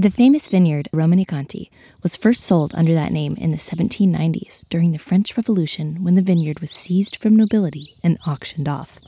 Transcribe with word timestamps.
The 0.00 0.08
famous 0.08 0.48
vineyard 0.48 0.88
Romanée-Conti 0.94 1.70
was 2.02 2.16
first 2.16 2.42
sold 2.44 2.74
under 2.74 2.94
that 2.94 3.12
name 3.12 3.36
in 3.36 3.50
the 3.50 3.58
1790s 3.58 4.64
during 4.70 4.92
the 4.92 4.98
French 4.98 5.36
Revolution 5.36 6.02
when 6.02 6.14
the 6.14 6.22
vineyard 6.22 6.58
was 6.62 6.70
seized 6.70 7.16
from 7.16 7.36
nobility 7.36 7.96
and 8.02 8.16
auctioned 8.26 8.66
off. 8.66 8.98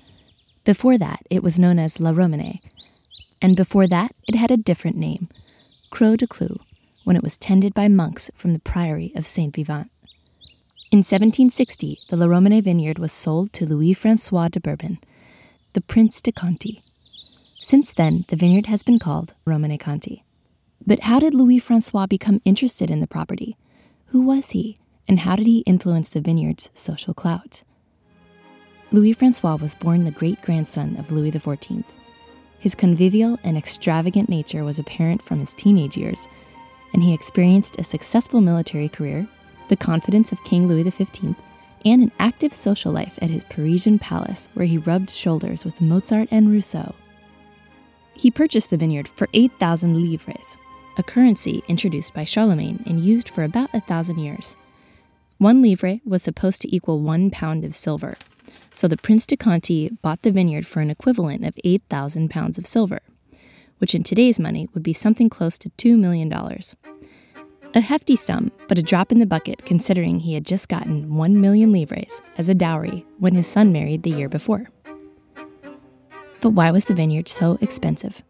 Before 0.66 0.98
that, 0.98 1.20
it 1.30 1.42
was 1.42 1.58
known 1.58 1.78
as 1.78 1.98
La 1.98 2.12
Romanée, 2.12 2.58
and 3.40 3.56
before 3.56 3.86
that, 3.86 4.10
it 4.28 4.34
had 4.34 4.50
a 4.50 4.58
different 4.58 4.98
name, 4.98 5.30
Croix 5.88 6.16
de 6.16 6.26
Clou, 6.26 6.60
when 7.04 7.16
it 7.16 7.22
was 7.22 7.38
tended 7.38 7.72
by 7.72 7.88
monks 7.88 8.30
from 8.34 8.52
the 8.52 8.58
priory 8.58 9.12
of 9.16 9.24
Saint 9.24 9.56
Vivant. 9.56 9.90
In 10.90 10.98
1760, 10.98 12.00
the 12.10 12.18
La 12.18 12.26
Romanée 12.26 12.62
vineyard 12.62 12.98
was 12.98 13.12
sold 13.12 13.54
to 13.54 13.64
Louis 13.64 13.94
Francois 13.94 14.48
de 14.48 14.60
Bourbon, 14.60 14.98
the 15.72 15.80
Prince 15.80 16.20
de 16.20 16.32
Conti. 16.32 16.80
Since 17.62 17.94
then, 17.94 18.26
the 18.28 18.36
vineyard 18.36 18.66
has 18.66 18.82
been 18.82 18.98
called 18.98 19.32
Romanée-Conti. 19.46 20.22
But 20.86 21.00
how 21.00 21.20
did 21.20 21.32
Louis 21.32 21.60
Francois 21.60 22.06
become 22.06 22.42
interested 22.44 22.90
in 22.90 23.00
the 23.00 23.06
property? 23.06 23.56
Who 24.06 24.20
was 24.20 24.50
he, 24.50 24.78
and 25.06 25.20
how 25.20 25.36
did 25.36 25.46
he 25.46 25.58
influence 25.60 26.08
the 26.08 26.20
vineyard's 26.20 26.70
social 26.74 27.14
clout? 27.14 27.62
Louis 28.90 29.12
Francois 29.12 29.56
was 29.56 29.76
born 29.76 30.04
the 30.04 30.10
great 30.10 30.42
grandson 30.42 30.96
of 30.96 31.12
Louis 31.12 31.30
XIV. 31.30 31.84
His 32.58 32.74
convivial 32.74 33.38
and 33.44 33.56
extravagant 33.56 34.28
nature 34.28 34.64
was 34.64 34.78
apparent 34.78 35.22
from 35.22 35.38
his 35.38 35.52
teenage 35.52 35.96
years, 35.96 36.28
and 36.92 37.02
he 37.02 37.14
experienced 37.14 37.78
a 37.78 37.84
successful 37.84 38.40
military 38.40 38.88
career, 38.88 39.26
the 39.68 39.76
confidence 39.76 40.32
of 40.32 40.44
King 40.44 40.68
Louis 40.68 40.88
XV, 40.90 41.36
and 41.84 42.02
an 42.02 42.12
active 42.18 42.52
social 42.52 42.92
life 42.92 43.18
at 43.22 43.30
his 43.30 43.44
Parisian 43.44 43.98
palace 43.98 44.48
where 44.54 44.66
he 44.66 44.78
rubbed 44.78 45.10
shoulders 45.10 45.64
with 45.64 45.80
Mozart 45.80 46.28
and 46.30 46.50
Rousseau. 46.50 46.94
He 48.14 48.30
purchased 48.30 48.70
the 48.70 48.76
vineyard 48.76 49.08
for 49.08 49.28
8,000 49.32 50.00
livres, 50.00 50.56
a 50.96 51.02
currency 51.02 51.62
introduced 51.68 52.14
by 52.14 52.24
Charlemagne 52.24 52.82
and 52.86 53.00
used 53.00 53.28
for 53.28 53.44
about 53.44 53.70
a 53.72 53.80
thousand 53.80 54.18
years. 54.18 54.56
One 55.38 55.62
livre 55.62 55.98
was 56.04 56.22
supposed 56.22 56.62
to 56.62 56.74
equal 56.74 57.00
one 57.00 57.30
pound 57.30 57.64
of 57.64 57.74
silver, 57.74 58.14
so 58.72 58.86
the 58.86 58.96
Prince 58.96 59.26
de 59.26 59.36
Conti 59.36 59.90
bought 60.02 60.22
the 60.22 60.30
vineyard 60.30 60.66
for 60.66 60.80
an 60.80 60.90
equivalent 60.90 61.44
of 61.44 61.54
8,000 61.64 62.30
pounds 62.30 62.58
of 62.58 62.66
silver, 62.66 63.00
which 63.78 63.94
in 63.94 64.02
today's 64.02 64.38
money 64.38 64.68
would 64.74 64.82
be 64.82 64.92
something 64.92 65.28
close 65.28 65.58
to 65.58 65.70
$2 65.70 65.98
million. 65.98 66.32
A 67.74 67.80
hefty 67.80 68.16
sum, 68.16 68.52
but 68.68 68.78
a 68.78 68.82
drop 68.82 69.10
in 69.10 69.18
the 69.18 69.26
bucket 69.26 69.64
considering 69.64 70.20
he 70.20 70.34
had 70.34 70.44
just 70.44 70.68
gotten 70.68 71.14
1 71.14 71.40
million 71.40 71.72
livres 71.72 72.20
as 72.36 72.48
a 72.48 72.54
dowry 72.54 73.06
when 73.18 73.34
his 73.34 73.46
son 73.46 73.72
married 73.72 74.02
the 74.02 74.10
year 74.10 74.28
before. 74.28 74.66
But 76.42 76.50
why 76.50 76.70
was 76.70 76.84
the 76.84 76.94
vineyard 76.94 77.28
so 77.28 77.56
expensive? 77.60 78.22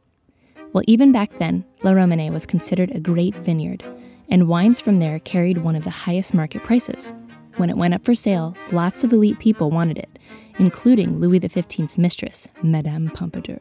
Well, 0.73 0.85
even 0.87 1.13
back 1.13 1.39
then, 1.39 1.65
La 1.83 1.93
Romanée 1.93 2.33
was 2.33 2.47
considered 2.47 2.91
a 2.91 3.01
great 3.01 3.35
vineyard, 3.37 3.85
and 4.29 4.49
wines 4.49 4.81
from 4.81 5.01
there 5.01 5.19
carried 5.19 5.59
one 5.59 5.77
of 5.77 5.85
the 5.85 5.91
highest 5.91 6.33
market 6.33 6.63
prices. 6.65 7.13
When 7.57 7.69
it 7.69 7.77
went 7.77 7.93
up 7.93 8.05
for 8.05 8.15
sale, 8.15 8.57
lots 8.71 9.05
of 9.05 9.13
elite 9.13 9.39
people 9.39 9.71
wanted 9.71 9.99
it, 9.99 10.19
including 10.59 11.21
Louis 11.21 11.41
XV's 11.41 11.99
mistress, 11.99 12.49
Madame 12.63 13.11
Pompadour. 13.11 13.61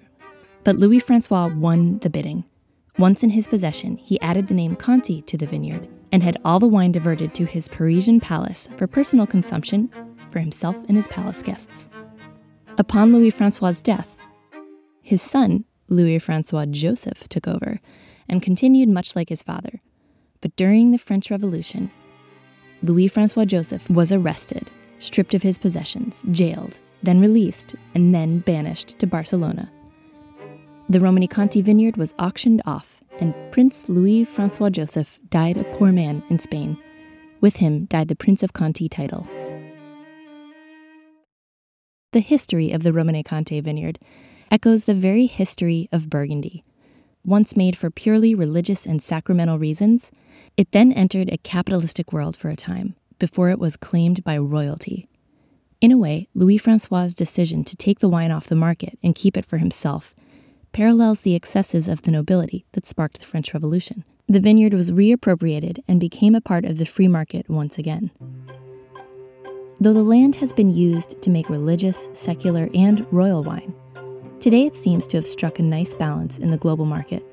But 0.64 0.78
Louis 0.78 1.00
Francois 1.00 1.48
won 1.48 2.00
the 2.00 2.10
bidding. 2.10 2.46
Once 2.98 3.24
in 3.24 3.32
his 3.32 3.48
possession, 3.48 3.98
he 3.98 4.20
added 4.22 4.48
the 4.48 4.54
name 4.54 4.76
Conti 4.78 5.22
to 5.24 5.38
the 5.38 5.46
vineyard 5.46 5.90
and 6.14 6.24
had 6.24 6.38
all 6.46 6.60
the 6.60 6.68
wine 6.68 6.94
diverted 6.94 7.34
to 7.36 7.46
his 7.46 7.68
Parisian 7.68 8.22
palace 8.22 8.70
for 8.78 8.88
personal 8.88 9.28
consumption 9.28 9.90
for 10.30 10.40
himself 10.40 10.78
and 10.88 10.96
his 10.96 11.08
palace 11.08 11.42
guests. 11.42 11.90
Upon 12.78 13.12
Louis 13.12 13.32
Francois's 13.32 13.82
death, 13.82 14.18
his 15.02 15.22
son, 15.22 15.66
Louis 15.92 16.20
Francois 16.20 16.66
Joseph, 16.66 17.28
took 17.28 17.48
over 17.48 17.82
and 18.30 18.42
continued 18.42 18.90
much 18.90 19.16
like 19.16 19.30
his 19.30 19.44
father. 19.44 19.82
But 20.40 20.56
during 20.56 20.92
the 20.92 20.98
French 20.98 21.30
Revolution, 21.30 21.92
Louis 22.82 23.10
Francois 23.10 23.46
Joseph 23.46 23.90
was 23.90 24.12
arrested, 24.12 24.72
stripped 25.00 25.34
of 25.34 25.44
his 25.44 25.58
possessions, 25.58 26.24
jailed, 26.32 26.80
then 27.04 27.20
released, 27.20 27.76
and 27.94 28.16
then 28.16 28.40
banished 28.40 28.98
to 29.00 29.06
Barcelona. 29.06 29.70
The 30.90 31.00
Romanée-Conti 31.00 31.62
vineyard 31.62 31.98
was 31.98 32.14
auctioned 32.18 32.62
off, 32.66 33.04
and 33.20 33.36
Prince 33.52 33.90
Louis 33.90 34.24
Francois 34.24 34.70
Joseph 34.70 35.20
died 35.30 35.58
a 35.58 35.64
poor 35.76 35.92
man 35.92 36.24
in 36.30 36.40
Spain. 36.40 36.78
With 37.42 37.58
him 37.58 37.86
died 37.86 38.08
the 38.08 38.16
Prince 38.16 38.44
of 38.44 38.54
Conti 38.54 38.88
title. 38.88 39.28
The 42.14 42.20
history 42.20 42.72
of 42.72 42.84
the 42.84 42.92
Romanée-Conti 42.92 43.60
vineyard 43.62 44.00
echoes 44.52 44.84
the 44.84 44.94
very 44.94 45.26
history 45.26 45.88
of 45.92 46.10
Burgundy. 46.10 46.64
Once 47.24 47.56
made 47.56 47.78
for 47.78 47.90
purely 47.90 48.36
religious 48.36 48.86
and 48.86 49.02
sacramental 49.02 49.58
reasons, 49.58 50.12
it 50.58 50.72
then 50.72 50.92
entered 50.92 51.32
a 51.32 51.38
capitalistic 51.38 52.12
world 52.12 52.36
for 52.36 52.50
a 52.50 52.56
time 52.56 52.96
before 53.18 53.50
it 53.50 53.60
was 53.60 53.78
claimed 53.78 54.24
by 54.24 54.38
royalty. 54.38 55.08
In 55.80 55.92
a 55.92 55.98
way, 55.98 56.28
Louis 56.36 56.58
Francois' 56.58 57.10
decision 57.16 57.64
to 57.64 57.76
take 57.76 58.00
the 58.00 58.10
wine 58.10 58.32
off 58.32 58.48
the 58.48 58.56
market 58.56 59.00
and 59.02 59.16
keep 59.16 59.38
it 59.38 59.46
for 59.46 59.58
himself 59.58 60.14
parallels 60.74 61.22
the 61.22 61.36
excesses 61.36 61.88
of 61.88 62.04
the 62.04 62.12
nobility 62.12 62.66
that 62.74 62.86
sparked 62.86 63.20
the 63.20 63.26
French 63.26 63.54
Revolution. 63.54 64.04
The 64.28 64.40
vineyard 64.40 64.74
was 64.74 64.92
reappropriated 64.92 65.84
and 65.88 66.00
became 66.00 66.36
a 66.36 66.42
part 66.42 66.66
of 66.66 66.78
the 66.78 66.86
free 66.86 67.08
market 67.08 67.50
once 67.50 67.78
again. 67.78 68.12
Though 69.80 69.94
the 69.94 70.04
land 70.04 70.38
has 70.38 70.54
been 70.54 70.70
used 70.70 71.22
to 71.22 71.30
make 71.30 71.50
religious, 71.50 72.08
secular, 72.14 72.70
and 72.74 73.06
royal 73.12 73.44
wine, 73.44 73.74
today 74.42 74.66
it 74.66 74.76
seems 74.76 75.06
to 75.06 75.18
have 75.18 75.26
struck 75.26 75.60
a 75.60 75.64
nice 75.64 75.94
balance 75.94 76.40
in 76.40 76.50
the 76.50 76.58
global 76.58 76.86
market. 76.86 77.24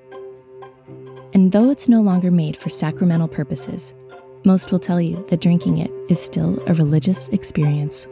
And 1.32 1.52
though 1.52 1.70
it's 1.70 1.88
no 1.88 2.02
longer 2.02 2.31
made 2.31 2.55
for 2.55 2.69
sacramental 2.69 3.28
purposes, 3.28 3.94
most 4.44 4.70
will 4.70 4.78
tell 4.78 5.00
you 5.00 5.25
that 5.31 5.40
drinking 5.40 5.78
it 5.78 5.90
is 6.10 6.20
still 6.20 6.62
a 6.66 6.75
religious 6.75 7.28
experience. 7.28 8.06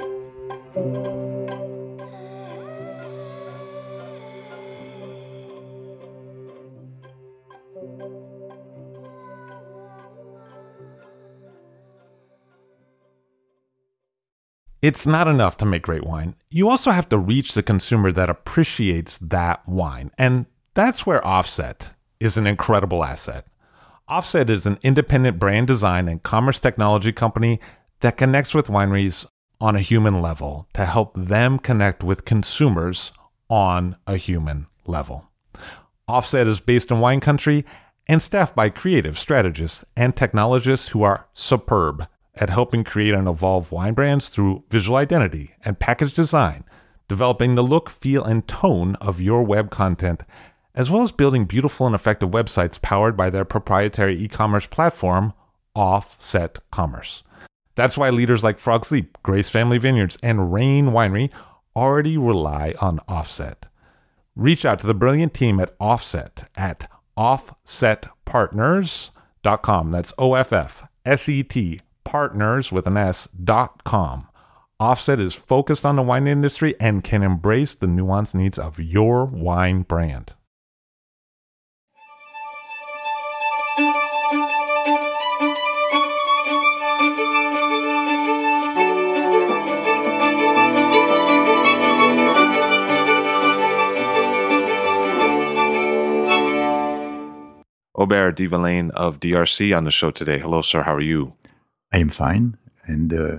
It's 14.83 15.07
not 15.07 15.29
enough 15.29 15.57
to 15.59 15.67
make 15.67 15.83
great 15.83 16.05
wine. 16.05 16.35
You 16.51 16.69
also 16.69 16.91
have 16.91 17.09
to 17.09 17.19
reach 17.19 17.55
the 17.55 17.63
consumer 17.63 18.13
that 18.13 18.31
appreciates 18.31 19.19
that 19.19 19.67
wine. 19.69 20.11
And 20.19 20.47
that's 20.75 21.07
where 21.07 21.27
Offset 21.27 21.91
is 22.21 22.37
an 22.37 22.47
incredible 22.47 23.05
asset. 23.05 23.47
Offset 24.09 24.51
is 24.51 24.67
an 24.67 24.79
independent 24.83 25.39
brand 25.39 25.67
design 25.67 26.09
and 26.09 26.23
commerce 26.23 26.61
technology 26.61 27.13
company 27.13 27.59
that 28.01 28.17
connects 28.17 28.55
with 28.55 28.69
wineries 28.69 29.27
on 29.61 29.75
a 29.75 29.81
human 29.81 30.21
level 30.21 30.69
to 30.75 30.85
help 30.85 31.15
them 31.17 31.59
connect 31.59 32.05
with 32.05 32.25
consumers 32.25 33.11
on 33.49 33.97
a 34.07 34.17
human 34.17 34.67
level. 34.87 35.25
Offset 36.07 36.47
is 36.47 36.61
based 36.61 36.91
in 36.91 37.01
wine 37.01 37.21
country 37.21 37.65
and 38.07 38.23
staffed 38.23 38.55
by 38.55 38.69
creative 38.69 39.19
strategists 39.19 39.85
and 39.97 40.15
technologists 40.15 40.89
who 40.89 41.03
are 41.03 41.27
superb 41.35 42.07
at 42.37 42.51
helping 42.51 42.85
create 42.85 43.15
and 43.15 43.29
evolve 43.29 43.73
wine 43.73 43.95
brands 43.95 44.29
through 44.29 44.63
visual 44.71 44.97
identity 44.97 45.55
and 45.65 45.79
package 45.79 46.13
design, 46.15 46.65
developing 47.09 47.55
the 47.55 47.63
look, 47.63 47.89
feel, 47.91 48.25
and 48.25 48.47
tone 48.47 48.95
of 48.97 49.21
your 49.21 49.43
web 49.43 49.71
content, 49.71 50.23
as 50.75 50.91
well 50.91 51.03
as 51.03 51.13
building 51.13 51.47
beautiful 51.47 51.87
and 51.87 51.95
effective 51.95 52.31
websites 52.31 52.81
powered 52.81 53.17
by 53.17 53.31
their 53.31 53.45
proprietary 53.45 54.23
e 54.23 54.29
commerce 54.29 54.67
platform, 54.67 55.33
Offset 55.75 56.59
Commerce. 56.71 57.23
That's 57.75 57.99
why 57.99 58.11
leaders 58.11 58.45
like 58.45 58.59
Frog's 58.59 58.91
Leap, 58.91 59.19
Grace 59.23 59.51
Family 59.51 59.79
Vineyards, 59.79 60.17
and 60.23 60.53
Rain 60.53 60.87
Winery 60.87 61.31
already 61.75 62.17
rely 62.17 62.75
on 62.81 63.01
Offset. 63.07 63.67
Reach 64.35 64.65
out 64.65 64.79
to 64.81 64.87
the 64.87 64.95
brilliant 64.95 65.35
team 65.35 65.61
at 65.61 65.75
Offset 65.79 66.49
at 66.57 66.91
offsetpartners.com. 67.17 69.91
That's 69.91 70.13
O 70.19 70.35
F 70.35 70.53
F 70.53 70.85
S 71.05 71.29
E 71.29 71.43
T 71.43 71.81
partners 72.07 72.73
with 72.73 72.87
an 72.87 72.97
S 72.97 73.29
dot 73.45 73.85
com. 73.85 74.29
Offset 74.79 75.19
is 75.21 75.35
focused 75.35 75.85
on 75.85 75.97
the 75.97 76.03
wine 76.03 76.27
industry 76.27 76.75
and 76.79 77.03
can 77.03 77.23
embrace 77.23 77.75
the 77.75 77.87
nuanced 77.87 78.35
needs 78.35 78.59
of 78.59 78.79
your 78.79 79.25
wine 79.25 79.83
brand. 79.83 80.35
Aubert 97.99 98.37
de 98.37 98.47
Villaine 98.47 98.91
of 98.93 99.19
DRC 99.19 99.77
on 99.77 99.85
the 99.85 99.91
show 99.91 100.11
today. 100.11 100.39
Hello, 100.39 100.63
sir. 100.63 100.83
How 100.83 100.95
are 100.95 101.01
you? 101.01 101.33
I 101.93 101.99
am 101.99 102.11
fine, 102.11 102.57
and 102.87 103.13
uh, 103.13 103.39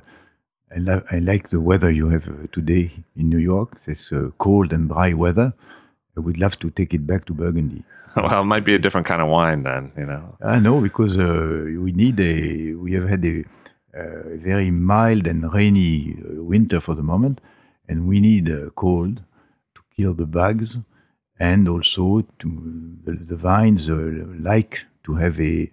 I, 0.76 0.80
lo- 0.80 1.04
I, 1.12 1.20
like 1.20 1.50
the 1.50 1.60
weather 1.60 1.92
you 1.92 2.10
have 2.10 2.28
uh, 2.28 2.48
today 2.52 2.92
in 3.16 3.30
New 3.30 3.38
York. 3.38 3.78
This 3.86 4.12
uh, 4.12 4.30
cold 4.38 4.74
and 4.74 4.90
dry 4.90 5.14
weather. 5.14 5.54
I 6.16 6.20
would 6.20 6.38
love 6.38 6.58
to 6.60 6.70
take 6.72 6.94
it 6.94 7.06
back 7.06 7.26
to 7.26 7.34
Burgundy. 7.34 7.84
well, 8.16 8.42
it 8.42 8.46
might 8.46 8.66
be 8.66 8.74
a 8.74 8.80
different 8.80 9.06
kind 9.06 9.22
of 9.22 9.28
wine 9.28 9.64
then, 9.64 9.92
you 9.98 10.06
know. 10.06 10.38
I 10.42 10.60
know 10.60 10.82
because 10.82 11.18
uh, 11.18 11.66
we 11.80 11.92
need 11.92 12.20
a. 12.20 12.74
We 12.74 12.94
have 12.94 13.08
had 13.08 13.24
a, 13.26 13.44
uh, 13.96 14.34
a 14.34 14.38
very 14.38 14.72
mild 14.72 15.28
and 15.28 15.54
rainy 15.54 16.18
uh, 16.20 16.42
winter 16.44 16.80
for 16.80 16.96
the 16.96 17.04
moment, 17.04 17.42
and 17.88 18.08
we 18.08 18.20
need 18.20 18.52
cold 18.76 19.22
to 19.76 19.82
kill 19.96 20.14
the 20.14 20.26
bugs 20.26 20.78
and 21.40 21.68
also 21.68 22.26
to 22.40 22.98
the, 23.06 23.14
the 23.14 23.36
vines 23.36 23.90
uh, 23.90 24.12
like 24.40 24.86
to 25.04 25.16
have 25.16 25.40
a, 25.40 25.70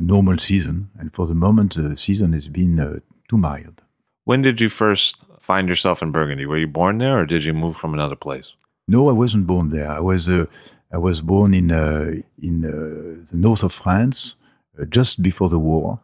normal 0.00 0.38
season. 0.38 0.90
And 0.98 1.12
for 1.12 1.26
the 1.26 1.34
moment, 1.34 1.74
the 1.74 1.96
season 1.96 2.32
has 2.32 2.48
been 2.48 2.78
uh, 2.78 3.00
too 3.28 3.36
mild. 3.36 3.82
When 4.24 4.42
did 4.42 4.60
you 4.60 4.68
first 4.68 5.16
find 5.38 5.68
yourself 5.68 6.02
in 6.02 6.12
Burgundy? 6.12 6.46
Were 6.46 6.58
you 6.58 6.68
born 6.68 6.98
there, 6.98 7.18
or 7.18 7.26
did 7.26 7.44
you 7.44 7.52
move 7.52 7.76
from 7.76 7.94
another 7.94 8.16
place? 8.16 8.52
No, 8.88 9.08
I 9.08 9.12
wasn't 9.12 9.46
born 9.46 9.70
there. 9.70 9.90
I 9.90 10.00
was 10.00 10.28
uh, 10.28 10.46
I 10.92 10.98
was 10.98 11.20
born 11.20 11.54
in 11.54 11.72
uh, 11.72 12.12
in 12.40 12.64
uh, 12.64 13.26
the 13.30 13.36
north 13.36 13.62
of 13.62 13.72
France 13.72 14.36
uh, 14.80 14.84
just 14.84 15.22
before 15.22 15.48
the 15.48 15.58
war 15.58 16.00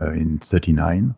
in 0.00 0.38
'39, 0.38 1.14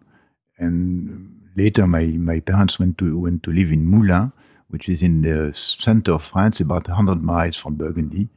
and 0.59 1.41
later 1.57 1.87
my, 1.87 2.05
my 2.05 2.41
parents 2.41 2.79
went 2.79 2.99
to 2.99 3.19
went 3.19 3.43
to 3.45 3.51
live 3.51 3.73
in 3.73 3.87
Moulins 3.87 4.33
which 4.75 4.89
is 4.89 5.03
in 5.05 5.23
the 5.23 5.53
center 5.55 6.15
of 6.15 6.25
France, 6.25 6.59
about 6.59 6.89
100 6.89 7.23
miles 7.23 7.57
from 7.57 7.77
Burgundy. 7.77 8.29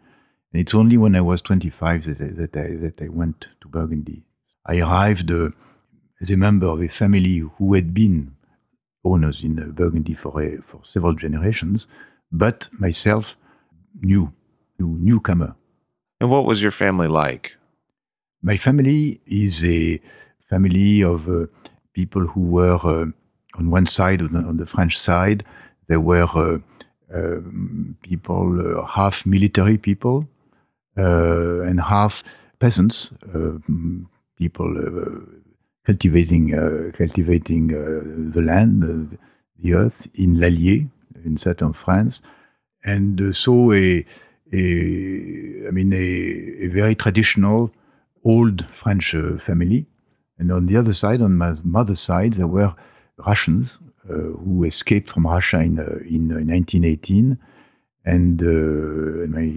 And 0.58 0.66
it's 0.66 0.74
only 0.74 0.98
when 0.98 1.16
I 1.16 1.22
was 1.22 1.44
25 1.44 2.06
that 2.06 2.20
I, 2.20 2.30
that 2.30 2.58
I, 2.58 2.76
that 2.78 3.00
I 3.00 3.10
went 3.10 3.46
to 3.62 3.68
Burgundy. 3.68 4.24
I 4.66 4.80
arrived 4.80 5.30
uh, 5.30 5.50
as 6.20 6.32
a 6.32 6.36
member 6.36 6.66
of 6.66 6.82
a 6.82 6.88
family 6.88 7.44
who 7.60 7.76
had 7.76 7.94
been 7.94 8.36
owners 9.06 9.44
in 9.44 9.60
uh, 9.60 9.66
Burgundy 9.66 10.16
for, 10.16 10.42
a, 10.42 10.60
for 10.64 10.80
several 10.84 11.14
generations, 11.14 11.86
but 12.32 12.70
myself, 12.72 13.38
new, 14.02 14.34
new 14.80 14.98
newcomer. 15.00 15.56
And 16.20 16.32
what 16.32 16.48
was 16.48 16.60
your 16.60 16.72
family 16.72 17.08
like? 17.08 17.52
My 18.42 18.58
family 18.58 19.22
is 19.28 19.64
a 19.64 20.02
family 20.50 21.04
of 21.04 21.30
uh, 21.30 21.46
people 21.94 22.26
who 22.26 22.42
were 22.42 22.80
uh, 22.84 23.06
on 23.60 23.70
one 23.70 23.86
side, 23.86 24.24
on 24.24 24.32
the, 24.32 24.40
on 24.40 24.58
the 24.58 24.66
French 24.66 24.98
side, 24.98 25.46
there 25.88 26.00
were 26.00 26.28
uh, 26.34 26.58
um, 27.14 27.96
people, 28.02 28.80
uh, 28.80 28.88
half 28.88 29.24
military 29.24 29.78
people 29.78 30.28
uh, 30.28 30.37
and 30.98 31.80
half 31.80 32.24
peasants, 32.60 33.12
people 34.38 34.76
cultivating 35.86 36.92
cultivating 36.98 37.68
the 38.32 38.42
land, 38.42 39.18
the 39.60 39.74
earth 39.74 40.08
in 40.16 40.40
l'Allier, 40.40 40.88
in 41.24 41.38
southern 41.38 41.74
France, 41.74 42.22
and 42.84 43.36
so 43.36 43.72
a, 43.74 44.06
a 44.54 45.68
I 45.68 45.72
mean 45.72 45.94
a, 45.94 46.66
a 46.66 46.68
very 46.68 46.96
traditional 46.96 47.72
old 48.24 48.66
French 48.74 49.16
uh, 49.16 49.38
family. 49.38 49.86
And 50.40 50.52
on 50.52 50.68
the 50.68 50.78
other 50.78 50.94
side, 50.94 51.22
on 51.22 51.38
my 51.38 51.56
mother's 51.64 52.00
side, 52.00 52.34
there 52.34 52.48
were 52.48 52.76
Russians 53.26 53.80
uh, 54.10 54.14
who 54.14 54.64
escaped 54.64 55.10
from 55.10 55.26
Russia 55.26 55.60
in, 55.62 55.80
uh, 55.80 56.00
in 56.08 56.30
1918, 56.48 57.32
uh, 57.32 57.36
and, 58.06 58.42
and, 58.42 59.32
my, 59.32 59.48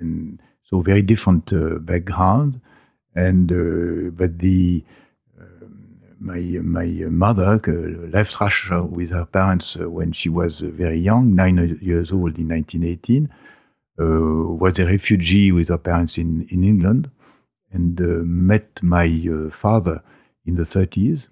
and 0.00 0.42
so 0.68 0.80
very 0.82 1.02
different 1.02 1.50
background, 1.86 2.60
and 3.14 3.48
but 4.16 4.38
the 4.38 4.84
my 6.20 6.40
my 6.62 6.86
mother 7.08 7.60
left 8.12 8.40
Russia 8.40 8.82
with 8.82 9.10
her 9.10 9.24
parents 9.24 9.76
when 9.76 10.12
she 10.12 10.28
was 10.28 10.60
very 10.60 11.00
young, 11.00 11.34
nine 11.34 11.78
years 11.80 12.12
old 12.12 12.38
in 12.38 12.48
1918. 12.48 13.28
Uh, 14.00 14.54
was 14.54 14.78
a 14.78 14.86
refugee 14.86 15.50
with 15.50 15.68
her 15.68 15.78
parents 15.78 16.18
in, 16.18 16.46
in 16.50 16.62
England 16.62 17.10
and 17.72 18.00
uh, 18.00 18.22
met 18.24 18.80
my 18.80 19.06
uh, 19.06 19.50
father 19.50 20.00
in 20.46 20.54
the 20.54 20.62
30s, 20.62 21.26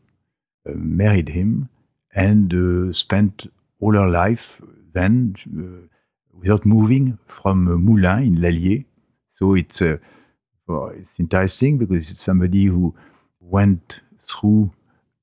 married 0.74 1.28
him, 1.28 1.68
and 2.14 2.52
uh, 2.52 2.92
spent 2.92 3.48
all 3.80 3.94
her 3.94 4.08
life 4.08 4.60
then 4.92 5.36
uh, 5.56 5.86
without 6.38 6.66
moving 6.66 7.18
from 7.28 7.68
uh, 7.68 7.76
Moulins 7.76 8.26
in 8.26 8.40
l'Allier. 8.40 8.84
So 9.38 9.54
it's, 9.54 9.80
well, 10.66 10.92
it's 10.94 11.18
interesting 11.18 11.78
because 11.78 12.10
it's 12.10 12.22
somebody 12.22 12.64
who 12.66 12.94
went 13.40 14.00
through 14.20 14.72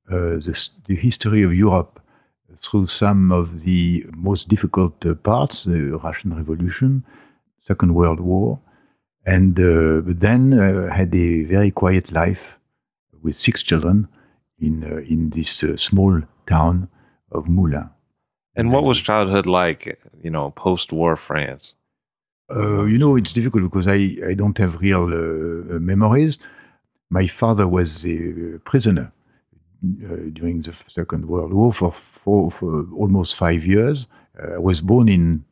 the, 0.07 0.69
the 0.85 0.95
history 0.95 1.43
of 1.43 1.53
Europe 1.53 1.99
through 2.57 2.85
some 2.85 3.31
of 3.31 3.61
the 3.61 4.05
most 4.15 4.47
difficult 4.47 5.05
uh, 5.05 5.13
parts, 5.15 5.63
the 5.63 5.97
Russian 6.03 6.35
Revolution, 6.35 7.03
Second 7.65 7.95
World 7.95 8.19
War, 8.19 8.59
and 9.25 9.59
uh, 9.59 10.01
then 10.05 10.53
uh, 10.53 10.93
had 10.93 11.13
a 11.15 11.43
very 11.43 11.71
quiet 11.71 12.11
life 12.11 12.57
with 13.21 13.35
six 13.35 13.63
children 13.63 14.07
in 14.59 14.83
in 15.07 15.29
this 15.29 15.63
small 15.77 16.21
town 16.45 16.89
of 17.31 17.47
Moulins. 17.47 17.89
And 18.55 18.71
what 18.71 18.83
was 18.83 18.99
childhood 18.99 19.47
like, 19.47 19.99
you 20.21 20.29
know, 20.29 20.51
post-war 20.51 21.15
France? 21.15 21.73
Uh, 22.49 22.83
you 22.85 22.97
know, 22.97 23.15
it's 23.15 23.33
difficult 23.33 23.63
because 23.63 23.87
I, 23.87 24.17
I 24.27 24.33
don't 24.33 24.57
have 24.57 24.81
real 24.81 25.05
uh, 25.05 25.79
memories. 25.79 26.39
My 27.09 27.27
father 27.27 27.67
was 27.67 28.05
a 28.05 28.59
prisoner 28.65 29.11
uh, 29.83 30.15
during 30.33 30.61
the 30.61 30.75
Second 30.87 31.27
World 31.27 31.53
War 31.53 31.71
for, 31.71 31.95
for, 32.23 32.51
for 32.51 32.85
almost 32.97 33.35
five 33.35 33.65
years. 33.65 34.07
Uh, 34.41 34.55
I 34.55 34.57
was 34.57 34.81
born 34.81 35.07
in, 35.07 35.45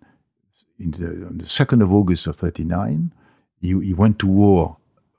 in 0.80 0.92
the, 0.92 1.06
on 1.28 1.38
the 1.38 1.46
2nd 1.46 1.82
of 1.82 1.94
August 1.94 2.28
of 2.28 2.36
39. 2.36 3.14
He, 3.62 3.68
he 3.68 3.94
went 3.94 4.20
to 4.20 4.28
war 4.28 4.78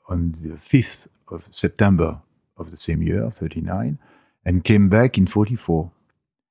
on 0.08 0.34
the 0.42 0.56
5th 0.56 1.06
of 1.28 1.48
September 1.50 2.20
of 2.58 2.70
the 2.70 2.76
same 2.76 3.02
year, 3.02 3.30
39, 3.30 3.98
and 4.44 4.64
came 4.64 4.88
back 4.88 5.16
in 5.16 5.26
44. 5.26 5.90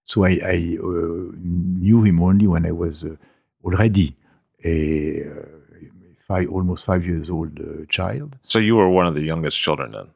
So 0.05 0.23
I, 0.23 0.39
I 0.43 0.77
uh, 0.81 1.31
knew 1.37 2.03
him 2.03 2.21
only 2.21 2.47
when 2.47 2.65
I 2.65 2.71
was 2.71 3.03
uh, 3.03 3.15
already 3.63 4.15
a 4.63 5.23
uh, 5.23 5.45
five, 6.27 6.49
almost 6.49 6.85
five 6.85 7.05
years 7.05 7.29
old 7.29 7.59
uh, 7.59 7.85
child. 7.89 8.37
So 8.43 8.59
you 8.59 8.75
were 8.75 8.89
one 8.89 9.07
of 9.07 9.15
the 9.15 9.23
youngest 9.23 9.59
children 9.59 9.91
then? 9.91 10.09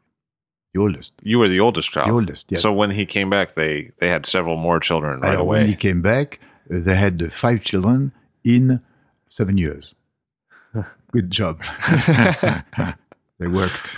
The 0.74 0.82
oldest. 0.82 1.12
You 1.22 1.40
were 1.40 1.48
the 1.48 1.60
oldest 1.60 1.92
child? 1.92 2.08
The 2.08 2.14
oldest, 2.14 2.46
yes. 2.50 2.62
So 2.62 2.72
when 2.74 2.92
he 2.92 3.06
came 3.06 3.30
back, 3.30 3.56
they, 3.56 3.92
they 4.00 4.10
had 4.10 4.26
several 4.26 4.58
more 4.58 4.80
children 4.80 5.22
right 5.22 5.40
away? 5.40 5.60
When 5.60 5.68
he 5.68 5.76
came 5.76 6.02
back, 6.02 6.40
they 6.70 6.96
had 6.96 7.32
five 7.34 7.64
children 7.64 8.12
in 8.44 8.82
seven 9.30 9.58
years. 9.58 9.94
good 11.12 11.32
job. 11.32 11.64
they 13.40 13.48
worked. 13.48 13.98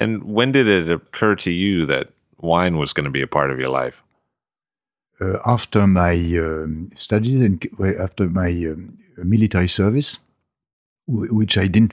And 0.00 0.22
when 0.24 0.52
did 0.52 0.68
it 0.68 0.90
occur 0.90 1.34
to 1.36 1.50
you 1.50 1.86
that 1.86 2.08
wine 2.38 2.78
was 2.78 2.92
going 2.92 3.04
to 3.04 3.10
be 3.10 3.22
a 3.22 3.26
part 3.26 3.50
of 3.50 3.58
your 3.58 3.68
life? 3.68 4.02
Uh, 5.20 5.38
after 5.46 5.86
my 5.86 6.12
um, 6.38 6.90
studies 6.94 7.40
and 7.40 7.66
after 7.98 8.28
my 8.28 8.50
um, 8.50 8.96
military 9.16 9.68
service, 9.68 10.18
which 11.08 11.58
I 11.58 11.66
didn't 11.66 11.92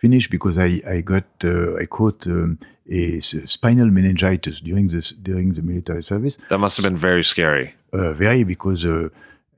finish 0.00 0.28
because 0.30 0.56
I, 0.56 0.80
I 0.88 1.00
got 1.00 1.24
uh, 1.44 1.76
I 1.76 1.84
caught 1.84 2.26
um, 2.26 2.58
a 2.90 3.20
spinal 3.20 3.90
meningitis 3.90 4.60
during 4.60 4.88
this 4.88 5.10
during 5.10 5.54
the 5.54 5.62
military 5.62 6.02
service. 6.02 6.38
That 6.48 6.58
must 6.58 6.76
have 6.76 6.84
been 6.84 6.96
very 6.96 7.24
scary. 7.24 7.74
Uh, 7.92 8.12
very 8.14 8.44
because 8.44 8.84
uh, 8.84 9.08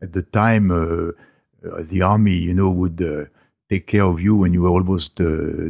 at 0.01 0.13
the 0.15 0.23
time 0.23 0.71
uh, 0.71 1.13
uh, 1.69 1.83
the 1.83 2.03
army, 2.03 2.33
you 2.33 2.55
know, 2.55 2.71
would 2.71 2.99
take 3.69 3.87
care 3.87 4.05
of 4.05 4.21
you 4.21 4.35
when 4.35 4.53
you 4.53 4.63
were 4.63 4.71
almost 4.71 5.21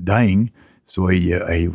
dying. 0.05 0.51
So 0.87 1.09
I, 1.09 1.15
I, 1.57 1.69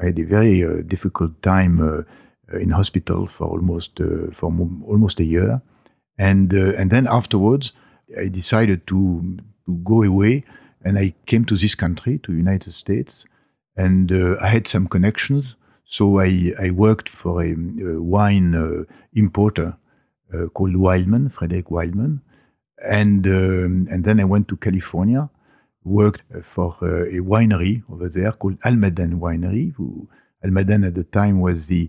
I, 0.00 0.04
had 0.06 0.18
a 0.18 0.24
very 0.24 0.82
difficult 0.84 1.42
time 1.42 2.06
in 2.52 2.70
hospital 2.70 3.26
for 3.26 3.46
almost 3.48 3.98
for 4.34 4.46
almost 4.86 5.20
a 5.20 5.24
year, 5.24 5.62
and 6.18 6.52
and 6.52 6.90
then 6.90 7.06
afterwards 7.06 7.72
I 8.16 8.28
decided 8.28 8.86
to 8.88 9.38
to 9.66 9.72
go 9.84 10.02
away, 10.02 10.44
and 10.84 10.98
I 10.98 11.14
came 11.26 11.44
to 11.46 11.56
this 11.56 11.74
country, 11.74 12.18
to 12.22 12.32
United 12.32 12.72
States, 12.72 13.26
and 13.76 14.10
uh, 14.12 14.36
I 14.40 14.48
had 14.48 14.66
some 14.66 14.86
connections. 14.86 15.56
So 15.84 16.20
I, 16.20 16.52
I 16.58 16.70
worked 16.70 17.08
for 17.08 17.42
a, 17.42 17.52
a 17.52 18.00
wine 18.00 18.54
uh, 18.54 18.84
importer 19.14 19.76
uh, 20.34 20.46
called 20.46 20.76
Wildman, 20.76 21.30
Frederick 21.30 21.70
Wildman, 21.70 22.22
and 22.84 23.26
um, 23.26 23.88
and 23.90 24.04
then 24.04 24.20
I 24.20 24.24
went 24.24 24.48
to 24.48 24.56
California, 24.56 25.30
worked 25.84 26.22
for 26.54 26.76
uh, 26.82 27.04
a 27.06 27.20
winery 27.20 27.82
over 27.90 28.08
there 28.08 28.32
called 28.32 28.60
Almaden 28.62 29.20
Winery. 29.20 29.74
Who 29.74 30.08
Almaden 30.44 30.86
at 30.86 30.94
the 30.94 31.04
time 31.04 31.40
was 31.40 31.68
the 31.68 31.88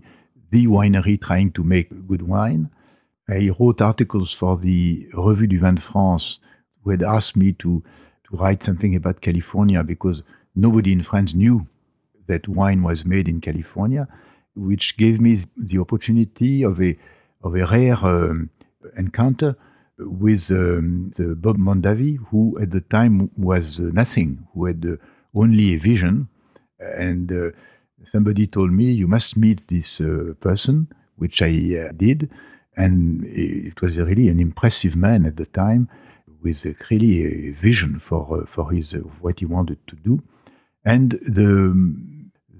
the 0.50 0.66
winery 0.66 1.20
trying 1.20 1.52
to 1.52 1.64
make 1.64 2.06
good 2.06 2.22
wine. 2.22 2.70
I 3.28 3.50
wrote 3.58 3.80
articles 3.80 4.32
for 4.32 4.56
the 4.56 5.06
Revue 5.12 5.46
du 5.46 5.58
Vin 5.58 5.74
de 5.74 5.82
France, 5.82 6.40
who 6.82 6.90
had 6.90 7.02
asked 7.02 7.36
me 7.36 7.52
to 7.54 7.82
to 8.30 8.36
write 8.36 8.62
something 8.62 8.94
about 8.94 9.20
California 9.20 9.82
because 9.82 10.22
nobody 10.54 10.92
in 10.92 11.02
France 11.02 11.34
knew 11.34 11.66
that 12.26 12.46
wine 12.48 12.82
was 12.82 13.04
made 13.04 13.28
in 13.28 13.40
California, 13.40 14.06
which 14.54 14.96
gave 14.96 15.20
me 15.20 15.38
the 15.56 15.78
opportunity 15.78 16.62
of 16.62 16.80
a 16.80 16.96
of 17.42 17.54
a 17.54 17.66
rare 17.66 17.96
um, 18.04 18.50
encounter 18.96 19.56
with 19.98 20.50
um, 20.50 21.12
Bob 21.38 21.56
Mondavi, 21.58 22.18
who 22.30 22.58
at 22.60 22.70
the 22.70 22.80
time 22.80 23.30
was 23.36 23.80
uh, 23.80 23.84
nothing, 23.92 24.46
who 24.54 24.66
had 24.66 24.84
uh, 24.86 24.96
only 25.34 25.74
a 25.74 25.78
vision. 25.78 26.28
And 26.78 27.32
uh, 27.32 27.50
somebody 28.04 28.46
told 28.46 28.72
me, 28.72 28.84
You 28.84 29.06
must 29.06 29.36
meet 29.36 29.66
this 29.68 30.00
uh, 30.00 30.34
person, 30.40 30.88
which 31.16 31.42
I 31.42 31.48
uh, 31.88 31.92
did. 31.96 32.30
And 32.76 33.24
it 33.24 33.80
was 33.82 33.98
really 33.98 34.28
an 34.28 34.38
impressive 34.38 34.94
man 34.94 35.26
at 35.26 35.36
the 35.36 35.46
time 35.46 35.88
with 36.42 36.64
really 36.90 37.48
a 37.48 37.50
vision 37.50 37.98
for, 37.98 38.42
uh, 38.42 38.46
for 38.46 38.72
his, 38.72 38.92
what 39.20 39.40
he 39.40 39.46
wanted 39.46 39.78
to 39.88 39.96
do. 39.96 40.22
And 40.84 41.12
the, 41.12 41.74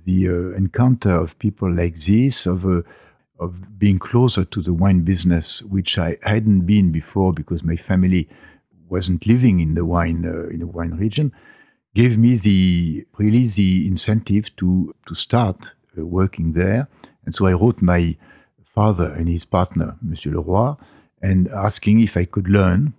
the 0.04 0.54
encounter 0.56 1.12
of 1.12 1.38
people 1.38 1.72
like 1.72 1.96
this, 1.96 2.46
of 2.46 2.84
of 3.38 3.78
being 3.78 3.98
closer 3.98 4.44
to 4.44 4.62
the 4.62 4.72
wine 4.72 5.02
business, 5.02 5.62
which 5.62 5.98
I 5.98 6.16
hadn't 6.22 6.62
been 6.62 6.90
before 6.90 7.32
because 7.32 7.62
my 7.62 7.76
family 7.76 8.28
wasn't 8.88 9.26
living 9.26 9.60
in 9.60 9.74
the 9.74 9.84
wine 9.84 10.24
uh, 10.26 10.48
in 10.48 10.60
the 10.60 10.66
wine 10.66 10.92
region, 10.92 11.32
gave 11.94 12.18
me 12.18 12.36
the 12.36 13.06
really 13.18 13.46
the 13.46 13.86
incentive 13.86 14.54
to 14.56 14.94
to 15.06 15.14
start 15.14 15.74
uh, 15.98 16.04
working 16.04 16.52
there. 16.52 16.88
And 17.24 17.34
so 17.34 17.46
I 17.46 17.52
wrote 17.52 17.82
my 17.82 18.16
father 18.74 19.12
and 19.12 19.28
his 19.28 19.44
partner, 19.44 19.96
Monsieur 20.00 20.32
Leroy, 20.32 20.74
and 21.20 21.48
asking 21.48 22.00
if 22.00 22.16
I 22.16 22.24
could 22.24 22.48
learn, 22.48 22.94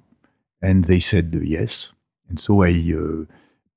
and 0.62 0.86
they 0.86 1.00
said 1.00 1.34
uh, 1.36 1.40
yes. 1.40 1.94
And 2.28 2.40
so 2.40 2.64
I 2.64 2.72
uh, 2.96 3.26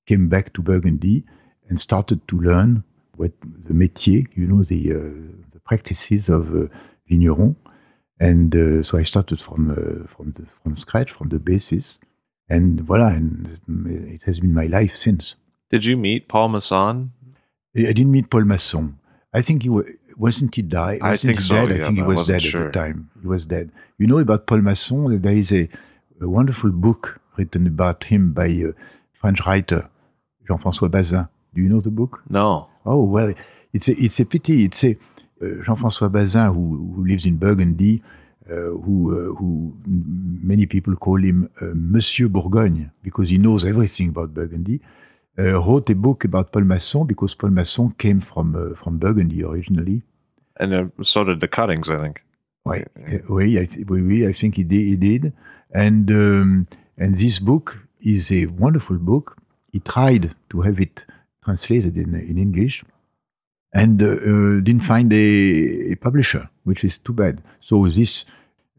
came 0.07 0.29
back 0.29 0.53
to 0.55 0.63
Burgundy 0.63 1.25
and 1.69 1.81
started 1.81 2.27
to 2.29 2.39
learn 2.39 2.85
what 3.17 3.33
the 3.41 3.73
métier, 3.73 4.27
you 4.35 4.47
know, 4.47 4.63
the 4.65 4.93
uh, 4.93 5.59
practices 5.65 6.29
of 6.29 6.55
uh, 6.55 6.67
vigneron. 7.09 7.57
And 8.21 8.55
uh, 8.55 8.83
so 8.83 8.99
I 8.99 9.05
started 9.05 9.41
from 9.41 9.63
from 10.15 10.33
the, 10.33 10.47
from 10.63 10.77
scratch, 10.77 11.11
from 11.13 11.29
the 11.29 11.39
basis, 11.39 11.99
and 12.53 12.81
voila, 12.81 13.09
and 13.09 13.59
it 14.15 14.23
has 14.27 14.41
been 14.41 14.53
my 14.53 14.67
life 14.67 14.95
since. 14.97 15.37
Did 15.71 15.85
you 15.85 15.97
meet 15.97 16.29
Paul 16.29 16.49
Masson? 16.49 17.13
I 17.75 17.93
didn't 17.97 18.13
meet 18.13 18.29
Paul 18.29 18.45
Masson. 18.45 18.99
I 19.33 19.41
think 19.41 19.63
he 19.63 19.71
was, 19.71 19.87
wasn't 20.19 20.55
he 20.55 20.63
died? 20.63 21.01
I 21.03 21.17
think 21.17 21.39
he 21.39 21.45
so. 21.45 21.55
Dead? 21.55 21.77
Yeah, 21.77 21.83
I 21.83 21.87
think 21.87 21.97
he 21.97 22.03
was 22.03 22.27
dead 22.27 22.43
sure. 22.43 22.67
at 22.67 22.73
the 22.73 22.79
time. 22.79 23.11
He 23.23 23.27
was 23.27 23.47
dead. 23.47 23.73
You 23.99 24.07
know 24.07 24.19
about 24.19 24.47
Paul 24.47 24.59
Masson? 24.59 25.21
There 25.23 25.33
is 25.33 25.51
a, 25.53 25.69
a 26.21 26.29
wonderful 26.29 26.71
book 26.71 27.21
written 27.39 27.67
about 27.67 28.05
him 28.05 28.33
by 28.35 28.47
a 28.47 28.73
French 29.15 29.41
writer 29.47 29.89
Jean-François 30.47 30.91
Bazin. 30.91 31.29
Do 31.55 31.63
you 31.63 31.69
know 31.71 31.81
the 31.81 31.91
book? 31.91 32.21
No. 32.29 32.69
Oh 32.85 33.05
well, 33.05 33.33
it's 33.73 33.89
a 33.89 33.93
it's 33.93 34.21
a 34.21 34.27
pity. 34.27 34.65
It's 34.67 34.85
a 34.85 34.91
uh, 34.91 35.63
Jean-François 35.65 36.13
Bazin, 36.13 36.53
who, 36.53 36.93
who, 36.95 37.07
lives 37.07 37.25
in 37.25 37.37
Burgundy, 37.37 38.03
who, 38.49 38.97
uh, 39.11 39.35
who 39.37 39.73
many 39.87 40.67
people 40.67 40.97
call 40.97 41.19
him 41.19 41.49
Monsieur 41.61 42.29
Bourgogne 42.29 42.91
because 43.03 43.31
he 43.31 43.39
knows 43.39 43.65
everything 43.65 44.09
about 44.09 44.35
Burgundy, 44.35 44.81
wrote 45.37 45.91
a 45.91 45.95
book 45.95 46.25
about 46.25 46.53
Paul 46.53 46.65
Masson 46.65 47.07
because 47.07 47.35
Paul 47.35 47.51
Masson 47.51 47.93
came 47.99 48.21
from 48.21 48.75
from 48.77 48.99
Burgundy 48.99 49.43
originally. 49.45 50.03
And 50.59 50.93
so 51.03 51.25
did 51.25 51.41
the 51.41 51.49
cuttings, 51.49 51.89
I 51.89 51.99
think. 52.01 52.25
Oui, 52.65 52.85
oui, 53.29 53.59
I, 53.59 53.65
th- 53.65 53.87
oui, 53.89 54.27
I 54.27 54.33
think 54.33 54.57
he 54.57 54.63
did. 54.63 54.87
He 54.87 54.97
did. 54.97 55.33
And 55.75 56.11
um, 56.11 56.67
and 56.97 57.17
this 57.17 57.39
book 57.39 57.79
is 58.01 58.31
a 58.31 58.47
wonderful 58.47 58.99
book. 58.99 59.37
He 59.73 59.81
tried 59.81 60.35
to 60.51 60.61
have 60.61 60.79
it 60.81 61.05
translated 61.45 61.97
in 61.97 62.15
in 62.15 62.39
English, 62.39 62.85
and 63.73 64.03
uh, 64.03 64.07
uh, 64.07 64.61
didn't 64.61 64.85
find 64.85 65.13
a, 65.13 65.93
a, 65.93 65.95
publisher, 65.97 66.49
which 66.65 66.85
is 66.85 66.99
too 66.99 67.13
bad. 67.13 67.43
So 67.61 67.89
this, 67.89 68.25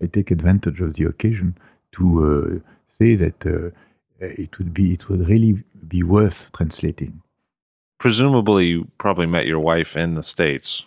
I 0.02 0.06
take 0.06 0.32
advantage 0.32 0.80
of 0.82 0.94
the 0.94 1.06
occasion 1.06 1.58
to 1.94 2.62
uh, 2.64 2.70
say 2.90 3.16
that 3.16 3.74
it 4.20 4.58
would 4.58 4.74
be 4.74 4.94
it 4.94 5.10
would 5.10 5.28
really 5.28 5.64
be 5.88 6.04
worth 6.04 6.52
translating. 6.56 7.22
Presumably, 8.00 8.68
you 8.68 8.88
probably 8.98 9.26
met 9.28 9.46
your 9.46 9.60
wife 9.60 9.96
in 9.96 10.16
the 10.16 10.24
states. 10.24 10.84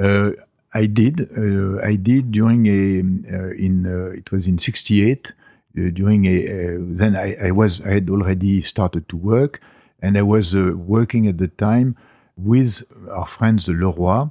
Uh, 0.00 0.32
I 0.72 0.86
did. 0.86 1.28
Uh, 1.36 1.80
I 1.82 1.96
did 1.96 2.30
during 2.30 2.66
a 2.66 3.00
uh, 3.00 3.50
in 3.50 3.86
it 4.16 4.30
was 4.32 4.46
in 4.46 4.58
'68. 4.58 5.32
during 5.74 6.26
a 6.26 6.76
then 6.96 7.16
I, 7.16 7.48
I, 7.48 7.50
was 7.50 7.80
I 7.80 7.92
had 7.94 8.10
already 8.10 8.62
started 8.62 9.08
to 9.08 9.16
work, 9.16 9.60
and 10.00 10.16
I 10.16 10.22
was 10.22 10.54
working 10.54 11.26
at 11.26 11.38
the 11.38 11.48
time 11.48 11.96
with 12.44 12.82
our 13.10 13.26
friends 13.26 13.66
the 13.66 13.72
Leroy 13.72 14.28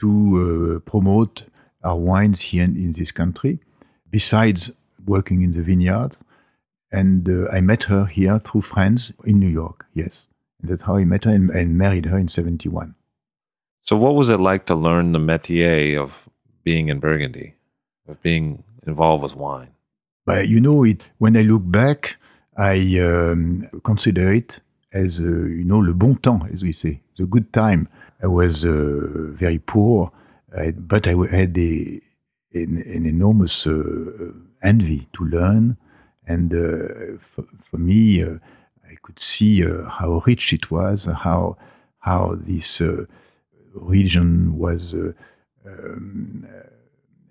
to 0.00 0.76
uh, 0.76 0.90
promote 0.90 1.44
our 1.82 1.96
wines 1.96 2.40
here 2.40 2.64
in, 2.64 2.76
in, 2.76 2.92
this 2.92 3.12
country, 3.12 3.58
besides 4.10 4.70
working 5.06 5.42
in 5.42 5.52
the 5.52 5.62
vineyard. 5.62 6.16
And 6.90 7.28
uh, 7.28 7.48
I 7.52 7.60
met 7.60 7.84
her 7.84 8.06
here 8.06 8.38
through 8.38 8.62
friends 8.62 9.12
in 9.24 9.38
New 9.38 9.48
York, 9.48 9.86
yes. 9.94 10.26
And 10.60 10.70
that's 10.70 10.82
how 10.82 10.96
I 10.96 11.04
met 11.04 11.24
her 11.24 11.30
and, 11.30 11.50
and, 11.50 11.76
married 11.76 12.06
her 12.06 12.18
in 12.18 12.28
71. 12.28 12.94
So, 13.82 13.96
what 13.96 14.14
was 14.14 14.28
it 14.28 14.40
like 14.40 14.66
to 14.66 14.74
learn 14.74 15.12
the 15.12 15.18
métier 15.18 16.00
of 16.02 16.14
being 16.64 16.88
in 16.88 16.98
Burgundy, 16.98 17.54
of 18.08 18.20
being 18.22 18.64
involved 18.86 19.22
with 19.22 19.36
wine? 19.36 19.68
But 20.26 20.48
you 20.48 20.60
know, 20.60 20.84
it, 20.84 21.02
when 21.18 21.36
I 21.36 21.42
look 21.42 21.62
back, 21.64 22.16
I 22.56 22.98
um, 22.98 23.68
consider 23.84 24.32
it 24.32 24.60
as, 24.98 25.20
uh, 25.20 25.22
you 25.22 25.64
know, 25.64 25.78
le 25.78 25.92
bon 25.92 26.14
temps, 26.14 26.40
as 26.52 26.62
we 26.62 26.72
say 26.72 27.00
the 27.16 27.26
good 27.26 27.52
time. 27.52 27.88
I 28.22 28.26
was 28.26 28.64
uh, 28.64 29.32
very 29.44 29.58
poor, 29.58 30.10
but 30.76 31.06
I 31.06 31.14
had 31.30 31.56
a, 31.56 32.00
an, 32.52 32.82
an 32.96 33.06
enormous 33.06 33.66
uh, 33.66 34.32
envy 34.62 35.08
to 35.14 35.24
learn. 35.24 35.76
And 36.26 36.52
uh, 36.52 37.18
for, 37.20 37.44
for, 37.70 37.78
me, 37.78 38.22
I 38.22 38.96
could 39.02 39.20
see 39.20 39.62
how 39.62 40.22
rich 40.26 40.52
it 40.52 40.70
was, 40.70 41.04
how 41.04 41.56
how 42.00 42.36
this 42.40 42.82
region 43.74 44.58
was. 44.58 44.94
Um, 45.64 46.46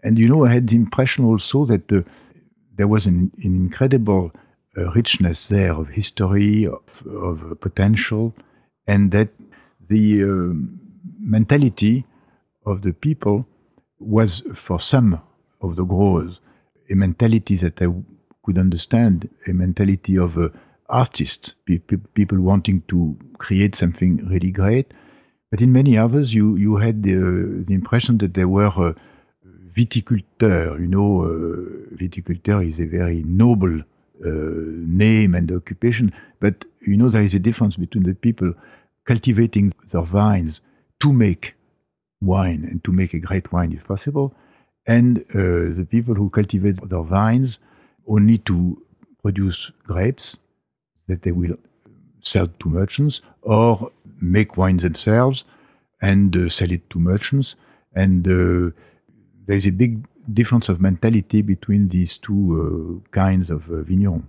and 0.04 0.18
you 0.18 0.30
know, 0.30 0.46
I 0.46 0.54
had 0.54 0.68
the 0.68 0.78
impression 0.78 1.26
also 1.26 1.66
that 1.66 1.90
there 2.78 2.88
was 2.88 3.06
an, 3.06 3.32
an 3.44 3.56
incredible 3.56 4.32
uh, 4.34 4.40
richness 4.86 5.48
there 5.48 5.74
of 5.74 5.90
history, 5.90 6.66
of, 6.66 6.82
of, 7.06 7.60
potential, 7.60 8.34
and 8.86 9.12
that 9.12 9.30
the 9.90 10.24
uh, 10.24 10.54
mentality 11.20 12.06
of 12.66 12.82
the 12.82 12.94
people 12.94 13.46
was, 14.00 14.44
for 14.54 14.80
some 14.80 15.22
of 15.62 15.76
the 15.76 15.84
growers, 15.84 16.40
a 16.90 16.96
mentality 16.96 17.56
that 17.58 17.82
I 17.82 17.88
could 18.44 18.58
understand, 18.58 19.30
a 19.48 19.54
mentality 19.54 20.18
of 20.18 20.38
uh, 20.38 20.50
artists, 20.90 21.56
pe- 21.66 21.80
pe- 21.80 21.98
people 22.14 22.40
wanting 22.40 22.84
to 22.88 23.18
create 23.38 23.76
something 23.76 24.26
really 24.28 24.52
great. 24.52 24.94
But 25.52 25.62
in 25.62 25.72
many 25.72 25.98
others, 25.98 26.34
you, 26.34 26.56
you 26.56 26.78
had 26.78 27.04
the, 27.04 27.64
the 27.66 27.74
impression 27.74 28.18
that 28.20 28.34
they 28.34 28.46
were 28.46 28.68
uh, 28.68 28.94
viticulteurs. 29.76 30.80
You 30.80 30.88
know, 30.88 31.24
uh, 31.24 31.96
viticulteur 31.96 32.68
is 32.68 32.80
a 32.80 32.86
very 32.86 33.24
noble 33.26 33.82
name 34.26 35.36
and 35.36 35.52
occupation. 35.52 36.14
But, 36.40 36.66
you 36.82 36.98
know, 36.98 37.10
there 37.10 37.24
is 37.24 37.36
a 37.36 37.40
difference 37.40 37.76
between 37.76 38.04
the 38.04 38.14
people 38.14 38.54
cultivating 39.06 39.74
their 39.92 40.02
vines 40.02 40.62
to 41.00 41.14
make 41.14 41.54
wine 42.22 42.64
and 42.70 42.84
to 42.84 42.92
make 42.92 43.14
a 43.14 43.20
great 43.20 43.52
wine 43.52 43.72
if 43.72 43.84
possible, 43.86 44.34
and 44.88 45.20
uh, 45.36 45.74
the 45.76 45.86
people 45.90 46.16
who 46.16 46.30
cultivate 46.30 46.78
their 46.90 47.04
vines 47.04 47.60
only 48.08 48.38
to 48.40 48.82
produce 49.22 49.72
grapes 49.84 50.40
that 51.08 51.22
they 51.22 51.32
will 51.32 51.58
sell 52.22 52.48
to 52.60 52.70
merchants 52.70 53.22
or 53.42 53.92
make 54.20 54.58
wine 54.58 54.78
themselves 54.78 55.46
and 56.02 56.36
uh, 56.36 56.50
sell 56.50 56.72
it 56.72 56.90
to 56.90 57.00
merchants. 57.00 57.56
And 57.94 58.28
uh, 58.28 58.72
there 59.46 59.58
is 59.58 59.68
a 59.68 59.72
big 59.72 60.08
difference 60.34 60.70
of 60.70 60.82
mentality 60.82 61.42
between 61.42 61.90
these 61.90 62.18
two 62.18 63.02
uh, 63.06 63.10
kinds 63.12 63.50
of 63.50 63.70
uh, 63.70 63.82
vigneron. 63.82 64.28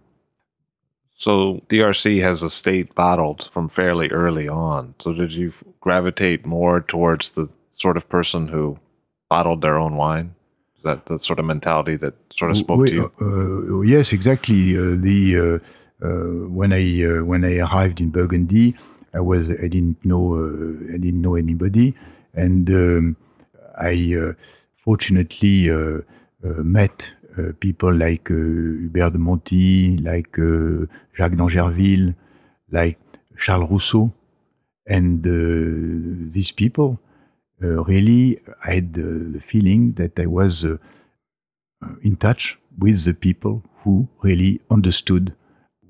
So 1.16 1.62
DRC 1.68 2.22
has 2.22 2.42
a 2.42 2.50
state 2.50 2.94
bottled 2.94 3.50
from 3.52 3.68
fairly 3.68 4.08
early 4.10 4.48
on. 4.48 4.94
So 5.00 5.12
did 5.12 5.32
you 5.32 5.52
gravitate 5.80 6.46
more 6.46 6.80
towards 6.80 7.32
the 7.32 7.48
sort 7.74 7.96
of 7.96 8.08
person 8.08 8.46
who 8.48 8.78
bottled 9.28 9.60
their 9.60 9.78
own 9.78 9.96
wine? 9.96 10.34
Is 10.76 10.84
that 10.84 11.06
the 11.06 11.18
sort 11.18 11.40
of 11.40 11.44
mentality 11.44 11.96
that 11.96 12.14
sort 12.32 12.52
of 12.52 12.58
spoke 12.58 12.78
Oui, 12.80 12.90
to 12.90 12.94
you? 12.94 13.12
uh, 13.20 13.78
uh, 13.78 13.80
yes, 13.80 14.12
exactly. 14.12 14.76
Uh, 14.76 14.94
the 14.96 15.36
uh, 15.36 16.06
uh, 16.06 16.48
when 16.48 16.72
I 16.72 17.02
uh, 17.04 17.24
when 17.24 17.44
I 17.44 17.56
arrived 17.58 18.00
in 18.00 18.10
Burgundy, 18.10 18.76
I 19.12 19.18
was 19.18 19.50
I 19.50 19.66
didn't 19.66 20.04
know 20.04 20.34
uh, 20.36 20.94
I 20.94 20.98
didn't 20.98 21.20
know 21.20 21.34
anybody, 21.34 21.96
and 22.34 22.70
um, 22.70 23.16
I 23.76 24.14
uh, 24.16 24.32
fortunately 24.88 25.68
uh, 25.68 26.00
uh, 26.42 26.62
met 26.64 27.12
uh, 27.36 27.52
people 27.60 27.92
like 27.92 28.28
Hubert 28.28 29.10
de 29.10 29.18
Montille, 29.18 30.00
like 30.02 30.34
Jacques 31.14 31.36
d'Angerville, 31.36 32.14
like 32.72 32.98
Charles 33.36 33.68
Rousseau, 33.70 34.10
and 34.86 35.22
these 36.32 36.52
people 36.52 36.98
really 37.60 38.40
I 38.64 38.76
had 38.76 38.94
the 38.94 39.42
feeling 39.46 39.92
that 39.98 40.18
I 40.18 40.24
was 40.24 40.64
in 42.02 42.16
touch 42.16 42.58
with 42.78 43.04
the 43.04 43.12
people 43.12 43.62
who 43.82 44.08
really 44.22 44.62
understood 44.70 45.34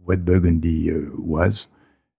what 0.05 0.25
Burgundy 0.25 0.91
uh, 0.91 0.97
was, 1.17 1.69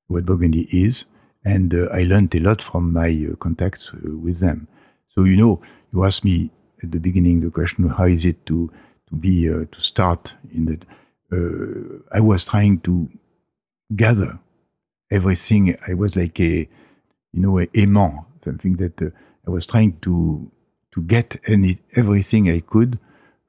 what 0.08 0.26
Burgundy 0.26 0.66
is, 0.72 1.06
and 1.44 1.74
uh, 1.74 1.90
I 1.92 2.04
learned 2.04 2.34
a 2.36 2.40
lot 2.40 2.62
from 2.62 2.94
my 2.94 3.10
uh, 3.10 3.36
contacts 3.36 3.92
with 4.26 4.40
them. 4.40 4.68
So 5.14 5.26
you 5.26 5.36
know, 5.36 5.62
you 5.92 6.06
asked 6.06 6.24
me 6.24 6.52
at 6.84 6.92
the 6.92 7.00
beginning 7.00 7.42
the 7.42 7.50
question, 7.50 7.90
how 7.90 8.06
is 8.06 8.26
it 8.26 8.46
to 8.48 8.72
to 9.10 9.16
be 9.16 9.50
uh, 9.50 9.66
to 9.72 9.82
start 9.82 10.36
in 10.54 10.66
that. 10.66 10.86
Uh, 11.32 12.00
I 12.12 12.22
was 12.22 12.46
trying 12.46 12.80
to 12.82 13.10
gather 13.96 14.40
everything. 15.12 15.78
I 15.88 15.94
was 15.94 16.16
like 16.16 16.40
a, 16.40 16.68
you 17.34 17.42
know, 17.42 17.60
a 17.60 17.68
aimant, 17.68 18.26
something 18.44 18.78
that 18.78 19.02
uh, 19.02 19.10
I 19.48 19.52
was 19.52 19.66
trying 19.66 19.98
to 20.02 20.50
to 20.92 21.02
get 21.02 21.40
any 21.46 21.80
everything 21.96 22.50
I 22.50 22.62
could 22.62 22.98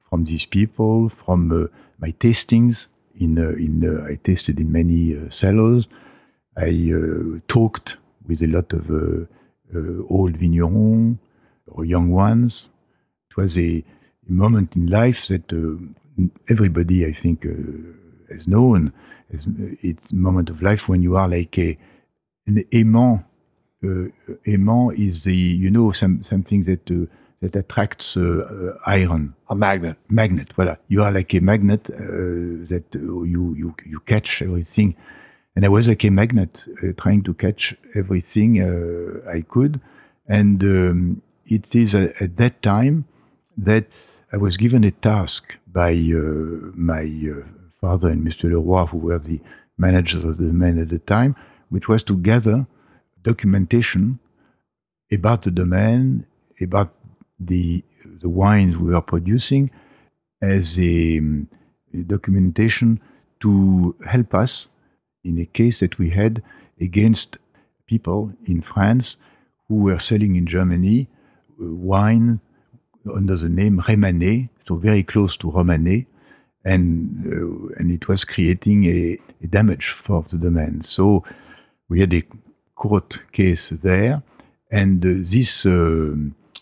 from 0.09 0.25
these 0.25 0.45
people, 0.45 1.09
from 1.09 1.51
uh, 1.51 1.67
my 1.99 2.11
tastings. 2.11 2.87
In 3.15 3.37
uh, 3.37 3.49
in 3.51 3.83
uh, 3.83 4.07
I 4.09 4.15
tasted 4.15 4.59
in 4.59 4.71
many 4.71 5.17
cellars. 5.29 5.87
I 6.57 6.93
talked 7.47 7.97
with 8.27 8.41
a 8.41 8.47
lot 8.47 8.73
of 8.73 8.89
old 10.09 10.33
vignerons 10.37 11.17
or 11.67 11.85
young 11.85 12.09
ones. 12.09 12.67
It 13.31 13.37
was 13.37 13.57
a, 13.57 13.83
moment 14.27 14.77
in 14.77 14.87
life 14.87 15.27
that 15.27 15.51
uh, 15.51 16.23
everybody, 16.49 17.05
I 17.05 17.11
think, 17.11 17.45
uh, 17.45 18.33
has 18.33 18.47
known. 18.47 18.93
It's 19.29 19.45
it's 19.81 20.11
a 20.11 20.15
moment 20.15 20.49
of 20.49 20.61
life 20.61 20.87
when 20.87 21.01
you 21.01 21.17
are 21.17 21.27
like 21.27 21.57
a 21.57 21.77
an 22.47 22.63
aimant. 22.71 23.25
Uh, 23.83 24.07
aimant 24.45 24.97
is 24.97 25.23
the 25.23 25.35
you 25.35 25.69
know 25.71 25.91
some 25.91 26.23
something 26.23 26.63
that 26.63 26.89
uh, 26.91 27.07
that 27.41 27.55
attracts 27.55 28.15
uh, 28.15 28.21
uh, 28.21 28.77
iron 28.85 29.33
A 29.49 29.55
magnet. 29.55 29.97
magnet. 30.09 30.53
Voilà, 30.55 30.77
you 30.87 31.01
are 31.01 31.11
like 31.11 31.33
a 31.33 31.39
magnet 31.41 31.89
uh, 31.89 31.97
that 32.69 32.85
uh, 32.95 32.99
you 32.99 33.55
you 33.55 33.75
you 33.85 33.99
catch 34.01 34.41
everything, 34.41 34.95
and 35.55 35.65
I 35.65 35.69
was 35.69 35.87
like 35.87 36.05
a 36.05 36.09
magnet 36.09 36.63
uh, 36.83 36.93
trying 36.97 37.23
to 37.23 37.33
catch 37.33 37.75
everything 37.95 38.61
uh, 38.61 39.29
I 39.29 39.41
could, 39.41 39.81
and 40.27 40.63
um, 40.63 41.21
it 41.45 41.75
is 41.75 41.95
at 41.95 42.37
that 42.37 42.61
time 42.61 43.05
that 43.57 43.87
I 44.31 44.37
was 44.37 44.57
given 44.57 44.83
a 44.83 44.91
task 44.91 45.57
by 45.67 45.91
uh, 45.91 46.71
my 46.75 47.03
uh, 47.03 47.43
father 47.79 48.09
and 48.09 48.25
Mr. 48.25 48.43
Leroy, 48.43 48.85
who 48.85 48.97
were 48.97 49.19
the 49.19 49.39
managers 49.77 50.23
of 50.23 50.37
the 50.37 50.45
domain 50.45 50.79
at 50.79 50.89
the 50.89 50.99
time, 50.99 51.35
which 51.69 51.87
was 51.87 52.03
to 52.03 52.17
gather 52.17 52.65
documentation 53.23 54.19
about 55.11 55.41
the 55.43 55.51
domain, 55.51 56.25
about 56.59 56.93
the 57.39 57.83
the 58.21 58.29
wines 58.29 58.77
we 58.77 58.91
were 58.91 59.01
producing, 59.01 59.71
as 60.41 60.79
a, 60.79 61.17
um, 61.17 61.47
a 61.93 61.97
documentation 61.97 62.99
to 63.39 63.95
help 64.07 64.33
us 64.33 64.67
in 65.23 65.39
a 65.39 65.45
case 65.45 65.79
that 65.79 65.97
we 65.97 66.09
had 66.09 66.41
against 66.79 67.37
people 67.85 68.33
in 68.45 68.61
France 68.61 69.17
who 69.67 69.75
were 69.75 69.99
selling 69.99 70.35
in 70.35 70.45
Germany 70.45 71.07
uh, 71.59 71.65
wine 71.65 72.39
under 73.13 73.35
the 73.35 73.49
name 73.49 73.81
Rémanée, 73.81 74.49
so 74.67 74.75
very 74.75 75.03
close 75.03 75.37
to 75.37 75.47
Romanée, 75.51 76.05
and 76.63 77.25
uh, 77.25 77.73
and 77.77 77.91
it 77.91 78.07
was 78.07 78.23
creating 78.25 78.85
a, 78.85 79.17
a 79.43 79.47
damage 79.47 79.87
for 79.89 80.23
the 80.29 80.37
domain. 80.37 80.81
So 80.81 81.23
we 81.89 81.99
had 81.99 82.13
a 82.13 82.23
court 82.75 83.23
case 83.31 83.69
there, 83.69 84.21
and 84.69 85.05
uh, 85.05 85.09
this 85.23 85.65
uh, 85.65 86.15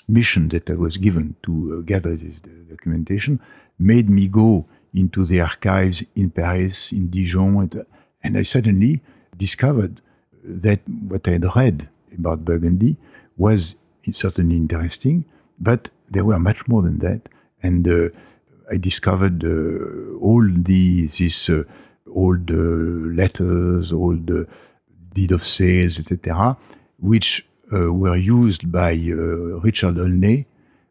mission 0.08 0.50
that 0.50 0.70
I 0.70 0.74
was 0.74 0.98
given 0.98 1.36
to 1.44 1.80
uh, 1.80 1.82
gather 1.86 2.16
this 2.16 2.40
uh, 2.44 2.50
documentation 2.70 3.40
made 3.78 4.10
me 4.10 4.28
go 4.28 4.66
into 4.94 5.26
the 5.26 5.42
archives 5.42 6.04
in 6.16 6.32
Paris, 6.32 6.92
in 6.92 7.10
Dijon, 7.10 7.58
and, 7.58 7.86
and 8.24 8.38
I 8.38 8.42
suddenly 8.42 9.02
discovered 9.38 10.02
that 10.44 10.80
what 10.88 11.28
I 11.28 11.32
had 11.32 11.56
read 11.56 11.90
about 12.18 12.44
Burgundy 12.44 12.98
was 13.38 13.76
certainly 14.14 14.56
interesting, 14.56 15.26
but 15.60 15.90
there 16.10 16.26
were 16.26 16.40
much 16.40 16.68
more 16.68 16.82
than 16.82 17.00
that. 17.00 17.22
And 17.62 17.88
uh, 17.88 18.10
I 18.72 18.78
discovered 18.78 19.44
uh, 19.44 20.18
all 20.20 20.44
the 20.44 21.08
these 21.08 21.50
uh, 21.50 21.64
old 22.14 22.50
uh, 22.50 22.54
letters, 22.54 23.92
old 23.92 24.30
uh, 24.32 24.44
deed 25.14 25.32
of 25.32 25.46
sales, 25.46 26.00
etc., 26.00 26.58
which 27.00 27.46
uh, 27.76 27.92
were 27.94 28.16
used 28.16 28.72
by 28.72 28.94
uh, 28.94 29.60
Richard 29.62 29.98
Olney 29.98 30.46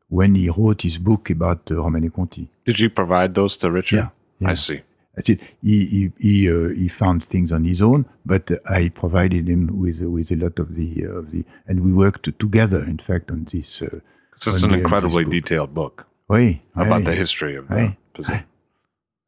when 0.08 0.34
he 0.34 0.48
wrote 0.48 0.82
his 0.82 0.98
book 0.98 1.30
about 1.30 1.70
uh, 1.70 1.74
Romanée 1.74 2.12
Conti. 2.12 2.50
Did 2.64 2.80
you 2.80 2.90
provide 2.90 3.34
those 3.34 3.56
to 3.58 3.70
Richard? 3.70 3.96
Yeah, 3.96 4.08
yeah. 4.40 4.50
I 4.50 4.54
see. 4.54 4.82
That's 5.14 5.30
it. 5.30 5.40
He 5.62 5.86
he 5.86 6.12
he, 6.20 6.50
uh, 6.50 6.68
he 6.68 6.88
found 6.88 7.24
things 7.24 7.50
on 7.50 7.64
his 7.64 7.82
own, 7.82 8.06
but 8.24 8.50
I 8.66 8.88
provided 8.88 9.48
him 9.48 9.80
with 9.80 10.00
with 10.02 10.30
a 10.30 10.36
lot 10.36 10.58
of 10.58 10.74
the 10.74 11.06
uh, 11.06 11.18
of 11.18 11.30
the, 11.32 11.44
and 11.66 11.80
we 11.80 11.92
worked 11.92 12.38
together. 12.38 12.84
In 12.84 12.98
fact, 12.98 13.30
on 13.30 13.46
this. 13.50 13.82
Uh, 13.82 14.00
it's 14.46 14.62
an 14.62 14.74
incredibly 14.74 15.24
detailed 15.24 15.74
book 15.74 16.06
Oui, 16.28 16.62
about 16.74 17.00
oui. 17.00 17.04
the 17.04 17.14
history 17.14 17.56
of 17.56 17.68
the 17.68 17.94
position. 18.14 18.44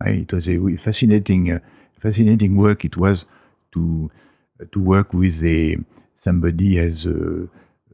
It 0.05 0.33
was 0.33 0.49
a 0.49 0.77
fascinating, 0.77 1.51
uh, 1.51 1.59
fascinating 2.01 2.57
work. 2.57 2.85
It 2.85 2.97
was 2.97 3.27
to 3.73 4.11
to 4.73 4.79
work 4.81 5.13
with 5.15 5.43
a 5.45 5.77
somebody 6.15 6.79
as 6.79 7.07
uh, 7.07 7.47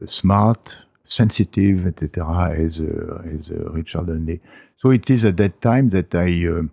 smart, 0.05 0.77
sensitive, 1.05 1.87
etc. 1.87 2.51
as 2.57 2.81
uh, 2.81 3.21
as 3.33 3.49
uh, 3.51 3.71
Richard 3.71 4.09
Olney. 4.09 4.39
So 4.77 4.91
it 4.91 5.09
is 5.09 5.25
at 5.25 5.37
that 5.37 5.61
time 5.61 5.89
that 5.89 6.13
I 6.15 6.29
uh, 6.47 6.63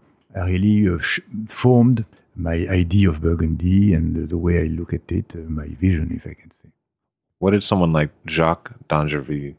I 0.40 0.46
really 0.50 0.88
uh, 0.92 0.98
sh- 0.98 1.20
formed 1.48 2.04
my 2.36 2.66
idea 2.68 3.08
of 3.10 3.20
Burgundy 3.20 3.94
and 3.94 4.28
the 4.28 4.36
way 4.38 4.60
I 4.60 4.66
look 4.66 4.92
at 4.92 5.10
it, 5.10 5.32
uh, 5.34 5.38
my 5.48 5.68
vision, 5.80 6.10
if 6.12 6.28
I 6.28 6.34
can 6.34 6.50
say. 6.50 6.68
What 7.38 7.52
did 7.52 7.62
someone 7.62 7.92
like 7.92 8.10
Jacques 8.26 8.72
d'Angerville 8.88 9.54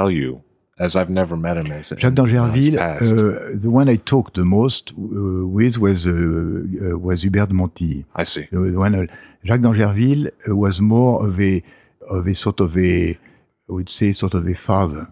tell 0.00 0.10
you? 0.10 0.42
As 0.78 0.96
I've 0.96 1.10
never 1.10 1.36
met 1.36 1.58
him 1.58 1.70
as 1.72 1.88
Jacques 1.88 2.14
d'Angerville, 2.14 2.78
uh, 2.78 3.60
the 3.64 3.68
one 3.68 3.86
I 3.90 3.96
talked 3.96 4.36
the 4.36 4.46
most 4.46 4.92
uh, 4.92 5.46
with 5.56 5.76
was 5.76 6.06
uh, 6.06 6.10
uh, 6.10 6.96
was 7.06 7.22
Hubert 7.22 7.50
de 7.50 7.54
Montille. 7.54 8.04
I 8.14 8.24
see. 8.24 8.48
The 8.50 8.78
one, 8.84 8.94
uh, 8.94 9.06
Jacques 9.44 9.60
d'Angerville 9.60 10.30
uh, 10.48 10.56
was 10.56 10.80
more 10.80 11.26
of 11.26 11.38
a 11.38 11.62
of 12.08 12.26
a 12.26 12.34
sort 12.34 12.60
of 12.60 12.78
a 12.78 13.10
I 13.68 13.72
would 13.76 13.90
say 13.90 14.12
sort 14.12 14.32
of 14.32 14.48
a 14.48 14.54
father, 14.54 15.04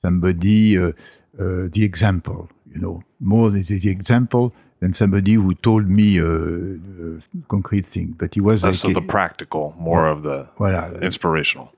somebody 0.00 0.78
uh, 0.78 0.92
uh, 1.38 1.66
the 1.74 1.82
example, 1.82 2.48
you 2.72 2.80
know, 2.80 3.02
more 3.18 3.50
the, 3.50 3.62
the 3.62 3.90
example 3.90 4.54
than 4.80 4.94
somebody 4.94 5.34
who 5.34 5.52
told 5.56 5.88
me 5.88 6.18
a, 6.18 6.28
concrete 7.48 7.86
thing. 7.86 8.14
But 8.16 8.34
he 8.34 8.40
was 8.40 8.62
less 8.62 8.84
like 8.84 8.94
the 8.94 9.02
practical, 9.02 9.74
more 9.76 10.06
of 10.06 10.22
the 10.22 10.48
voilà, 10.58 11.02
inspirational. 11.02 11.72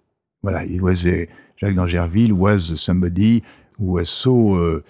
Voilà, 0.45 0.69
he 0.69 0.79
was 0.81 1.07
a, 1.07 1.27
Jacques 1.61 1.75
d'Angerville 1.75 2.33
was 2.33 2.81
somebody 2.81 3.43
who 3.77 3.85
was 3.93 4.09
so 4.09 4.55
uh, 4.55 4.81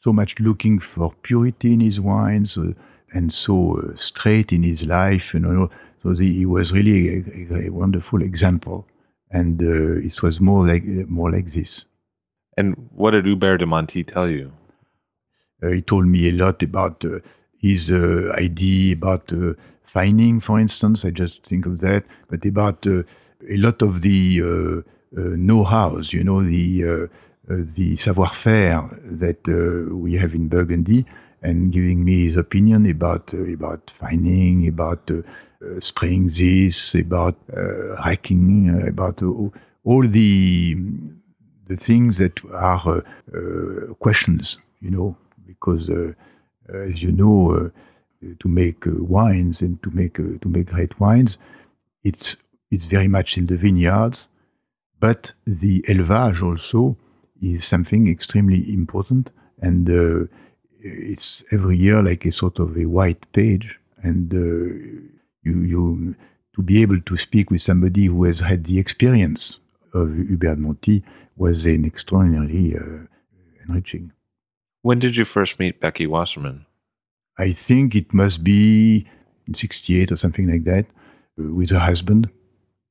so 0.00 0.12
much 0.12 0.38
looking 0.40 0.78
for 0.78 1.14
purity 1.22 1.74
in 1.74 1.80
his 1.80 2.00
wines 2.00 2.58
uh, 2.58 2.72
and 3.12 3.32
so 3.32 3.78
uh, 3.78 3.96
straight 3.96 4.52
in 4.52 4.62
his 4.62 4.84
life. 4.84 5.32
You 5.32 5.40
know, 5.40 5.70
so 6.02 6.14
the, 6.14 6.30
he 6.30 6.44
was 6.44 6.72
really 6.72 7.08
a, 7.08 7.54
a, 7.54 7.66
a, 7.66 7.70
wonderful 7.70 8.22
example, 8.22 8.86
and 9.30 9.62
uh, 9.62 10.06
it 10.06 10.22
was 10.22 10.40
more 10.40 10.66
like 10.66 10.84
more 10.84 11.30
like 11.30 11.52
this. 11.52 11.86
And 12.56 12.74
what 12.94 13.12
did 13.12 13.24
Hubert 13.24 13.58
de 13.58 13.66
Montille 13.66 14.06
tell 14.06 14.28
you? 14.28 14.52
Uh, 15.62 15.68
he 15.68 15.80
told 15.80 16.06
me 16.06 16.28
a 16.28 16.32
lot 16.32 16.62
about 16.62 17.04
uh, 17.04 17.20
his 17.58 17.90
uh, 17.90 18.34
idea 18.36 18.94
about 18.94 19.32
fining, 19.84 20.40
for 20.40 20.60
instance. 20.60 21.04
I 21.04 21.10
just 21.10 21.46
think 21.46 21.64
of 21.64 21.78
that, 21.80 22.04
but 22.28 22.44
about 22.44 22.84
a 22.86 23.04
lot 23.40 23.80
of 23.80 24.02
the 24.02 24.84
Uh, 25.14 25.36
know-hows. 25.36 26.14
You 26.14 26.24
know, 26.24 26.42
the 26.42 26.84
uh, 26.84 27.52
uh, 27.52 27.56
the 27.76 27.96
savoir-faire 27.96 28.88
that 29.04 29.46
we 29.92 30.14
have 30.14 30.34
in 30.34 30.48
Burgundy, 30.48 31.04
and 31.42 31.70
giving 31.70 32.02
me 32.02 32.24
his 32.24 32.36
opinion 32.36 32.86
about 32.88 33.34
about 33.34 33.92
fining, 34.00 34.66
about 34.66 35.10
uh, 35.10 35.80
spraying 35.80 36.28
this, 36.28 36.94
about 36.94 37.36
uh, 37.54 37.94
uh, 37.94 38.86
about 38.88 39.22
all 39.84 40.06
the 40.08 40.76
the 41.66 41.76
things 41.76 42.16
that 42.16 42.40
are 42.54 43.04
questions, 44.00 44.58
you 44.80 44.90
know, 44.90 45.14
because 45.46 45.90
as 46.72 47.02
you 47.02 47.12
know, 47.12 47.70
to 48.40 48.48
make 48.48 48.82
wines 48.86 49.60
and 49.60 49.82
to 49.82 49.90
make 49.90 50.14
to 50.14 50.48
make 50.48 50.68
great 50.68 50.98
wines, 50.98 51.36
it's 52.02 52.38
it's 52.70 52.84
very 52.84 53.08
much 53.08 53.36
in 53.36 53.46
the 53.46 53.56
vineyards, 53.56 54.28
but 55.02 55.32
the 55.44 55.82
élevage 55.88 56.40
also 56.44 56.96
is 57.42 57.64
something 57.64 58.08
extremely 58.08 58.72
important, 58.72 59.30
and 59.60 59.90
uh, 59.90 60.26
it's 60.80 61.44
every 61.50 61.76
year 61.76 62.00
like 62.00 62.24
a 62.24 62.30
sort 62.30 62.60
of 62.60 62.78
a 62.78 62.86
white 62.86 63.20
page, 63.32 63.80
and 64.04 64.32
uh, 64.32 64.72
you, 65.42 65.54
you 65.72 66.14
to 66.54 66.62
be 66.62 66.82
able 66.82 67.00
to 67.00 67.16
speak 67.16 67.50
with 67.50 67.60
somebody 67.60 68.06
who 68.06 68.22
has 68.22 68.38
had 68.40 68.62
the 68.64 68.78
experience 68.78 69.58
of 69.92 70.14
Hubert 70.14 70.58
Montille 70.60 71.02
was 71.36 71.66
an 71.66 71.84
extraordinarily 71.84 72.76
uh, 72.76 73.06
enriching. 73.66 74.12
When 74.82 75.00
did 75.00 75.16
you 75.16 75.24
first 75.24 75.58
meet 75.58 75.80
Becky 75.80 76.06
Wasserman? 76.06 76.66
I 77.36 77.50
think 77.50 77.96
it 77.96 78.14
must 78.14 78.44
be 78.44 79.08
in 79.48 79.54
68 79.54 80.12
or 80.12 80.16
something 80.16 80.48
like 80.48 80.62
that, 80.62 80.86
uh, 81.40 81.52
with 81.52 81.70
her 81.70 81.80
husband 81.80 82.30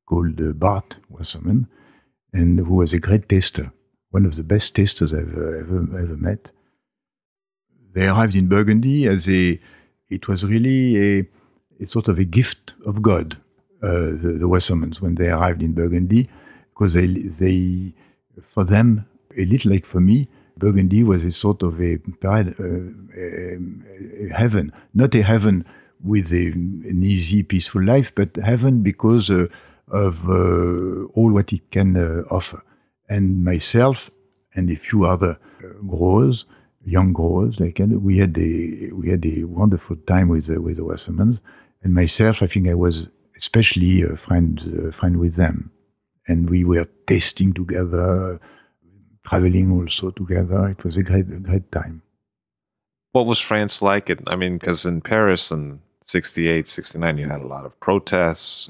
called 0.05 0.41
uh, 0.41 0.51
Bart 0.51 0.97
Wasserman, 1.09 1.69
and 2.33 2.59
who 2.59 2.75
was 2.75 2.93
a 2.93 2.99
great 2.99 3.27
taster, 3.29 3.71
one 4.11 4.25
of 4.25 4.35
the 4.35 4.43
best 4.43 4.75
tasters 4.75 5.13
I've 5.13 5.35
uh, 5.35 5.59
ever, 5.59 5.87
ever 5.99 6.17
met. 6.17 6.49
They 7.93 8.07
arrived 8.07 8.35
in 8.35 8.47
Burgundy 8.47 9.07
as 9.07 9.29
a, 9.29 9.59
it 10.09 10.27
was 10.27 10.45
really 10.45 11.19
a, 11.19 11.27
it's 11.79 11.91
sort 11.91 12.07
of 12.07 12.19
a 12.19 12.23
gift 12.23 12.73
of 12.85 13.01
God, 13.01 13.37
uh, 13.83 14.11
the, 14.21 14.37
the 14.39 14.47
Wassermans, 14.47 15.01
when 15.01 15.15
they 15.15 15.29
arrived 15.29 15.61
in 15.61 15.73
Burgundy, 15.73 16.29
because 16.69 16.93
they, 16.93 17.07
they, 17.07 17.93
for 18.41 18.63
them, 18.63 19.05
a 19.37 19.45
little 19.45 19.71
like 19.71 19.85
for 19.85 19.99
me, 19.99 20.29
Burgundy 20.57 21.03
was 21.03 21.25
a 21.25 21.31
sort 21.31 21.63
of 21.63 21.81
a, 21.81 21.97
uh, 22.23 22.29
a, 22.29 23.57
a 24.25 24.29
heaven, 24.33 24.71
not 24.93 25.15
a 25.15 25.21
heaven 25.21 25.65
with 26.03 26.31
a, 26.31 26.47
an 26.47 27.01
easy, 27.03 27.43
peaceful 27.43 27.83
life, 27.83 28.13
but 28.15 28.35
heaven 28.37 28.81
because 28.81 29.29
uh, 29.29 29.47
of 29.91 30.27
uh, 30.29 31.05
all 31.13 31.31
what 31.31 31.53
it 31.53 31.69
can 31.71 31.97
uh, 31.97 32.23
offer. 32.29 32.63
And 33.09 33.43
myself 33.43 34.09
and 34.55 34.69
a 34.69 34.75
few 34.75 35.05
other 35.05 35.37
uh, 35.63 35.67
growers, 35.87 36.45
young 36.85 37.13
growers, 37.13 37.59
like 37.59 37.79
we 37.79 38.17
had 38.17 38.37
a 38.37 38.89
we 38.93 39.09
had 39.09 39.25
a 39.25 39.43
wonderful 39.43 39.97
time 40.07 40.29
with 40.29 40.49
with 40.49 40.77
the 40.77 40.83
Wassermans 40.83 41.39
and 41.83 41.93
myself, 41.93 42.41
I 42.41 42.47
think 42.47 42.67
I 42.67 42.73
was 42.73 43.07
especially 43.35 44.03
a 44.03 44.15
friend, 44.15 44.93
friend 44.93 45.17
with 45.17 45.35
them. 45.35 45.71
And 46.27 46.49
we 46.49 46.63
were 46.63 46.85
tasting 47.07 47.53
together, 47.53 48.39
traveling 49.25 49.71
also 49.71 50.11
together. 50.11 50.69
It 50.69 50.83
was 50.83 50.97
a 50.97 51.03
great, 51.03 51.27
a 51.27 51.39
great 51.39 51.71
time. 51.71 52.03
What 53.13 53.25
was 53.25 53.39
France 53.39 53.81
like? 53.81 54.09
It, 54.09 54.19
I 54.27 54.35
mean, 54.35 54.57
because 54.59 54.85
in 54.85 55.01
Paris 55.01 55.51
in 55.51 55.81
68, 56.05 56.67
69, 56.67 57.17
you 57.17 57.27
had 57.27 57.41
a 57.41 57.47
lot 57.47 57.65
of 57.65 57.77
protests. 57.79 58.69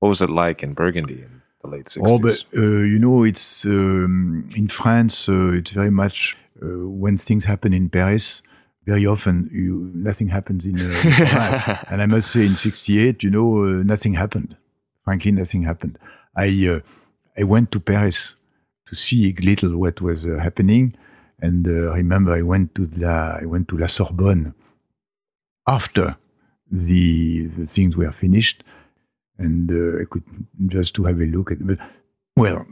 What 0.00 0.08
was 0.08 0.22
it 0.22 0.30
like 0.30 0.62
in 0.62 0.74
Burgundy 0.74 1.22
in 1.22 1.42
the 1.62 1.68
late 1.68 1.86
60s? 1.86 2.02
Oh, 2.04 2.18
but, 2.18 2.42
uh, 2.56 2.60
you 2.60 2.98
know, 2.98 3.22
it's 3.22 3.64
um, 3.64 4.50
in 4.56 4.68
France, 4.68 5.28
uh, 5.28 5.52
it's 5.52 5.70
very 5.70 5.90
much 5.90 6.36
uh, 6.62 6.66
when 6.88 7.16
things 7.18 7.44
happen 7.44 7.72
in 7.72 7.88
Paris, 7.88 8.42
very 8.86 9.06
often 9.06 9.48
you, 9.52 9.90
nothing 9.94 10.28
happens 10.28 10.64
in, 10.64 10.80
uh, 10.80 10.90
in 10.90 11.12
France. 11.26 11.84
and 11.88 12.02
I 12.02 12.06
must 12.06 12.30
say, 12.30 12.46
in 12.46 12.56
'68, 12.56 13.22
you 13.22 13.30
know, 13.30 13.64
uh, 13.64 13.82
nothing 13.84 14.14
happened. 14.14 14.56
Frankly, 15.04 15.32
nothing 15.32 15.62
happened. 15.62 15.98
I 16.36 16.48
uh, 16.66 16.80
I 17.38 17.44
went 17.44 17.70
to 17.72 17.80
Paris 17.80 18.34
to 18.88 18.96
see 18.96 19.28
a 19.28 19.42
little 19.42 19.76
what 19.76 20.00
was 20.00 20.26
uh, 20.26 20.38
happening, 20.38 20.94
and 21.40 21.66
uh, 21.66 21.92
remember 21.92 22.32
I 22.32 22.42
went 22.42 22.74
to 22.76 22.88
la 22.96 23.38
I 23.40 23.44
went 23.44 23.68
to 23.68 23.78
La 23.78 23.86
Sorbonne 23.86 24.54
after 25.66 26.16
the 26.70 27.46
the 27.46 27.66
things 27.66 27.96
were 27.96 28.12
finished, 28.12 28.64
and 29.40 29.70
uh, 29.70 30.02
I 30.02 30.04
could 30.10 30.24
just 30.68 30.94
to 30.94 31.04
have 31.04 31.20
a 31.20 31.26
look 31.26 31.50
at. 31.50 31.66
But 31.66 31.78
well 32.36 32.64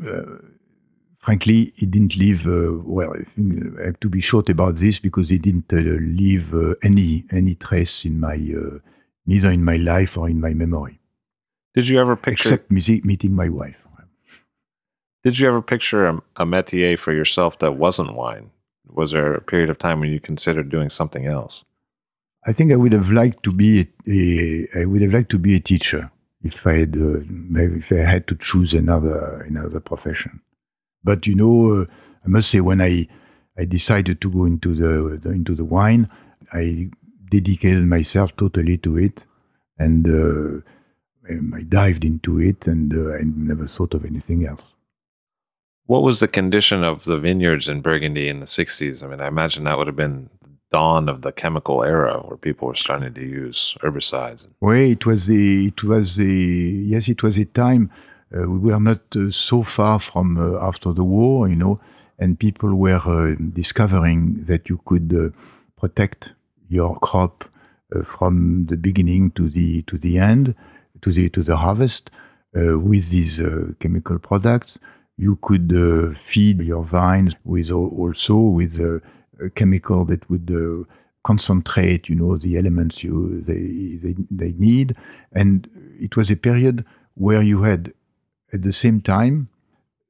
frankly, 1.29 1.73
he 1.77 1.87
didn't 1.87 2.17
leave. 2.17 2.47
Uh, 2.47 2.73
well, 2.85 3.13
I 3.13 3.25
think 3.35 3.79
I 3.81 3.87
have 3.87 4.01
to 4.01 4.09
be 4.09 4.21
short 4.21 4.49
about 4.49 4.77
this 4.77 4.99
because 4.99 5.29
he 5.29 5.39
didn't 5.39 5.71
uh, 5.73 5.77
leave 6.23 6.55
uh, 6.55 6.75
any 6.83 7.25
any 7.31 7.55
trace 7.55 8.05
in 8.05 8.21
my 8.21 8.35
uh, 8.35 8.79
neither 9.27 9.51
in 9.51 9.65
my 9.65 9.77
life 9.77 10.17
or 10.17 10.29
in 10.29 10.41
my 10.41 10.55
memory. 10.55 10.99
Did 11.75 11.89
you 11.89 12.01
ever 12.01 12.17
picture 12.17 12.55
except 12.55 12.71
meeting 12.71 13.35
my 13.35 13.49
wife? 13.49 13.77
Did 15.25 15.39
you 15.39 15.49
ever 15.49 15.61
picture 15.61 16.07
a, 16.07 16.15
a 16.37 16.47
métier 16.47 16.99
for 16.99 17.13
yourself 17.13 17.59
that 17.59 17.73
wasn't 17.73 18.15
wine? 18.15 18.51
Was 18.87 19.13
there 19.13 19.35
a 19.35 19.43
period 19.43 19.69
of 19.69 19.77
time 19.79 20.01
when 20.01 20.11
you 20.11 20.21
considered 20.21 20.71
doing 20.71 20.91
something 20.91 21.27
else? 21.27 21.65
I 22.47 22.53
think 22.55 22.73
I 22.73 22.77
would 22.77 22.93
have 22.93 23.11
liked 23.11 23.43
to 23.43 23.53
be 23.53 23.71
a, 23.81 24.69
a 24.77 24.83
I 24.83 24.85
would 24.87 25.03
have 25.03 25.13
liked 25.13 25.31
to 25.33 25.39
be 25.39 25.55
a 25.57 25.61
teacher 25.61 26.11
if 26.43 26.67
I 26.67 26.75
had 26.75 26.97
uh, 26.97 27.21
maybe 27.29 27.79
if 27.79 27.93
I 27.93 28.09
had 28.09 28.27
to 28.29 28.37
choose 28.37 28.75
another 28.75 29.43
another 29.43 29.81
profession. 29.81 30.41
But 31.03 31.27
you 31.27 31.35
know, 31.35 31.83
uh, 31.83 31.85
I 32.25 32.29
must 32.29 32.51
say 32.51 32.61
when 32.61 32.81
I 32.81 33.09
I 33.59 33.65
decided 33.65 34.21
to 34.21 34.31
go 34.31 34.45
into 34.45 34.75
the, 34.75 35.19
the, 35.19 35.31
into 35.31 35.55
the 35.55 35.65
wine, 35.65 36.09
I 36.53 36.91
dedicated 37.31 37.87
myself 37.87 38.37
totally 38.37 38.79
to 38.79 38.97
it, 38.97 39.25
and 39.79 40.07
uh, 40.07 40.61
I 41.57 41.63
dived 41.63 42.05
into 42.05 42.41
it, 42.41 42.67
and 42.67 42.95
uh, 42.95 43.15
I 43.15 43.23
never 43.25 43.67
thought 43.67 43.95
of 43.95 44.05
anything 44.05 44.47
else. 44.47 44.63
What 45.87 46.03
was 46.03 46.21
the 46.21 46.29
condition 46.29 46.85
of 46.85 47.05
the 47.05 47.19
vineyards 47.19 47.67
in 47.67 47.81
Burgundy 47.81 48.29
in 48.29 48.41
the 48.41 48.47
'60s? 48.47 49.03
I 49.03 49.09
mean, 49.09 49.21
I 49.21 49.27
imagine 49.27 49.65
that 49.65 49.77
would 49.77 49.89
have 49.89 49.97
been 49.97 50.31
dawn 50.71 51.09
of 51.09 51.23
the 51.23 51.33
chemical 51.33 51.83
era, 51.83 52.21
where 52.21 52.37
people 52.37 52.69
were 52.69 52.77
starting 52.77 53.15
to 53.15 53.25
use 53.25 53.77
herbicides. 53.83 54.47
Well, 54.61 54.75
it 54.75 55.07
was 55.07 55.27
the 55.27 55.69
it 55.69 55.83
was 55.83 56.17
the 56.17 56.85
yes, 56.87 57.09
it 57.09 57.23
was 57.23 57.39
a 57.39 57.45
time 57.45 57.91
uh, 58.37 58.49
we 58.49 58.59
were 58.71 58.81
not 58.81 59.01
uh, 59.17 59.31
so 59.31 59.63
far 59.63 59.99
from 59.99 60.37
uh, 60.37 60.59
after 60.67 60.93
the 60.93 61.05
war, 61.05 61.49
you 61.49 61.57
know, 61.57 61.81
and 62.19 62.39
people 62.39 62.75
were 62.75 63.01
uh, 63.05 63.35
discovering 63.53 64.45
that 64.45 64.69
you 64.69 64.81
could 64.85 65.15
uh, 65.15 65.81
protect 65.81 66.35
your 66.69 66.99
crop 66.99 67.45
uh, 67.95 68.03
from 68.03 68.67
the 68.67 68.77
beginning 68.77 69.31
to 69.31 69.49
the 69.49 69.83
to 69.83 69.97
the 69.97 70.19
end, 70.19 70.55
to 71.01 71.13
the 71.13 71.31
to 71.31 71.43
the 71.43 71.57
harvest, 71.57 72.11
with 72.55 73.11
these 73.11 73.41
chemical 73.79 74.19
products. 74.19 74.79
You 75.17 75.39
could 75.43 76.17
feed 76.27 76.61
your 76.61 76.85
vines 76.85 77.35
with 77.45 77.71
also 77.71 78.37
with 78.37 78.81
a 79.45 79.51
chemical 79.51 80.05
that 80.07 80.29
would 80.31 80.51
concentrate, 81.25 82.09
you 82.09 82.15
know, 82.15 82.37
the 82.37 82.57
elements 82.57 83.05
you 83.05 83.43
they, 83.43 83.99
they 84.03 84.15
they 84.31 84.53
need. 84.59 84.97
And 85.33 85.69
it 86.01 86.17
was 86.17 86.31
a 86.31 86.37
period 86.37 86.85
where 87.15 87.43
you 87.43 87.63
had 87.63 87.93
at 88.53 88.63
the 88.63 88.73
same 88.73 89.01
time, 89.01 89.49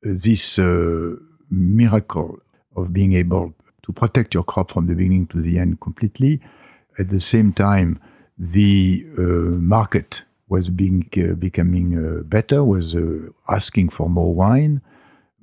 uh, 0.06 0.10
this 0.14 0.58
uh, 0.58 1.16
miracle 1.50 2.38
of 2.76 2.92
being 2.92 3.14
able 3.14 3.54
to 3.82 3.92
protect 3.92 4.34
your 4.34 4.44
crop 4.44 4.70
from 4.70 4.86
the 4.86 4.94
beginning 4.94 5.26
to 5.28 5.40
the 5.40 5.58
end 5.58 5.80
completely, 5.80 6.40
at 6.98 7.08
the 7.08 7.20
same 7.20 7.52
time, 7.52 7.98
the 8.38 9.04
uh, 9.18 9.22
market 9.22 10.24
was 10.48 10.68
being 10.68 11.08
uh, 11.16 11.34
becoming 11.34 11.98
uh, 11.98 12.22
better, 12.22 12.62
was 12.64 12.94
uh, 12.94 13.28
asking 13.48 13.88
for 13.88 14.08
more 14.08 14.34
wine. 14.34 14.80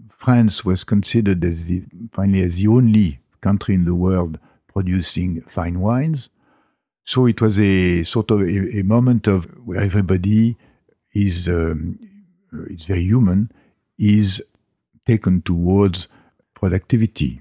France 0.10 0.64
was 0.64 0.84
considered 0.84 1.44
as 1.44 1.66
the 1.66 1.84
finally 2.14 2.42
as 2.42 2.58
the 2.58 2.68
only 2.68 3.20
country 3.48 3.74
in 3.80 3.86
the 3.86 3.98
world 4.06 4.34
producing 4.74 5.42
fine 5.58 5.78
wines. 5.88 6.30
So 7.12 7.28
it 7.28 7.40
was 7.46 7.56
a 7.60 8.04
sort 8.04 8.32
of 8.32 8.40
a, 8.42 8.80
a 8.80 8.84
moment 8.96 9.28
of 9.36 9.46
where 9.68 9.82
everybody 9.90 10.58
is, 11.14 11.48
um, 11.48 12.00
it's 12.74 12.86
very 12.86 13.06
human, 13.14 13.52
is 13.98 14.44
taken 15.06 15.42
towards 15.42 16.08
productivity. 16.60 17.32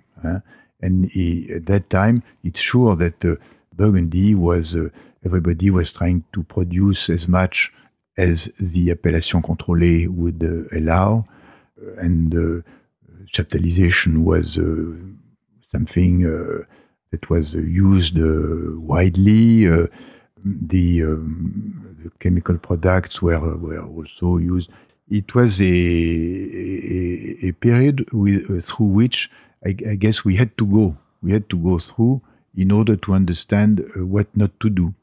And 0.84 0.96
he, 1.16 1.26
at 1.56 1.64
that 1.66 1.84
time, 1.88 2.16
it's 2.42 2.60
sure 2.60 2.96
that 2.96 3.24
uh, 3.24 3.36
Burgundy 3.74 4.34
was, 4.34 4.76
uh, 4.76 4.88
everybody 5.24 5.70
was 5.70 5.88
trying 5.98 6.24
to 6.34 6.42
produce 6.42 7.02
as 7.16 7.26
much 7.26 7.72
as 8.18 8.52
the 8.60 8.90
appellation 8.90 9.40
contrôlée 9.42 10.08
would 10.08 10.40
uh, 10.44 10.76
allow. 10.78 11.24
And 12.06 12.34
uh, 12.34 12.62
chaptalization 13.36 14.24
was 14.30 14.58
uh, 14.58 14.64
something 15.74 16.12
uh, 16.24 16.64
that 17.10 17.28
was 17.30 17.54
used 17.54 18.16
widely. 18.92 19.66
the, 20.46 21.02
um, 21.02 21.96
the 22.02 22.10
chemical 22.20 22.58
products 22.58 23.22
were, 23.22 23.56
were 23.56 23.82
also 23.82 24.36
used 24.36 24.70
it 25.10 25.34
was 25.34 25.60
a, 25.60 25.64
a, 25.64 27.48
a 27.48 27.52
period 27.52 28.10
with, 28.12 28.50
uh, 28.50 28.60
through 28.60 28.86
which 28.86 29.30
I, 29.64 29.76
I, 29.88 29.94
guess 29.96 30.24
we 30.24 30.36
had 30.36 30.56
to 30.58 30.66
go. 30.66 30.96
We 31.22 31.32
had 31.32 31.48
to 31.50 31.56
go 31.56 31.78
through 31.78 32.22
in 32.56 32.70
order 32.70 32.96
to 32.96 33.14
understand 33.14 33.80
uh, 33.80 34.04
what 34.04 34.26
not 34.36 34.58
to 34.60 34.70
do. 34.70 34.94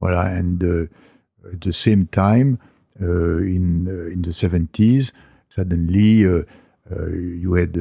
Voilà, 0.00 0.36
and 0.36 0.62
uh, 0.62 1.52
at 1.52 1.60
the 1.60 1.72
same 1.72 2.06
time, 2.06 2.58
uh, 3.00 3.38
in 3.38 3.88
uh, 3.88 4.12
in 4.12 4.22
the 4.22 4.30
70s, 4.30 5.12
suddenly 5.48 6.26
uh, 6.26 6.42
you 7.08 7.54
had 7.54 7.76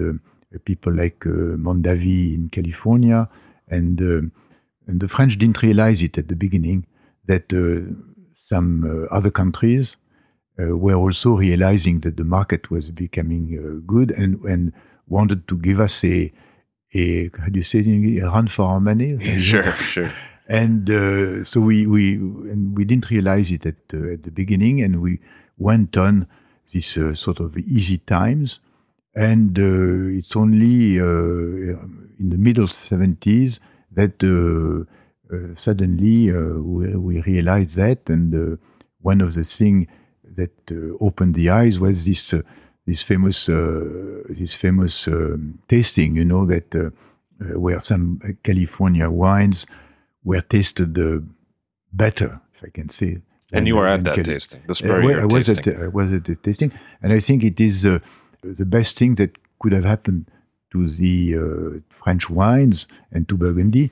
people 0.63 0.93
like 0.93 1.19
Mondavi 1.19 2.33
in 2.33 2.49
California, 2.49 3.29
and 3.67 3.99
and 3.99 4.99
the 4.99 5.07
French 5.07 5.37
didn't 5.37 5.61
realize 5.61 6.01
it 6.01 6.17
at 6.17 6.27
the 6.27 6.35
beginning 6.35 6.85
that 7.25 7.51
some 8.47 9.07
other 9.11 9.31
countries 9.31 9.97
uh, 10.57 10.77
were 10.77 10.95
also 10.95 11.31
realizing 11.31 11.99
that 11.99 12.17
the 12.17 12.23
market 12.23 12.71
was 12.71 12.89
becoming 12.91 13.59
uh, 13.59 13.83
good 13.85 14.11
and, 14.11 14.39
and 14.43 14.71
wanted 15.07 15.45
to 15.49 15.57
give 15.57 15.79
us 15.79 16.03
a, 16.05 16.31
a 16.93 17.29
how 17.37 17.47
do 17.47 17.59
you 17.59 17.63
say 17.63 17.79
it, 17.79 18.23
a 18.23 18.29
run 18.29 18.47
for 18.47 18.63
our 18.63 18.79
money? 18.79 19.19
sure, 19.37 19.71
sure. 19.73 20.13
And 20.47 20.89
uh, 20.89 21.43
so 21.43 21.59
we, 21.59 21.85
we, 21.85 22.13
and 22.13 22.77
we 22.77 22.85
didn't 22.85 23.09
realize 23.09 23.51
it 23.51 23.65
at, 23.65 23.75
uh, 23.93 24.13
at 24.13 24.23
the 24.23 24.31
beginning, 24.31 24.81
and 24.81 25.01
we 25.01 25.19
went 25.57 25.97
on 25.97 26.27
this 26.71 26.97
uh, 26.97 27.13
sort 27.15 27.39
of 27.39 27.57
easy 27.57 27.97
times. 27.97 28.61
And 29.15 29.57
uh, 29.57 30.17
it's 30.17 30.35
only 30.35 30.99
uh, 30.99 31.05
in 32.19 32.29
the 32.29 32.37
middle 32.37 32.67
70s 32.67 33.59
that 33.91 34.21
uh, 34.23 35.33
uh, 35.33 35.55
suddenly 35.55 36.31
we, 36.31 36.95
we, 36.95 37.21
realized 37.21 37.77
that. 37.77 38.09
And 38.09 38.59
one 38.99 39.21
of 39.21 39.33
the 39.33 39.45
things 39.45 39.87
that 40.35 40.51
uh, 40.71 40.97
opened 40.99 41.35
the 41.35 41.49
eyes 41.49 41.79
was 41.79 42.05
this 42.05 42.33
uh, 42.33 42.41
this 42.85 43.01
famous 43.01 43.49
uh, 43.49 44.23
this 44.29 44.53
famous 44.53 45.07
um, 45.07 45.59
tasting. 45.67 46.17
You 46.17 46.25
know 46.25 46.45
that 46.45 46.93
where 47.39 47.79
some 47.79 48.19
California 48.43 49.09
wines 49.09 49.65
were 50.23 50.41
tasted 50.41 50.93
better, 51.91 52.41
if 52.55 52.63
I 52.63 52.69
can 52.69 52.89
say. 52.89 53.21
And 53.51 53.67
you 53.67 53.75
were 53.75 53.87
at 53.87 54.03
that 54.03 54.15
Cali- 54.15 54.23
tasting, 54.23 54.61
the 54.67 54.75
Spurrier 54.75 55.21
I 55.21 55.25
was 55.25 55.47
tasting. 55.47 55.75
At, 55.75 55.81
I 55.83 55.87
was 55.87 56.13
at 56.13 56.25
the 56.25 56.35
tasting, 56.35 56.71
and 57.01 57.13
I 57.13 57.19
think 57.19 57.43
it 57.43 57.59
is 57.61 57.85
the 58.53 58.65
best 58.65 58.97
thing 58.97 59.15
that 59.15 59.37
could 59.59 59.71
have 59.71 59.85
happened 59.85 60.29
to 60.71 60.87
the 60.89 61.35
uh, 61.35 61.79
French 62.03 62.29
wines 62.29 62.87
and 63.11 63.27
to 63.29 63.37
Burgundy, 63.37 63.91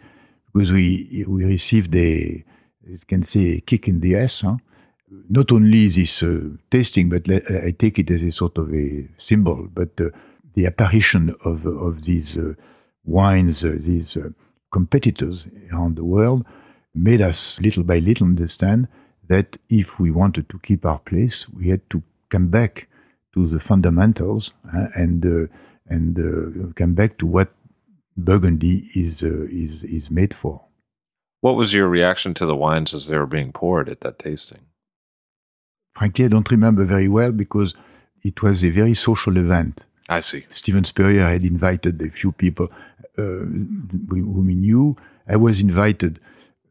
because 0.54 0.72
we 0.72 1.26
we 1.28 1.46
received 1.46 1.96
a, 1.96 2.44
you 2.88 3.00
can 3.08 3.24
say, 3.24 3.58
a 3.58 3.62
kick 3.62 3.88
in 3.88 4.00
the 4.00 4.16
ass. 4.16 4.42
Huh? 4.42 4.58
not 5.30 5.52
only 5.52 5.88
this 5.88 6.24
uh, 6.24 6.42
tasting, 6.72 7.10
but 7.10 7.30
I 7.30 7.72
take 7.72 8.00
it 8.00 8.10
as 8.12 8.24
a 8.24 8.32
sort 8.32 8.58
of 8.58 8.74
a 8.74 9.08
symbol, 9.18 9.68
but 9.74 9.90
uh, 10.00 10.10
the 10.54 10.66
apparition 10.66 11.36
of, 11.46 11.66
of 11.66 12.04
these 12.04 12.38
uh, 12.38 12.54
wines, 13.06 13.64
uh, 13.64 13.76
these 13.80 14.18
uh, 14.18 14.30
competitors 14.72 15.48
around 15.72 15.96
the 15.96 16.04
world, 16.04 16.46
made 16.96 17.22
us 17.22 17.60
little 17.62 17.84
by 17.84 18.00
little 18.00 18.28
understand 18.28 18.88
that 19.28 19.58
if 19.70 20.00
we 20.00 20.12
wanted 20.12 20.50
to 20.50 20.60
keep 20.60 20.86
our 20.86 21.00
place, 21.00 21.48
we 21.50 21.70
had 21.70 21.82
to 21.90 22.04
come 22.30 22.48
back 22.48 22.88
to 23.34 23.48
the 23.48 23.60
fundamentals 23.60 24.54
uh, 24.76 24.88
and 24.96 25.50
and 25.88 26.76
come 26.76 26.94
back 26.94 27.18
to 27.18 27.26
what 27.26 27.52
Burgundy 28.16 28.90
is 28.96 29.24
is 29.24 29.84
is 29.84 30.10
made 30.10 30.34
for. 30.34 30.62
What 31.42 31.58
was 31.58 31.74
your 31.74 31.90
reaction 31.90 32.34
to 32.36 32.46
the 32.46 32.56
wines 32.56 32.94
as 32.94 33.08
they 33.08 33.18
were 33.18 33.26
being 33.26 33.52
poured 33.52 33.90
at 33.90 34.02
that 34.02 34.18
tasting? 34.18 34.62
frankly, 35.94 36.26
I 36.26 36.28
don't 36.28 36.50
remember 36.50 36.86
very 36.86 37.08
well 37.08 37.32
because 37.32 37.74
it 38.24 38.42
was 38.42 38.64
a 38.64 38.70
very 38.70 38.94
social 38.94 39.38
event. 39.38 39.86
I 40.10 40.20
see. 40.20 40.46
Steven 40.50 40.84
Spurrier 40.84 41.28
had 41.28 41.44
invited 41.44 42.02
a 42.02 42.10
few 42.10 42.32
people 42.32 42.70
uh, 43.18 43.22
whom 43.22 44.48
he 44.50 44.56
knew. 44.56 44.98
I 45.28 45.38
was 45.38 45.62
invited 45.62 46.20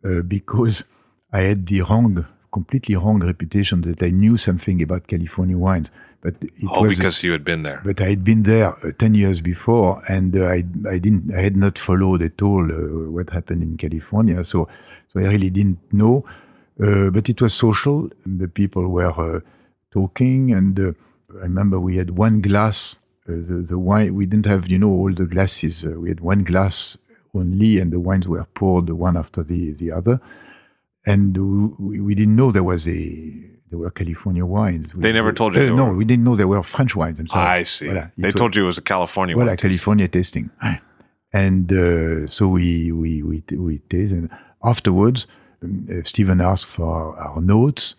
uh, 0.05 0.21
because 0.23 0.85
I 1.33 1.41
had 1.41 1.67
the 1.67 1.83
wrong, 1.83 2.27
completely 2.53 2.97
wrong 2.97 3.25
reputation 3.25 3.81
that 3.83 4.03
I 4.03 4.11
knew 4.11 4.37
something 4.37 4.83
about 4.83 5.07
California 5.07 5.57
wines. 5.57 5.91
But 6.23 6.35
it 6.41 6.53
oh, 6.71 6.83
was 6.83 6.97
because 6.97 7.25
you 7.25 7.33
had 7.33 7.45
been 7.45 7.65
there. 7.65 7.83
But 7.85 8.01
I 8.01 8.11
had 8.11 8.23
been 8.23 8.45
there 8.45 8.69
uh, 8.69 8.93
ten 8.97 9.15
years 9.15 9.41
before, 9.41 10.01
and 10.09 10.37
uh, 10.37 10.47
I, 10.47 10.65
I 10.89 10.99
didn't, 10.99 11.35
I 11.35 11.43
had 11.43 11.57
not 11.57 11.79
followed 11.79 12.23
at 12.23 12.41
all 12.41 12.65
uh, 12.65 13.11
what 13.11 13.31
happened 13.31 13.63
in 13.65 13.77
California. 13.77 14.45
So, 14.45 14.69
so 15.13 15.21
I 15.21 15.25
really 15.25 15.51
didn't 15.51 15.81
know. 15.93 16.25
Uh, 16.83 17.11
but 17.11 17.29
it 17.29 17.43
was 17.43 17.53
social. 17.53 18.09
The 18.25 18.47
people 18.47 18.87
were 18.87 19.11
uh, 19.11 19.41
talking, 19.91 20.53
and 20.53 20.79
uh, 20.79 20.93
I 21.41 21.43
remember 21.43 21.81
we 21.81 21.97
had 21.97 22.11
one 22.11 22.41
glass. 22.41 22.99
the, 23.27 23.65
the 23.69 23.79
wine 23.79 24.15
we 24.15 24.27
didn't 24.27 24.47
have, 24.47 24.69
you 24.69 24.79
know, 24.79 24.91
all 24.91 25.13
the 25.13 25.27
glasses. 25.27 25.85
we 25.85 26.09
had 26.09 26.21
one 26.21 26.45
glass 26.45 26.97
only, 27.35 27.81
and 27.81 27.93
the 27.93 28.01
wines 28.01 28.29
were 28.29 28.47
poured 28.55 28.91
one 28.91 29.17
after 29.17 29.43
the 29.43 29.73
the 29.73 29.91
other. 29.91 30.21
And 31.05 31.37
we, 31.79 32.01
we 32.01 32.15
didn't 32.15 32.37
know 32.37 32.53
there 32.53 32.63
was 32.63 32.87
a 32.87 33.53
there 33.73 33.79
were 33.79 33.91
California 33.91 34.45
wines. 34.45 34.95
We, 34.95 35.01
they 35.01 35.13
never 35.13 35.33
told 35.33 35.57
you. 35.57 35.73
Uh, 35.73 35.77
no, 35.77 35.87
we 35.95 36.05
didn't 36.05 36.25
know 36.25 36.37
they 36.37 36.45
were 36.45 36.63
French 36.63 36.95
wines. 36.95 37.19
I'm 37.19 37.27
sorry. 37.27 37.61
I 37.61 37.63
see. 37.63 37.87
Voilà, 37.87 38.13
they 38.19 38.31
told 38.31 38.55
you 38.55 38.65
it 38.65 38.67
was 38.67 38.77
a 38.77 38.83
California. 38.83 39.35
Well, 39.35 39.57
California 39.57 40.09
tasting, 40.09 40.51
and 41.33 41.73
uh, 41.73 42.27
so 42.27 42.49
we 42.49 42.93
we 42.93 43.23
we 43.23 43.43
we 43.57 43.79
tasted. 43.91 44.19
And 44.19 44.31
afterwards, 44.63 45.27
uh, 45.65 46.03
Steven 46.05 46.43
asked 46.43 46.67
for 46.67 47.19
our 47.19 47.41
notes, 47.41 47.95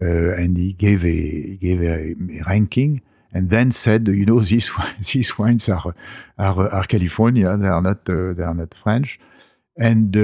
uh, 0.00 0.40
and 0.40 0.56
he 0.56 0.72
gave 0.72 1.04
a 1.04 1.20
he 1.50 1.58
gave 1.60 1.82
a, 1.82 1.94
a, 2.38 2.42
ranking, 2.46 3.02
and 3.32 3.50
then 3.50 3.72
said, 3.72 4.06
you 4.06 4.24
know, 4.24 4.40
these 4.52 4.70
these 5.12 5.36
wines 5.36 5.68
are 5.68 5.94
are, 6.38 6.72
are 6.72 6.84
California, 6.84 7.56
they 7.56 7.66
are 7.66 7.82
not 7.82 8.08
uh, 8.08 8.32
they 8.34 8.44
are 8.44 8.54
not 8.54 8.72
French, 8.72 9.18
and 9.76 10.14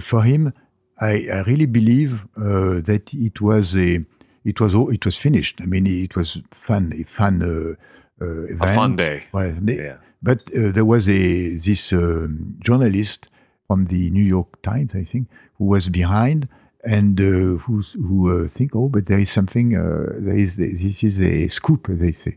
for 0.00 0.22
him, 0.22 0.52
I, 1.00 1.26
I 1.38 1.40
really 1.42 1.66
believe 1.66 2.22
that 2.36 3.12
it 3.12 3.40
was 3.40 3.76
a 3.76 4.04
it 4.44 4.60
was 4.60 4.74
it 4.74 5.04
was 5.04 5.16
finished. 5.16 5.60
I 5.60 5.66
mean, 5.66 5.86
it 5.86 6.16
was 6.16 6.38
fun, 6.52 6.92
a 6.98 7.04
fun 7.04 7.42
uh, 7.42 8.24
uh, 8.24 8.44
event. 8.44 8.70
A 8.70 8.74
fun 8.74 8.96
day. 8.96 9.24
Well, 9.32 9.54
yeah. 9.64 9.96
But 10.22 10.42
uh, 10.54 10.70
there 10.70 10.84
was 10.84 11.08
a 11.08 11.56
this 11.56 11.92
um, 11.92 12.56
journalist 12.60 13.28
from 13.66 13.86
the 13.86 14.10
New 14.10 14.24
York 14.24 14.62
Times, 14.62 14.94
I 14.94 15.04
think, 15.04 15.28
who 15.58 15.64
was 15.64 15.88
behind 15.88 16.48
and 16.84 17.20
uh, 17.20 17.58
who 17.62 17.82
who 17.94 18.44
uh, 18.44 18.48
think, 18.48 18.76
oh, 18.76 18.88
but 18.88 19.06
there 19.06 19.18
is 19.18 19.30
something. 19.30 19.76
Uh, 19.76 20.12
there 20.18 20.36
is 20.36 20.56
this 20.56 21.02
is 21.02 21.20
a 21.20 21.48
scoop, 21.48 21.86
they 21.88 22.12
say, 22.12 22.36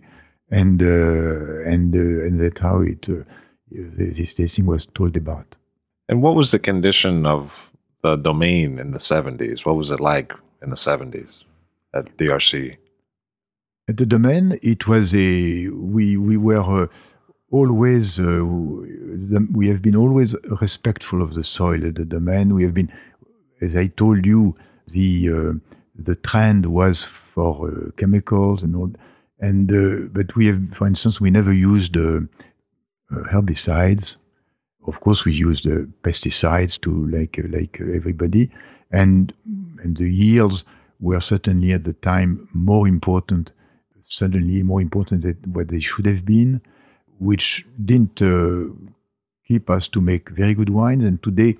and 0.49 0.81
uh, 0.81 1.61
and 1.65 1.93
uh, 1.95 2.25
and 2.25 2.39
that's 2.39 2.61
how 2.61 2.81
it 2.81 3.07
uh, 3.09 3.23
this 3.71 4.33
tasting 4.33 4.65
was 4.65 4.87
told 4.95 5.17
about. 5.17 5.55
And 6.09 6.21
what 6.21 6.35
was 6.35 6.51
the 6.51 6.59
condition 6.59 7.25
of 7.25 7.69
the 8.01 8.15
domain 8.15 8.79
in 8.79 8.91
the 8.91 8.99
seventies? 8.99 9.65
What 9.65 9.75
was 9.75 9.91
it 9.91 9.99
like 9.99 10.31
in 10.61 10.69
the 10.69 10.77
seventies 10.77 11.43
at 11.97 12.17
DRC? 12.17 12.77
At 13.89 13.97
the 13.97 14.05
domain, 14.05 14.59
it 14.61 14.87
was 14.87 15.15
a 15.15 15.67
we 15.69 16.17
we 16.17 16.37
were 16.37 16.89
always 17.51 18.19
uh, 18.19 18.43
we 19.51 19.67
have 19.69 19.81
been 19.81 19.95
always 19.95 20.35
respectful 20.61 21.21
of 21.21 21.33
the 21.33 21.43
soil 21.43 21.85
at 21.85 21.95
the 21.95 22.05
domain. 22.05 22.53
We 22.53 22.63
have 22.63 22.73
been, 22.73 22.91
as 23.61 23.75
I 23.75 23.87
told 23.87 24.25
you, 24.25 24.55
the 24.87 25.29
uh, 25.29 25.53
the 25.95 26.15
trend 26.15 26.67
was 26.67 27.03
for 27.03 27.69
uh, 27.69 27.91
chemicals 27.97 28.63
and 28.63 28.75
all, 28.75 28.91
and 29.39 29.71
uh, 29.71 30.07
but 30.11 30.35
we 30.35 30.47
have, 30.47 30.61
for 30.75 30.87
instance, 30.87 31.21
we 31.21 31.31
never 31.31 31.53
used 31.53 31.95
uh, 31.95 32.21
uh, 33.11 33.23
herbicides. 33.31 34.17
Of 34.85 34.99
course, 35.01 35.25
we 35.25 35.33
used 35.33 35.65
pesticides 36.03 36.79
to 36.81 37.07
like 37.07 37.39
like 37.49 37.79
everybody, 37.81 38.51
and 38.91 39.33
and 39.83 39.97
the 39.97 40.09
yields 40.09 40.65
were 40.99 41.19
certainly 41.19 41.73
at 41.73 41.83
the 41.83 41.93
time 41.93 42.49
more 42.53 42.87
important, 42.87 43.51
suddenly 44.07 44.63
more 44.63 44.81
important 44.81 45.21
than 45.21 45.37
what 45.53 45.67
they 45.67 45.79
should 45.79 46.05
have 46.05 46.25
been 46.25 46.61
which 47.19 47.65
didn't 47.83 48.21
uh, 48.21 48.65
keep 49.47 49.69
us 49.69 49.87
to 49.87 50.01
make 50.01 50.29
very 50.29 50.53
good 50.53 50.69
wines. 50.69 51.03
And 51.03 51.21
today, 51.21 51.57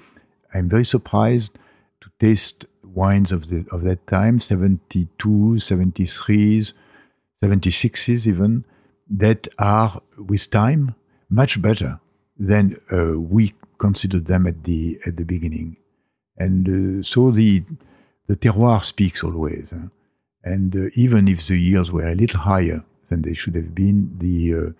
I'm 0.54 0.70
very 0.70 0.86
surprised 0.86 1.58
to 2.02 2.10
taste 2.20 2.66
wines 2.84 3.32
of, 3.32 3.50
the, 3.50 3.66
of 3.72 3.84
that 3.84 4.06
time, 4.08 4.40
72, 4.40 5.28
73s, 5.28 6.74
76s 7.44 8.28
even, 8.28 8.66
that 9.10 9.48
are 9.60 10.02
with 10.18 10.50
time 10.50 10.96
much 11.30 11.62
better 11.62 12.00
than 12.38 12.76
uh, 12.92 13.20
we 13.20 13.54
considered 13.78 14.26
them 14.26 14.48
at 14.48 14.64
the 14.64 15.00
at 15.06 15.18
the 15.18 15.24
beginning, 15.24 15.78
and 16.38 17.02
uh, 17.02 17.04
so 17.04 17.32
the 17.32 17.64
the 18.28 18.36
terroir 18.36 18.84
speaks 18.84 19.24
always. 19.24 19.72
Huh? 19.72 19.88
And 20.44 20.76
uh, 20.76 20.90
even 20.96 21.28
if 21.28 21.48
the 21.48 21.58
yields 21.58 21.92
were 21.92 22.08
a 22.08 22.16
little 22.16 22.40
higher 22.40 22.84
than 23.10 23.22
they 23.22 23.34
should 23.34 23.56
have 23.56 23.74
been, 23.74 24.18
the 24.20 24.54
uh, 24.54 24.72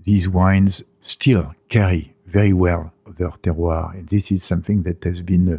these 0.00 0.28
wines 0.28 0.82
still 1.00 1.54
carry 1.68 2.14
very 2.26 2.52
well 2.52 2.92
their 3.16 3.30
terroir, 3.30 3.94
and 3.94 4.08
this 4.08 4.30
is 4.30 4.42
something 4.44 4.82
that 4.82 5.02
has 5.04 5.20
been 5.20 5.54
uh, 5.54 5.58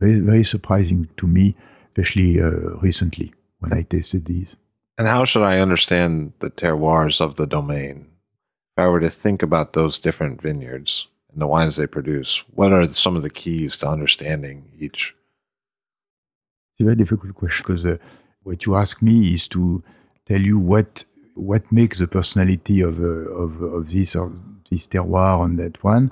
very 0.00 0.20
very 0.20 0.44
surprising 0.44 1.08
to 1.16 1.26
me, 1.26 1.54
especially 1.88 2.40
uh, 2.40 2.50
recently 2.82 3.32
when 3.60 3.72
I 3.72 3.82
tasted 3.82 4.26
these. 4.26 4.56
And 4.98 5.06
how 5.06 5.24
should 5.24 5.42
I 5.42 5.60
understand 5.60 6.32
the 6.40 6.50
terroirs 6.50 7.20
of 7.20 7.36
the 7.36 7.46
domain? 7.46 8.06
If 8.76 8.84
I 8.84 8.86
were 8.86 9.00
to 9.00 9.10
think 9.10 9.42
about 9.42 9.72
those 9.72 9.98
different 9.98 10.42
vineyards 10.42 11.06
and 11.32 11.40
the 11.40 11.46
wines 11.46 11.76
they 11.76 11.86
produce, 11.86 12.44
what 12.54 12.72
are 12.72 12.92
some 12.92 13.16
of 13.16 13.22
the 13.22 13.30
keys 13.30 13.78
to 13.78 13.88
understanding 13.88 14.70
each? 14.78 15.14
It's 16.80 16.84
a 16.84 16.86
very 16.86 16.96
difficult 16.96 17.34
question 17.34 17.62
because 17.66 17.84
uh, 17.84 17.98
what 18.42 18.64
you 18.64 18.74
ask 18.74 19.02
me 19.02 19.34
is 19.34 19.46
to 19.48 19.82
tell 20.26 20.40
you 20.40 20.58
what 20.58 21.04
what 21.34 21.70
makes 21.70 21.98
the 21.98 22.06
personality 22.06 22.80
of 22.80 22.98
uh, 22.98 23.42
of, 23.42 23.60
of 23.60 23.90
this 23.90 24.16
of 24.16 24.32
this 24.70 24.86
terroir 24.86 25.40
on 25.40 25.56
that 25.56 25.84
one, 25.84 26.10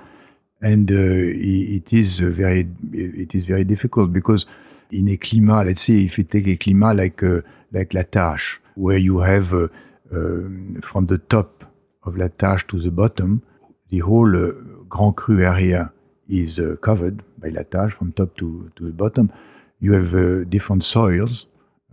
and 0.61 0.91
uh, 0.91 0.95
it 0.95 1.91
is 1.91 2.21
very 2.21 2.69
it 2.93 3.35
is 3.35 3.47
very 3.47 3.65
difficult 3.65 4.13
because 4.13 4.45
in 4.91 5.09
a 5.09 5.17
climat, 5.17 5.65
let's 5.69 5.81
say 5.81 6.05
if 6.05 6.19
you 6.19 6.25
take 6.25 6.47
a 6.47 6.59
climat 6.59 6.99
like 6.99 7.23
uh, 7.23 7.41
like 7.73 7.95
La 7.95 8.03
Tâche, 8.03 8.59
where 8.75 8.99
you 8.99 9.21
have 9.21 9.55
uh, 9.55 9.69
um, 10.13 10.83
from 10.83 11.07
the 11.07 11.17
top 11.17 11.65
of 12.03 12.19
La 12.19 12.29
Tâche 12.29 12.67
to 12.69 12.79
the 12.79 12.91
bottom, 12.91 13.43
the 13.89 14.01
whole 14.01 14.37
uh, 14.37 14.53
Grand 14.91 15.17
Cru 15.17 15.43
area 15.43 15.91
is 16.29 16.61
uh, 16.61 16.77
covered 16.83 17.23
by 17.39 17.49
La 17.49 17.63
Tâche 17.63 17.93
from 17.93 18.13
top 18.13 18.37
to, 18.37 18.71
to 18.77 18.85
the 18.85 18.93
bottom. 18.93 19.33
You 19.81 19.93
have 19.95 20.15
uh, 20.15 20.45
different 20.45 20.85
soils, 20.85 21.47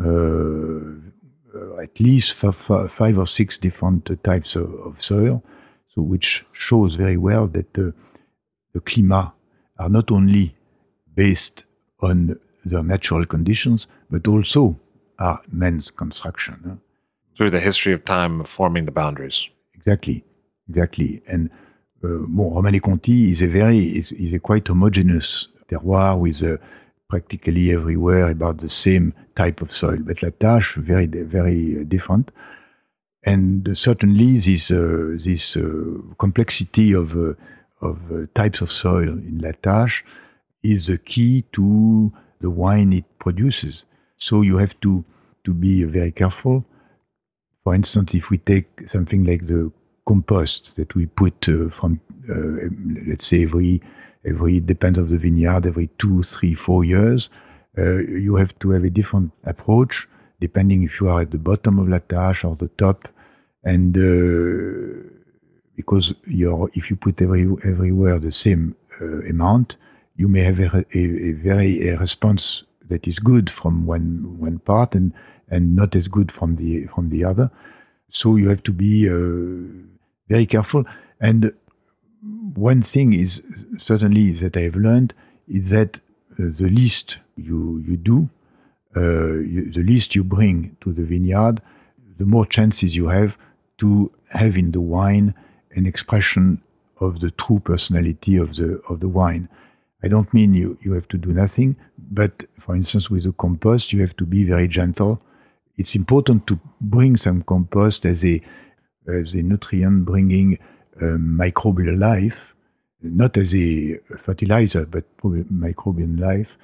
uh, 0.04 0.10
uh, 0.10 1.78
at 1.82 2.00
least 2.00 2.34
five 2.34 3.18
or 3.18 3.28
six 3.28 3.58
different 3.58 4.10
types 4.24 4.56
of, 4.56 4.74
of, 4.86 5.02
soil, 5.02 5.44
so 5.94 6.02
which 6.02 6.46
shows 6.52 6.96
very 6.96 7.18
well 7.18 7.48
that 7.48 7.74
the 7.74 7.94
climat 8.82 9.32
are 9.80 9.90
not 9.90 10.12
only 10.12 10.56
based 11.16 11.66
on 12.02 12.38
their 12.66 12.84
natural 12.84 13.26
conditions, 13.26 13.88
but 14.10 14.28
also 14.28 14.80
are 15.20 15.42
man's 15.52 15.92
construction. 15.92 16.60
Huh? 16.66 16.76
Through 17.38 17.52
the 17.52 17.60
history 17.60 17.94
of 17.94 18.04
time 18.06 18.44
forming 18.44 18.86
the 18.86 18.92
boundaries. 18.92 19.48
Exactly, 19.74 20.24
exactly. 20.70 21.22
And 21.28 21.50
uh, 22.04 22.26
bon, 22.28 22.52
Romanée-Conti 22.52 23.32
is 23.32 23.42
a 23.42 23.48
very 23.48 23.98
is, 23.98 24.12
is 24.14 24.34
a 24.34 24.40
quite 24.40 24.68
homogeneous 24.68 25.48
terroir 25.70 26.18
with 26.18 26.44
uh, 26.44 26.58
practically 27.10 27.72
everywhere 27.72 28.30
about 28.30 28.58
the 28.60 28.70
same 28.70 29.14
type 29.36 29.62
of 29.62 29.76
soil. 29.76 29.98
But 30.00 30.24
La 30.24 30.30
Tâche 30.30 30.78
very 30.78 31.08
very 31.08 31.84
different. 31.86 32.32
And 33.24 33.78
certainly 33.78 34.38
this 34.38 34.72
uh, 34.72 35.18
this 35.24 35.58
uh, 35.58 35.64
complexity 36.18 36.94
of 36.94 37.16
uh, 37.16 37.34
of 37.82 38.00
uh, 38.12 38.26
types 38.36 38.62
of 38.62 38.72
soil 38.72 39.10
in 39.10 39.40
La 39.40 39.52
Tâche 39.52 40.04
is 40.64 40.88
the 40.88 40.98
key 40.98 41.44
to 41.54 42.12
the 42.42 42.50
wine 42.50 42.94
it 42.94 43.06
produces. 43.20 43.86
So 44.18 44.42
you 44.42 44.58
have 44.58 44.80
to, 44.82 45.04
to 45.44 45.54
be 45.54 45.84
very 45.84 46.12
careful. 46.12 46.66
For 47.64 47.76
instance, 47.76 48.14
if 48.14 48.30
we 48.30 48.38
take 48.38 48.68
something 48.88 49.24
like 49.24 49.48
the 49.48 49.72
compost 50.08 50.76
that 50.76 50.94
we 50.96 51.06
put 51.08 51.50
uh, 51.50 51.70
from, 51.70 52.00
uh, 52.30 52.70
let's 53.08 53.28
say, 53.28 53.44
every, 53.44 53.82
every, 54.26 54.60
depends 54.60 55.00
of 55.00 55.10
the 55.10 55.18
vineyard, 55.18 55.66
every 55.66 55.90
two, 55.98 56.24
three, 56.24 56.54
four 56.54 56.84
years, 56.84 57.30
uh, 57.78 57.98
you 57.98 58.36
have 58.36 58.58
to 58.60 58.72
have 58.72 58.84
a 58.84 58.90
different 58.90 59.32
approach 59.46 60.08
depending 60.42 60.84
if 60.84 61.00
you 61.00 61.08
are 61.10 61.22
at 61.22 61.32
the 61.32 61.38
bottom 61.38 61.80
of 61.80 61.88
La 61.88 62.00
Tâche 62.00 62.48
or 62.50 62.56
the 62.56 62.68
top. 62.78 63.08
And 63.64 63.98
uh, 63.98 65.10
because 65.76 66.14
if 66.28 66.90
you 66.90 66.96
put 66.96 67.22
every, 67.22 67.44
everywhere 67.64 68.20
the 68.20 68.32
same 68.32 68.76
uh, 69.02 69.22
amount, 69.24 69.78
you 70.16 70.28
may 70.28 70.42
have 70.42 70.60
a, 70.60 70.86
a, 70.94 71.00
a 71.00 71.32
very 71.34 71.90
a 71.90 71.98
response 71.98 72.64
that 72.88 73.08
is 73.08 73.20
good 73.20 73.50
from 73.50 73.86
one 73.86 74.40
one 74.40 74.60
part 74.60 74.96
and 74.96 75.12
and 75.50 75.76
not 75.76 75.96
as 75.96 76.08
good 76.08 76.32
from 76.32 76.56
the 76.56 76.86
from 76.88 77.10
the 77.10 77.24
other. 77.24 77.52
So 78.10 78.36
you 78.36 78.48
have 78.50 78.64
to 78.64 78.72
be 78.72 79.10
uh, 79.10 79.86
very 80.30 80.46
careful. 80.46 80.86
And 81.20 81.54
one 82.54 82.82
thing 82.82 83.14
is 83.14 83.42
certainly 83.78 84.32
that 84.32 84.56
I 84.56 84.62
have 84.62 84.76
learned 84.76 85.14
is 85.48 85.70
that 85.72 86.00
uh, 86.34 86.52
the 86.58 86.70
least 86.70 87.20
you 87.36 87.84
you 87.88 87.98
do, 87.98 88.30
uh, 88.96 89.40
you, 89.40 89.72
the 89.72 89.84
least 89.84 90.16
you 90.16 90.24
bring 90.24 90.78
to 90.82 90.94
the 90.94 91.04
vineyard, 91.04 91.62
the 92.18 92.26
more 92.26 92.46
chances 92.46 92.96
you 92.96 93.08
have 93.08 93.38
to 93.80 94.12
have 94.30 94.58
in 94.58 94.72
the 94.72 94.82
wine 94.82 95.34
an 95.72 95.86
expression 95.86 96.62
of 97.00 97.20
the 97.20 97.32
true 97.32 97.60
personality 97.60 98.38
of 98.38 98.56
the 98.56 98.82
of 98.90 99.00
the 99.00 99.10
wine. 99.10 99.50
I 100.04 100.08
don't 100.08 100.32
mean 100.34 100.54
you, 100.54 100.78
you 100.84 100.94
have 100.94 101.08
to 101.10 101.18
do 101.18 101.34
nothing, 101.34 101.76
but 101.98 102.46
for 102.60 102.76
instance, 102.76 103.10
with 103.10 103.24
the 103.24 103.32
compost, 103.32 103.92
you 103.92 104.02
have 104.02 104.16
to 104.18 104.26
be 104.26 104.44
very 104.44 104.68
gentle. 104.68 105.20
It's 105.78 105.96
important 105.96 106.46
to 106.48 106.60
bring 106.80 107.18
some 107.18 107.42
compost 107.42 108.06
as 108.06 108.24
a, 108.24 108.42
as 109.08 109.34
a 109.34 109.42
nutrient 109.42 110.06
bringing 110.06 110.60
microbial 111.02 112.00
life, 112.00 112.54
not 113.02 113.38
as 113.38 113.56
a 113.56 114.00
fertilizer, 114.18 114.86
but 114.86 115.04
microbial 115.24 116.20
life. 116.20 116.58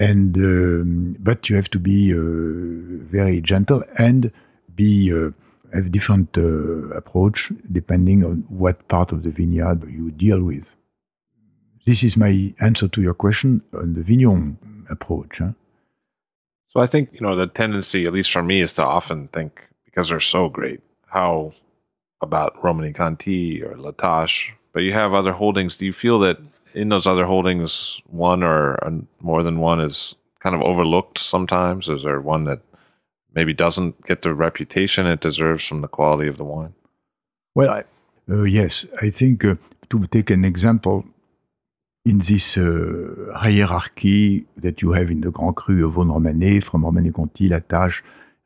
And 0.00 0.36
um, 0.36 1.16
but 1.20 1.48
you 1.48 1.56
have 1.56 1.70
to 1.70 1.78
be 1.78 2.12
uh, 2.12 2.18
very 3.10 3.40
gentle 3.40 3.84
and 3.96 4.32
be 4.74 5.12
uh, 5.12 5.30
have 5.72 5.92
different 5.92 6.36
uh, 6.36 6.88
approach 6.96 7.52
depending 7.70 8.24
on 8.24 8.44
what 8.48 8.86
part 8.88 9.12
of 9.12 9.22
the 9.22 9.30
vineyard 9.30 9.82
you 9.90 10.10
deal 10.10 10.42
with. 10.42 10.74
This 11.86 12.02
is 12.02 12.16
my 12.16 12.54
answer 12.60 12.88
to 12.88 13.02
your 13.02 13.14
question 13.14 13.62
on 13.72 13.94
the 13.94 14.02
Vignon 14.02 14.58
approach. 14.88 15.38
Huh? 15.38 15.52
So 16.68 16.80
I 16.80 16.86
think, 16.86 17.10
you 17.12 17.20
know, 17.20 17.36
the 17.36 17.46
tendency, 17.46 18.06
at 18.06 18.12
least 18.12 18.32
for 18.32 18.42
me, 18.42 18.60
is 18.60 18.72
to 18.74 18.84
often 18.84 19.28
think, 19.28 19.60
because 19.84 20.08
they're 20.08 20.20
so 20.20 20.48
great, 20.48 20.80
how 21.06 21.52
about 22.24 22.60
Romanée-Conti 22.62 23.62
or 23.62 23.76
La 23.76 23.92
Tâche, 23.92 24.50
but 24.72 24.82
you 24.82 24.92
have 24.92 25.14
other 25.14 25.32
holdings. 25.32 25.78
Do 25.78 25.86
you 25.86 25.92
feel 25.92 26.18
that 26.20 26.38
in 26.74 26.88
those 26.88 27.06
other 27.06 27.26
holdings, 27.26 28.00
one 28.06 28.42
or 28.42 28.78
more 29.20 29.42
than 29.44 29.60
one 29.60 29.80
is 29.80 30.16
kind 30.40 30.56
of 30.56 30.62
overlooked 30.62 31.18
sometimes? 31.18 31.88
Is 31.88 32.02
there 32.02 32.20
one 32.20 32.44
that 32.44 32.60
maybe 33.34 33.54
doesn't 33.54 34.04
get 34.06 34.22
the 34.22 34.34
reputation 34.34 35.06
it 35.06 35.20
deserves 35.20 35.64
from 35.64 35.80
the 35.80 35.88
quality 35.88 36.28
of 36.28 36.36
the 36.36 36.44
wine? 36.44 36.74
Well, 37.54 37.70
I, 37.70 37.84
uh, 38.28 38.42
yes, 38.42 38.86
I 39.00 39.10
think 39.10 39.44
uh, 39.44 39.54
to 39.90 40.06
take 40.08 40.30
an 40.30 40.44
example, 40.44 41.04
in 42.04 42.18
this 42.18 42.58
uh, 42.58 43.32
hierarchy 43.34 44.44
that 44.58 44.82
you 44.82 44.92
have 44.92 45.10
in 45.10 45.20
the 45.22 45.30
Grand 45.30 45.56
Cru 45.56 45.86
of 45.86 45.94
Vosne-Romanée, 45.94 46.62
from 46.62 46.82
Romanée-Conti, 46.82 47.48
La 47.48 47.60
Tâche, 47.60 48.02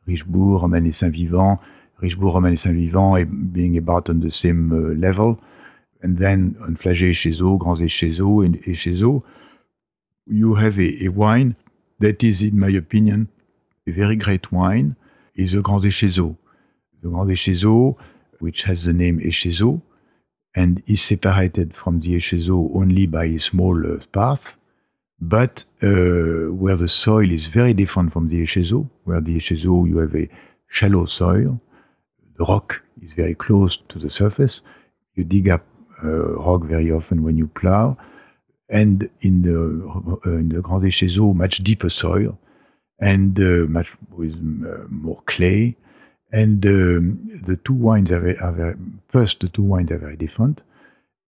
Richebourg, 0.06 0.62
Romanée-Saint-Vivant, 0.62 1.58
Richebourg, 2.00 2.34
Romanée-Saint-Vivant 2.34 3.24
being 3.52 3.76
about 3.76 4.08
on 4.08 4.20
the 4.20 4.30
same 4.30 4.72
uh, 4.72 4.94
level. 4.98 5.38
And 6.02 6.16
then 6.18 6.56
on 6.62 6.76
Flagey 6.76 7.10
Échezeaux, 7.10 7.58
Grands 7.58 7.80
Échezeaux, 7.80 8.44
and 8.44 8.56
Échezeaux, 8.62 9.22
you 10.26 10.54
have 10.54 10.78
a, 10.78 11.04
a, 11.04 11.08
wine 11.08 11.56
that 11.98 12.22
is, 12.22 12.42
in 12.42 12.58
my 12.58 12.68
opinion, 12.68 13.28
a 13.86 13.90
very 13.90 14.14
great 14.14 14.52
wine, 14.52 14.94
is 15.34 15.52
the 15.52 15.62
Grands 15.62 15.84
Échezeaux. 15.84 16.36
The 17.02 17.08
Grands 17.08 17.28
Échezeaux, 17.28 17.96
which 18.38 18.62
has 18.64 18.84
the 18.84 18.92
name 18.92 19.18
Échezeaux, 19.18 19.82
and 20.54 20.82
is 20.86 21.02
separated 21.02 21.74
from 21.74 22.00
the 22.00 22.14
Échezeaux 22.14 22.70
only 22.76 23.06
by 23.06 23.24
a 23.24 23.38
small 23.40 23.76
uh, 23.84 23.98
path, 24.12 24.54
but 25.20 25.64
uh, 25.82 26.52
where 26.52 26.76
the 26.76 26.88
soil 26.88 27.28
is 27.30 27.46
very 27.46 27.74
different 27.74 28.12
from 28.12 28.28
the 28.28 28.40
Échezeaux, 28.42 28.88
where 29.04 29.20
the 29.20 29.36
Échezeaux 29.36 29.88
you 29.88 29.98
have 29.98 30.14
a 30.14 30.28
shallow 30.68 31.06
soil, 31.06 31.60
the 32.38 32.44
rock 32.44 32.82
is 33.02 33.12
very 33.12 33.34
close 33.34 33.76
to 33.88 33.98
the 33.98 34.10
surface, 34.10 34.62
you 35.14 35.24
dig 35.24 35.48
up 35.48 35.64
rock 36.02 36.62
very 36.62 36.90
often 36.92 37.22
when 37.22 37.36
you 37.36 37.48
plow, 37.48 37.96
and 38.68 39.08
in 39.22 39.42
the 39.42 39.58
uh, 40.26 40.30
in 40.30 40.48
the 40.50 40.60
Grand 40.60 40.82
Échezeaux, 40.82 41.34
much 41.34 41.58
deeper 41.58 41.90
soil, 41.90 42.38
and 43.00 43.38
uh, 43.38 43.66
much 43.68 43.96
with 44.10 44.34
uh, 44.34 44.84
more 44.88 45.22
clay, 45.26 45.76
and 46.32 46.64
um, 46.66 47.42
the 47.46 47.56
two 47.56 47.72
wines 47.72 48.12
are 48.12 48.20
very, 48.20 48.38
are 48.38 48.52
very, 48.52 48.74
first, 49.08 49.40
the 49.40 49.48
two 49.48 49.62
wines 49.62 49.90
are 49.90 49.98
very 49.98 50.16
different. 50.16 50.60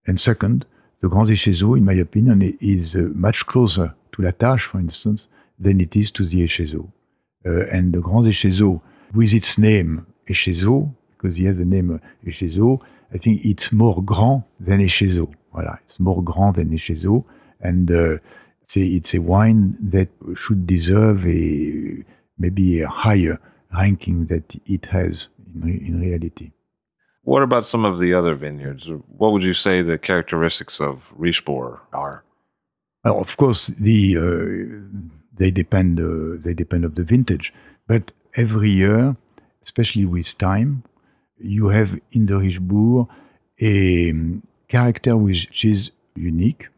And 0.07 0.21
second, 0.21 0.67
the 1.01 1.09
Grand 1.09 1.29
Échezeaux, 1.29 1.77
in 1.77 1.85
my 1.85 1.95
opinion, 1.95 2.43
is 2.61 2.95
uh, 2.95 3.09
much 3.15 3.47
closer 3.47 3.95
to 4.13 4.23
La 4.23 4.33
Tâche, 4.33 4.63
for 4.63 4.79
instance, 4.79 5.29
than 5.59 5.81
it 5.81 5.97
is 5.97 6.11
to 6.13 6.27
the 6.27 6.43
Echezeaux. 6.45 6.91
Uh, 7.47 7.67
and 7.73 7.95
the 7.95 8.01
Grand 8.01 8.27
Echezeaux, 8.27 8.81
with 9.15 9.33
its 9.33 9.59
name 9.59 10.07
Echezeaux, 10.29 10.95
because 11.21 11.37
he 11.37 11.45
has 11.45 11.59
the 11.59 11.65
name 11.65 12.01
Echezeaux, 12.27 12.81
I 13.13 13.19
think 13.19 13.45
it's 13.45 13.73
more 13.73 14.03
grand 14.03 14.45
than 14.59 14.81
Echezeaux. 14.81 15.33
Voilà, 15.55 15.79
it's 15.85 15.99
more 15.99 16.23
grand 16.23 16.57
than 16.57 16.71
Echezeaux. 16.71 17.25
And 17.61 17.91
uh, 17.91 18.19
it's, 18.63 18.77
a, 18.77 18.81
it's 18.81 19.15
a 19.15 19.21
wine 19.21 19.77
that 19.81 20.09
should 20.35 20.67
deserve 20.67 21.27
a 21.27 22.05
maybe 22.39 22.81
a 22.81 22.89
higher 22.89 23.39
ranking 23.77 24.27
that 24.27 24.57
it 24.67 24.87
has 24.87 25.29
in, 25.55 25.69
in 25.69 26.01
reality. 26.01 26.53
What 27.23 27.43
about 27.43 27.67
some 27.67 27.85
of 27.85 27.99
the 27.99 28.15
other 28.15 28.35
vineyards? 28.35 28.89
What 29.07 29.33
would 29.33 29.43
you 29.43 29.55
say 29.55 29.83
the 29.83 29.99
characteristics 29.99 30.81
of 30.81 31.13
Richebourg 31.19 31.81
are? 31.93 32.25
Well, 33.05 33.21
of 33.21 33.37
course, 33.37 33.67
the 33.67 34.17
uh, 34.17 35.09
they 35.35 35.51
depend 35.51 36.01
uh, 36.01 36.41
they 36.43 36.55
depend 36.55 36.85
of 36.85 36.95
the 36.95 37.05
vintage, 37.05 37.53
but 37.87 38.13
every 38.37 38.71
year, 38.71 39.17
especially 39.63 40.07
with 40.07 40.37
time, 40.39 40.83
you 41.41 41.69
have 41.69 41.99
in 42.13 42.27
the 42.27 42.35
Richebourg 42.35 43.09
a 43.61 44.11
um, 44.11 44.43
character 44.69 45.17
which 45.17 45.65
is 45.65 45.91
unique 46.15 46.69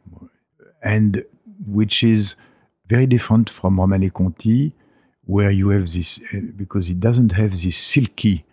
and 0.83 1.25
which 1.67 2.03
is 2.03 2.37
very 2.87 3.07
different 3.07 3.49
from 3.49 3.77
Romanée 3.77 4.13
Conti, 4.13 4.73
where 5.25 5.51
you 5.51 5.69
have 5.71 5.91
this 5.93 6.21
uh, 6.35 6.41
because 6.57 6.91
it 6.91 7.01
doesn't 7.01 7.33
have 7.33 7.53
this 7.63 7.77
silky, 7.77 8.45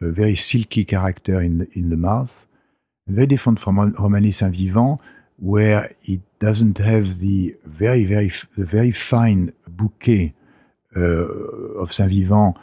uh, 0.00 0.08
very 0.08 0.36
silky 0.36 0.84
character 0.84 1.40
in 1.40 1.58
the, 1.58 1.68
in 1.74 1.90
the 1.90 1.96
mouth. 1.96 2.46
Very 3.06 3.26
different 3.26 3.60
from 3.60 3.92
Romanée 3.92 4.32
Saint 4.32 4.56
Vivant, 4.56 4.98
where 5.36 5.94
it 6.04 6.20
doesn't 6.38 6.78
have 6.78 7.18
the 7.18 7.54
very 7.64 8.04
very 8.04 8.32
the 8.56 8.64
very 8.64 8.92
fine 8.92 9.52
bouquet 9.68 10.32
uh, 10.96 11.00
of 11.82 11.92
Saint 11.92 12.10
Vivant, 12.10 12.56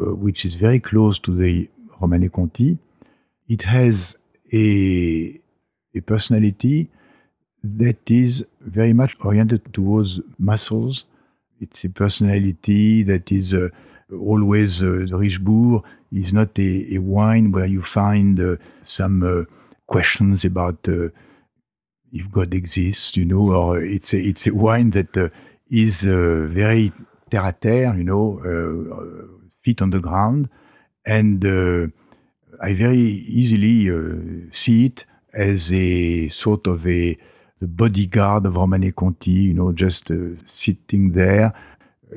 uh, 0.00 0.14
which 0.14 0.44
is 0.44 0.54
very 0.54 0.80
close 0.80 1.18
to 1.20 1.34
the 1.34 1.68
Romanée 2.00 2.30
Conti. 2.30 2.78
It 3.48 3.62
has 3.62 4.16
a 4.52 5.40
a 5.94 6.00
personality 6.00 6.88
that 7.64 7.98
is 8.10 8.46
very 8.60 8.92
much 8.92 9.16
oriented 9.20 9.72
towards 9.72 10.20
muscles. 10.38 11.04
It's 11.60 11.84
a 11.84 11.88
personality 11.88 13.02
that 13.02 13.32
is 13.32 13.52
uh, 13.52 13.68
always 14.12 14.82
uh, 14.82 15.06
Richebourg 15.10 15.82
is 16.12 16.32
not 16.32 16.58
a, 16.58 16.94
a, 16.94 16.98
wine 16.98 17.52
where 17.52 17.66
you 17.66 17.82
find 17.82 18.40
uh, 18.40 18.56
some 18.82 19.22
uh, 19.22 19.44
questions 19.86 20.44
about 20.44 20.88
uh, 20.88 21.08
if 22.12 22.30
God 22.30 22.54
exists, 22.54 23.16
you 23.16 23.24
know, 23.24 23.54
or 23.54 23.82
it's 23.82 24.14
a, 24.14 24.18
it's 24.18 24.46
a 24.46 24.54
wine 24.54 24.90
that 24.90 25.14
uh, 25.16 25.28
is 25.70 26.02
very 26.02 26.92
terre 27.30 27.44
à 27.44 27.52
terre, 27.52 27.94
you 27.94 28.04
know, 28.04 28.40
feet 29.62 29.82
on 29.82 29.90
the 29.90 30.00
ground, 30.00 30.48
and 31.06 31.44
I 32.60 32.72
very 32.74 32.98
easily 32.98 33.90
see 34.52 34.86
it 34.86 35.06
as 35.32 35.72
a 35.72 36.28
sort 36.28 36.66
of 36.66 36.86
a 36.86 37.16
the 37.60 37.66
bodyguard 37.66 38.46
of 38.46 38.54
Romanée 38.54 38.94
Conti, 38.94 39.30
you 39.30 39.54
know, 39.54 39.72
just 39.72 40.10
uh, 40.10 40.14
sitting 40.44 41.12
there, 41.12 41.52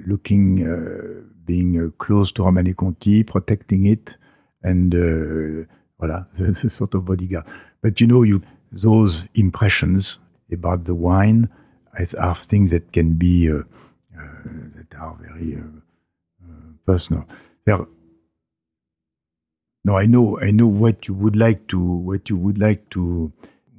looking, 0.05 0.67
uh, 0.67 1.21
being 1.45 1.79
uh, 1.79 1.89
close 1.97 2.31
to 2.33 2.43
Romanée 2.43 2.75
Conti, 2.75 3.23
protecting 3.23 3.87
it, 3.87 4.17
and 4.63 4.93
uh, 4.93 5.65
voilà, 5.99 6.27
the, 6.35 6.69
sort 6.69 6.93
of 6.93 7.05
bodyguard. 7.05 7.45
But 7.81 7.99
you 7.99 8.07
know, 8.07 8.23
you 8.23 8.41
those 8.71 9.25
impressions 9.33 10.17
about 10.51 10.85
the 10.85 10.95
wine 10.95 11.49
as 11.97 12.13
are 12.15 12.35
things 12.35 12.71
that 12.71 12.93
can 12.93 13.15
be 13.15 13.49
uh, 13.49 13.63
uh, 14.17 14.23
that 14.75 14.97
are 14.97 15.17
very 15.19 15.57
personal. 16.85 17.25
There, 17.65 17.85
no, 19.83 19.95
I 19.95 20.05
know, 20.05 20.39
I 20.39 20.51
know 20.51 20.67
what 20.67 21.07
you 21.07 21.13
would 21.15 21.35
like 21.35 21.67
to, 21.69 21.79
what 21.79 22.29
you 22.29 22.37
would 22.37 22.59
like 22.59 22.89
to 22.91 23.31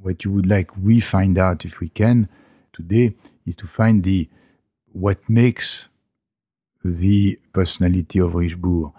what 0.03 0.25
you 0.25 0.33
would 0.33 0.47
like 0.47 0.77
we 0.77 1.01
find 1.01 1.39
out 1.39 1.65
if 1.65 1.81
we 1.81 1.89
can 1.89 2.29
today 2.73 3.15
is 3.47 3.57
to 3.57 3.67
find 3.67 4.03
the 4.03 4.29
what 4.93 5.19
makes 5.29 5.89
the 6.85 7.39
personality 7.53 8.19
of 8.19 8.33
Richebourg. 8.33 8.93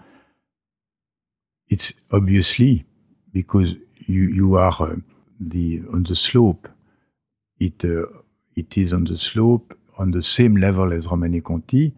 It's 1.68 1.94
obviously 2.12 2.84
because 3.32 3.74
you 4.06 4.22
you 4.28 4.56
are 4.56 4.74
uh, 4.80 4.96
the 5.38 5.82
on 5.92 6.04
the 6.04 6.16
slope. 6.16 6.68
It 7.58 7.84
uh, 7.84 8.06
it 8.56 8.76
is 8.76 8.92
on 8.92 9.04
the 9.04 9.16
slope 9.18 9.76
on 9.98 10.10
the 10.10 10.22
same 10.22 10.56
level 10.56 10.92
as 10.92 11.06
Romanée 11.06 11.42
Conti, 11.42 11.92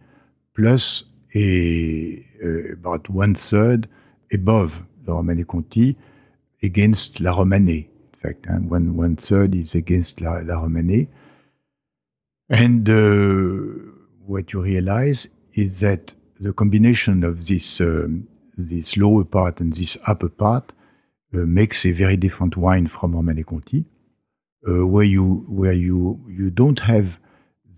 plus 0.55 1.05
a, 1.35 2.25
uh, 2.45 2.73
about 2.73 3.09
one 3.09 3.35
third 3.35 3.89
above 4.33 4.83
the 5.07 5.13
Romanée 5.13 5.47
Conti 5.47 5.97
against 6.63 7.21
La 7.21 7.33
Romanée 7.33 7.89
In 8.15 8.21
fact. 8.21 8.47
And 8.47 8.71
one, 8.71 8.97
one 8.97 9.17
third 9.17 9.55
is 9.55 9.75
against 9.75 10.21
La, 10.21 10.39
La 10.39 10.63
Romanée. 10.63 11.09
And 12.49 12.89
uh, 12.89 13.93
what 14.25 14.53
you 14.53 14.63
realize 14.63 15.29
is 15.55 15.81
that 15.81 16.15
the 16.39 16.53
combination 16.53 17.25
of 17.25 17.47
this, 17.47 17.81
um, 17.81 18.29
this 18.57 18.97
lower 18.97 19.25
part 19.25 19.61
and 19.61 19.73
this 19.73 19.97
upper 20.07 20.29
part 20.29 20.73
uh, 21.35 21.39
makes 21.39 21.85
a 21.85 21.93
very 21.93 22.17
different 22.17 22.57
wine 22.57 22.87
from 22.87 23.15
Romanée 23.15 23.45
Conti, 23.45 23.85
uh, 24.69 24.87
where, 24.87 25.05
you, 25.05 25.45
where 25.49 25.73
you, 25.73 26.21
you 26.29 26.51
don't 26.51 26.81
have 26.81 27.19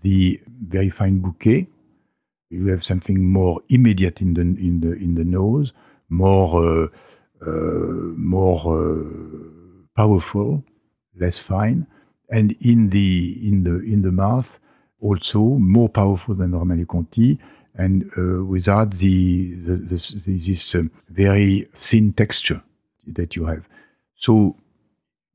the 0.01 0.39
very 0.67 0.89
fine 0.89 1.19
bouquet. 1.19 1.67
You 2.49 2.67
have 2.67 2.83
something 2.83 3.25
more 3.25 3.61
immediate 3.69 4.21
in 4.21 4.33
the, 4.33 4.41
in 4.41 4.81
the, 4.81 4.93
in 4.93 5.15
the 5.15 5.23
nose, 5.23 5.71
more, 6.09 6.83
uh, 6.83 6.87
more 7.45 8.61
uh, 8.67 9.03
powerful, 9.95 10.63
less 11.19 11.39
fine, 11.39 11.87
and 12.29 12.55
in 12.61 12.89
the 12.89 13.37
in 13.47 13.63
the 13.63 13.79
in 13.79 14.01
the 14.01 14.11
mouth 14.11 14.59
also 15.01 15.39
more 15.39 15.89
powerful 15.89 16.35
than 16.35 16.51
Romanée 16.51 16.87
Conti, 16.87 17.39
and 17.75 18.03
uh, 18.17 18.43
without 18.43 18.91
the, 18.91 19.55
the, 19.55 19.75
the, 19.75 20.37
this 20.37 20.75
uh, 20.75 20.83
very 21.09 21.67
thin 21.73 22.13
texture 22.13 22.61
that 23.07 23.35
you 23.35 23.45
have. 23.45 23.63
So 24.15 24.57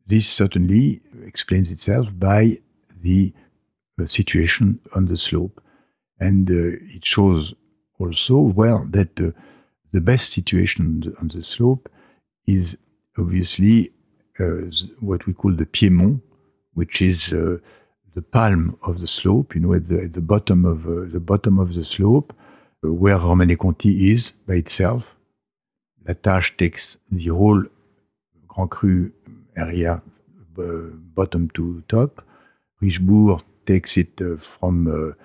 this 0.07 0.29
certainly 0.29 1.01
explains 1.25 1.73
itself 1.73 2.09
by 2.13 2.59
the 3.03 3.33
uh, 4.01 4.07
situation 4.07 4.81
on 4.95 5.07
the 5.07 5.17
slope, 5.17 5.63
and 6.21 6.51
uh, 6.51 6.77
it 6.95 7.05
shows 7.05 7.55
also 7.99 8.39
well 8.41 8.87
that 8.91 9.19
uh, 9.21 9.31
the 9.93 10.01
best 10.01 10.33
situation 10.33 11.15
on 11.21 11.29
the 11.29 11.43
slope 11.43 11.89
is 12.47 12.77
obviously 13.19 13.91
uh, 14.41 14.71
what 15.01 15.27
we 15.27 15.33
call 15.33 15.53
the 15.53 15.67
piedmont, 15.67 16.21
which 16.75 17.01
is 17.01 17.33
uh, 17.33 17.59
the 18.15 18.23
palm 18.23 18.77
of 18.83 19.01
the 19.01 19.07
slope, 19.07 19.55
you 19.55 19.61
know, 19.61 19.75
at 19.75 19.89
the, 19.89 20.03
at 20.03 20.13
the 20.13 20.21
bottom 20.21 20.65
of 20.65 20.87
uh, 20.87 21.11
the 21.13 21.21
bottom 21.21 21.59
of 21.59 21.75
the 21.75 21.85
slope, 21.85 22.35
where 22.83 23.17
Romanée 23.17 23.59
Conti 23.59 24.11
is 24.13 24.33
by 24.47 24.55
itself. 24.55 25.17
La 26.07 26.15
Tâche 26.15 26.57
takes 26.57 26.97
the 27.11 27.29
whole 27.29 27.65
Grand 28.47 28.71
Cru 28.71 29.11
area, 29.57 30.03
bottom 30.57 31.49
to 31.55 31.83
top. 31.89 32.23
Richebourg 32.83 33.43
takes 33.67 33.97
it 33.97 34.21
from 34.61 35.17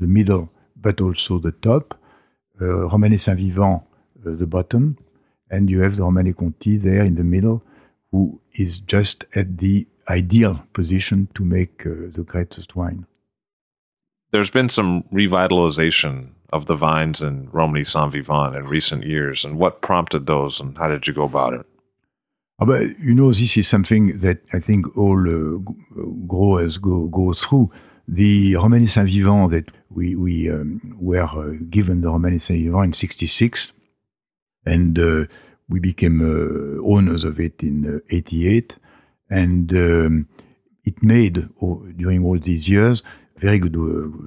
the 0.00 0.06
middle, 0.06 0.48
but 0.76 1.00
also 1.00 1.38
the 1.38 1.52
top. 1.52 1.98
Uh, 2.60 2.88
Romanée 2.88 3.18
Saint-Vivant, 3.18 3.82
uh, 4.26 4.34
the 4.36 4.46
bottom, 4.46 4.96
and 5.50 5.70
you 5.70 5.80
have 5.80 5.96
the 5.96 6.02
Romanée 6.02 6.36
Conti 6.36 6.76
there 6.76 7.04
in 7.04 7.14
the 7.14 7.24
middle, 7.24 7.62
who 8.10 8.40
is 8.54 8.78
just 8.80 9.24
at 9.34 9.58
the 9.58 9.86
ideal 10.08 10.62
position 10.72 11.28
to 11.34 11.44
make 11.44 11.84
uh, 11.86 12.10
the 12.12 12.24
greatest 12.26 12.74
wine. 12.76 13.06
There's 14.30 14.50
been 14.50 14.68
some 14.68 15.04
revitalization 15.12 16.30
of 16.52 16.66
the 16.66 16.76
vines 16.76 17.22
in 17.22 17.48
Romanée 17.48 17.86
Saint 17.86 18.12
Vivant 18.12 18.56
in 18.56 18.64
recent 18.64 19.04
years, 19.04 19.44
and 19.44 19.58
what 19.58 19.82
prompted 19.82 20.26
those, 20.26 20.60
and 20.60 20.76
how 20.78 20.88
did 20.88 21.06
you 21.06 21.12
go 21.12 21.24
about 21.24 21.54
it? 21.54 21.66
Oh, 22.60 22.66
but 22.66 22.98
you 22.98 23.14
know, 23.14 23.32
this 23.32 23.56
is 23.56 23.68
something 23.68 24.18
that 24.18 24.40
I 24.52 24.58
think 24.58 24.96
all 24.96 25.18
uh, 25.18 25.58
growers 26.26 26.78
go 26.78 27.06
go 27.06 27.32
through. 27.32 27.70
The 28.06 28.54
Romanée 28.54 28.88
Saint 28.88 29.08
Vivant 29.08 29.50
that 29.50 29.70
we 29.90 30.16
we 30.16 30.50
um, 30.50 30.96
were 30.98 31.22
uh, 31.22 31.54
given 31.70 32.00
the 32.00 32.08
Romanée 32.08 32.40
Saint 32.40 32.60
Vivant 32.60 32.86
in 32.86 32.92
'66, 32.94 33.72
and 34.64 34.98
uh, 34.98 35.24
we 35.68 35.80
became 35.80 36.20
uh, 36.20 36.82
owners 36.82 37.24
of 37.24 37.40
it 37.40 37.62
in 37.62 38.02
'88, 38.10 38.72
uh, 38.72 38.76
and 39.30 39.72
um, 39.72 40.28
it 40.84 41.02
made 41.02 41.48
oh, 41.62 41.84
during 41.96 42.24
all 42.24 42.38
these 42.38 42.68
years 42.68 43.02
very 43.36 43.58
good, 43.58 43.76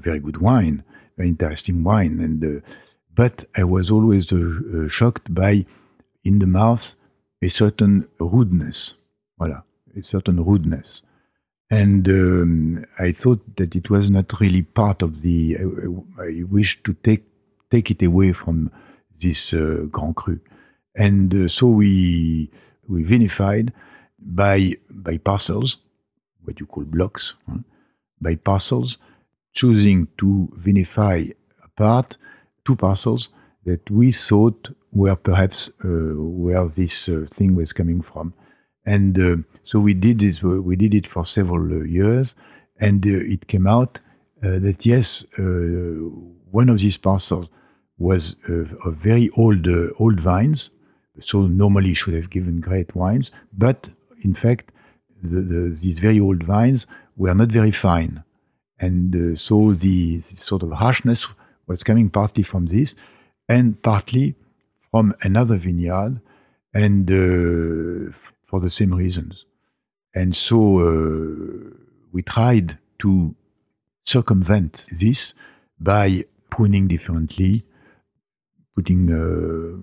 very 0.04 0.20
good 0.20 0.38
wine, 0.38 0.84
very 1.18 1.30
interesting 1.30 1.84
wine. 1.84 2.20
And 2.20 2.64
but 3.14 3.46
I 3.56 3.64
was 3.66 3.92
always 3.92 4.32
shocked 4.90 5.34
by 5.34 5.66
in 6.24 6.40
the 6.40 6.48
mouth 6.48 6.96
a 7.42 7.50
certain 7.50 8.08
rudeness, 8.20 8.96
voilà, 9.40 9.64
a 9.98 10.04
certain 10.04 10.44
rudeness. 10.44 11.02
And 11.70 12.08
um, 12.10 12.86
I 13.00 13.12
thought 13.12 13.56
that 13.56 13.76
it 13.76 13.90
was 13.90 14.10
not 14.10 14.40
really 14.40 14.62
part 14.62 15.02
of 15.02 15.22
the. 15.22 15.58
I, 15.58 16.24
I 16.24 16.44
wish 16.50 16.84
to 16.84 16.94
take 16.94 17.24
take 17.72 17.90
it 17.90 18.04
away 18.04 18.34
from 18.34 18.72
this 19.20 19.54
uh, 19.54 19.86
Grand 19.92 20.16
Cru, 20.16 20.40
and 20.96 21.34
uh, 21.34 21.48
so 21.48 21.68
we 21.68 22.50
we 22.88 23.04
vinified 23.04 23.72
by 24.20 24.76
by 24.90 25.18
parcels, 25.18 25.78
what 26.44 26.60
you 26.60 26.66
call 26.66 26.84
blocks, 26.84 27.36
huh? 27.50 27.58
by 28.20 28.36
parcels, 28.36 28.98
choosing 29.54 30.08
to 30.18 30.50
vinify 30.58 31.32
apart 31.64 32.18
two 32.66 32.76
parcels 32.76 33.30
that 33.66 33.90
we 33.90 34.12
thought 34.12 34.70
were 34.92 35.16
perhaps 35.16 35.70
uh, 35.84 35.88
where 35.88 36.68
this 36.68 37.08
uh, 37.10 37.26
thing 37.34 37.56
was 37.56 37.74
coming 37.74 38.02
from, 38.02 38.34
and 38.86 39.20
uh, 39.20 39.38
so 39.64 39.80
we 39.80 39.94
did 39.94 40.20
this. 40.20 40.44
We 40.44 40.76
did 40.76 40.94
it 40.94 41.08
for 41.08 41.26
several 41.26 41.82
uh, 41.82 41.84
years, 41.84 42.36
and 42.80 43.06
uh, 43.06 43.10
it 43.10 43.48
came 43.48 43.68
out 43.68 44.00
uh, 44.44 44.60
that 44.60 44.86
yes, 44.86 45.26
one 45.38 46.70
of 46.70 46.80
these 46.80 46.98
parcels 46.98 47.48
was 48.02 48.36
of 48.48 48.96
very 48.96 49.30
old 49.38 49.68
old 50.00 50.20
vines, 50.20 50.70
so 51.20 51.48
normally 51.48 51.94
should 51.94 52.14
have 52.14 52.30
given 52.30 52.60
great 52.60 52.96
wines, 52.96 53.32
but 53.66 53.90
in 54.24 54.34
fact, 54.34 54.72
the, 55.22 55.42
the, 55.42 55.80
these 55.82 56.00
very 56.00 56.20
old 56.20 56.44
vines 56.44 56.88
were 57.16 57.34
not 57.34 57.50
very 57.50 57.72
fine. 57.72 58.24
And 58.80 59.16
uh, 59.16 59.36
so 59.36 59.74
the 59.74 60.22
sort 60.22 60.64
of 60.64 60.72
harshness 60.72 61.28
was 61.68 61.84
coming 61.84 62.10
partly 62.10 62.44
from 62.44 62.66
this 62.66 62.96
and 63.48 63.82
partly 63.82 64.36
from 64.90 65.14
another 65.22 65.58
vineyard 65.58 66.20
and 66.74 67.10
uh, 67.10 68.12
for 68.48 68.60
the 68.60 68.70
same 68.70 68.94
reasons. 68.94 69.46
And 70.16 70.36
so 70.36 70.58
uh, 70.80 71.76
we 72.12 72.24
tried 72.24 72.78
to 73.00 73.36
circumvent 74.06 74.88
this 75.00 75.34
by 75.80 76.26
pruning 76.50 76.88
differently, 76.88 77.64
putting 78.76 79.12
uh, 79.12 79.78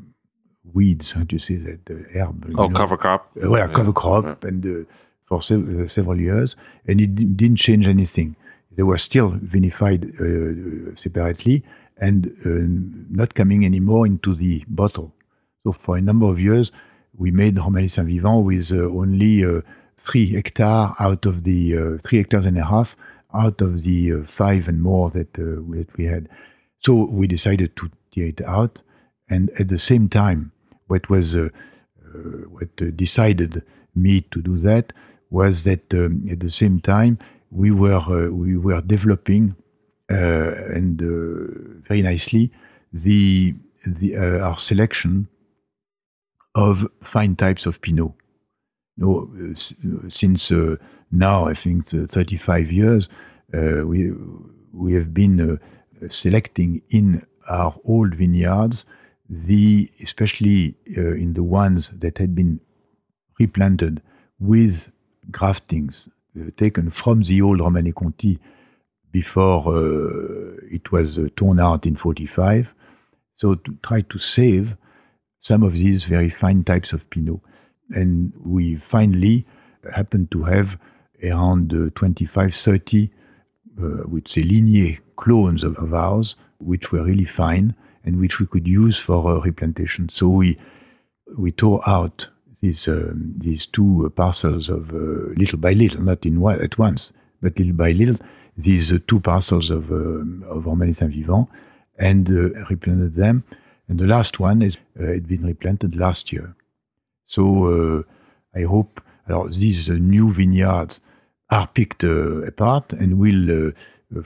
weeds, 0.73 1.13
how 1.13 1.23
do 1.23 1.37
you 1.37 1.41
say 1.41 1.57
that, 1.57 1.87
the 1.87 2.05
herb. 2.15 2.53
Oh, 2.57 2.69
cover 2.69 2.97
crop. 2.97 3.31
Uh, 3.37 3.51
well, 3.51 3.69
yeah. 3.69 3.75
cover 3.75 3.93
crop, 3.93 4.25
yeah. 4.25 4.49
and 4.49 4.65
uh, 4.67 4.91
for 5.25 5.43
sev- 5.43 5.69
uh, 5.69 5.89
several 5.89 6.21
years, 6.21 6.57
and 6.87 7.01
it 7.01 7.15
d- 7.15 7.25
didn't 7.25 7.57
change 7.57 7.87
anything. 7.87 8.37
They 8.73 8.83
were 8.83 8.99
still 8.99 9.33
vinified 9.33 10.03
uh, 10.21 10.95
separately 10.97 11.65
and 12.01 12.27
uh, 12.47 13.11
not 13.11 13.35
coming 13.35 13.65
anymore 13.65 14.07
into 14.07 14.35
the 14.35 14.65
bottle. 14.69 15.13
So 15.65 15.73
for 15.73 15.97
a 15.97 16.01
number 16.01 16.27
of 16.27 16.39
years, 16.39 16.71
we 17.17 17.31
made 17.33 17.57
Romanée 17.57 17.91
Saint 17.91 18.07
Vivant 18.07 18.45
with 18.45 18.71
uh, 18.73 18.77
only 18.77 19.45
three 19.97 20.33
hectares 20.33 20.95
out 21.01 21.27
of 21.27 21.43
the 21.43 21.99
three 22.05 22.19
hectares 22.19 22.47
and 22.47 22.57
a 22.57 22.65
half 22.65 22.95
out 23.35 23.61
of 23.61 23.83
the 23.83 24.23
five 24.29 24.69
and 24.69 24.81
more 24.81 25.11
that, 25.11 25.33
that 25.33 25.89
we 25.97 26.05
had. 26.05 26.29
So 26.79 27.09
we 27.11 27.27
decided 27.27 27.75
to 27.77 27.91
out, 28.47 28.83
and 29.29 29.51
at 29.59 29.69
the 29.69 29.79
same 29.79 30.09
time, 30.09 30.53
what 30.87 31.09
was 31.09 31.37
uh, 31.37 31.49
uh, 32.05 32.19
what 32.49 32.69
uh, 32.81 32.87
decided 32.97 33.63
me 33.95 34.23
to 34.33 34.41
do 34.41 34.59
that 34.59 34.93
was 35.31 35.65
that 35.65 35.93
um, 35.93 36.27
at 36.31 36.41
the 36.41 36.51
same 36.51 36.81
time 36.81 37.19
we 37.51 37.71
were 37.71 38.31
we 38.31 38.57
were 38.57 38.81
developing 38.81 39.55
and 40.09 41.01
very 41.87 42.01
nicely 42.03 42.51
the 42.93 43.55
the 43.87 44.17
our 44.17 44.57
selection 44.57 45.29
of 46.55 46.87
fine 47.03 47.37
types 47.37 47.67
of 47.67 47.81
Pinot. 47.81 48.13
No, 48.97 49.31
since 50.09 50.51
uh, 50.51 50.77
now 51.13 51.45
I 51.45 51.55
think 51.55 51.87
35 51.87 52.73
years, 52.73 53.09
uh, 53.55 53.87
we 53.87 54.13
we 54.73 54.95
have 54.95 55.15
been 55.15 55.41
uh, 55.41 56.09
selecting 56.09 56.83
in 56.91 57.23
our 57.49 57.75
old 57.85 58.15
vineyards 58.15 58.87
the 59.29 59.91
especially 60.03 60.75
uh, 60.97 61.13
in 61.13 61.35
the 61.35 61.43
ones 61.43 61.91
that 61.91 62.19
had 62.19 62.35
been 62.35 62.61
replanted 63.39 64.01
with 64.41 64.91
graftings 65.31 66.09
uh, 66.39 66.51
taken 66.57 66.91
from 66.91 67.23
the 67.23 67.43
old 67.43 67.61
Romanée 67.61 67.95
Conti 67.95 68.39
before 69.13 69.67
uh, 69.69 70.57
it 70.71 70.93
was 70.93 71.19
uh, 71.19 71.29
torn 71.37 71.61
out 71.61 71.87
in 71.87 71.97
45. 71.97 72.75
So 73.37 73.55
to 73.55 73.79
try 73.83 74.01
to 74.03 74.19
save 74.19 74.77
some 75.41 75.63
of 75.63 75.75
these 75.75 76.05
very 76.05 76.31
fine 76.31 76.65
types 76.65 76.93
of 76.93 77.09
Pinot. 77.11 77.41
And 77.91 78.33
we 78.45 78.77
finally 78.77 79.47
happened 79.95 80.31
to 80.33 80.45
have 80.45 80.79
around 81.23 81.73
uh, 81.73 81.91
25, 81.95 82.55
30, 82.55 83.11
uh, 83.81 83.87
would 84.07 84.29
say 84.29 84.43
lignée 84.43 84.99
clones 85.17 85.63
of, 85.65 85.77
of 85.79 85.95
ours, 85.95 86.37
which 86.59 86.93
were 86.93 87.03
really 87.03 87.25
fine 87.25 87.75
and 88.05 88.19
which 88.21 88.41
we 88.41 88.47
could 88.47 88.67
use 88.67 88.99
for 88.99 89.31
uh, 89.31 89.41
replantation. 89.41 90.09
So 90.09 90.29
we 90.29 90.59
we 91.37 91.53
tore 91.53 91.83
out 91.87 92.29
these 92.61 92.89
um, 92.89 93.35
these 93.37 93.67
two 93.67 94.13
parcels 94.17 94.69
of 94.69 94.91
uh, 94.91 95.35
little 95.37 95.59
by 95.59 95.73
little, 95.73 96.03
not 96.03 96.25
in 96.25 96.41
one, 96.41 96.61
at 96.61 96.79
once, 96.79 97.13
but 97.43 97.59
little 97.59 97.75
by 97.75 97.93
little, 97.93 98.17
these 98.57 98.93
uh, 98.93 98.99
two 99.07 99.21
parcels 99.21 99.71
of 99.71 99.91
um, 99.91 100.45
of 100.49 100.65
Saint 100.97 101.13
Vivant, 101.13 101.49
and 101.99 102.29
uh, 102.31 102.65
replanted 102.71 103.15
them. 103.15 103.45
And 103.89 103.99
the 103.99 104.07
last 104.07 104.41
one 104.41 104.63
is 104.63 104.77
had 104.99 105.27
been 105.27 105.47
replanted 105.47 105.97
last 105.97 106.33
year. 106.33 106.55
So 107.27 108.05
I 108.55 108.63
hope 108.63 109.01
these 109.51 109.89
new 109.91 110.33
vineyards 110.33 111.01
are 111.51 111.67
picked 111.67 112.05
apart 112.05 112.93
and 112.95 113.19
will, 113.19 113.73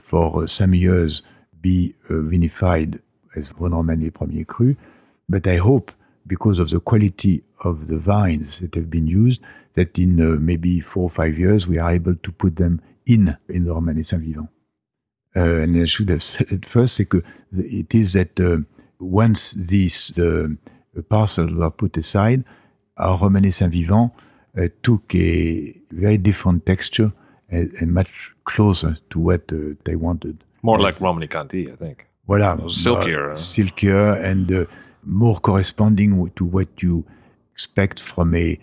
for 0.01 0.47
some 0.47 0.73
years, 0.73 1.21
be 1.63 1.95
vinified 2.09 2.99
as 3.35 3.51
Vosne 3.53 4.13
Premier 4.13 4.45
Cru. 4.45 4.75
But 5.27 5.47
I 5.47 5.57
hope, 5.57 5.91
because 6.27 6.59
of 6.59 6.69
the 6.69 6.79
quality 6.79 7.43
of 7.61 7.87
the 7.87 7.97
vines 7.97 8.59
that 8.59 8.75
have 8.75 8.89
been 8.89 9.07
used, 9.07 9.41
that 9.73 9.97
in 9.97 10.21
uh, 10.21 10.37
maybe 10.39 10.79
four 10.79 11.03
or 11.03 11.09
five 11.09 11.39
years 11.39 11.67
we 11.67 11.79
are 11.79 11.91
able 11.91 12.15
to 12.15 12.31
put 12.31 12.55
them 12.57 12.81
in 13.05 13.35
in 13.49 13.65
the 13.65 13.73
Romanée 13.73 14.05
Saint 14.05 14.21
Vivant. 14.21 14.49
Uh, 15.35 15.61
and 15.63 15.81
I 15.81 15.85
should 15.85 16.09
have 16.09 16.21
said 16.21 16.65
first, 16.65 16.99
it 16.99 17.95
is 17.95 18.13
that 18.13 18.39
uh, 18.39 18.57
once 18.99 19.53
these 19.53 20.17
uh, 20.19 20.49
parcels 21.09 21.51
were 21.51 21.71
put 21.71 21.97
aside, 21.97 22.43
our 22.97 23.17
Romanée 23.17 23.51
Saint 23.51 23.71
Vivant 23.71 24.11
uh, 24.57 24.67
took 24.83 25.15
a 25.15 25.75
very 25.91 26.17
different 26.17 26.65
texture 26.65 27.11
and, 27.49 27.73
and 27.79 27.93
much 27.93 28.33
closer 28.43 28.97
to 29.09 29.19
what 29.19 29.51
uh, 29.51 29.73
they 29.85 29.95
wanted. 29.95 30.43
More 30.63 30.79
like 30.79 30.95
Romanée 30.95 31.29
Conti, 31.29 31.71
I 31.71 31.75
think. 31.75 32.07
Voilà. 32.27 32.57
Silkier. 32.71 33.33
Uh, 33.33 33.35
silkier 33.35 34.13
and 34.23 34.51
uh, 34.51 34.65
more 35.03 35.37
corresponding 35.37 36.31
to 36.37 36.45
what 36.45 36.69
you 36.81 37.05
expect 37.51 37.99
from 37.99 38.33
a, 38.33 38.57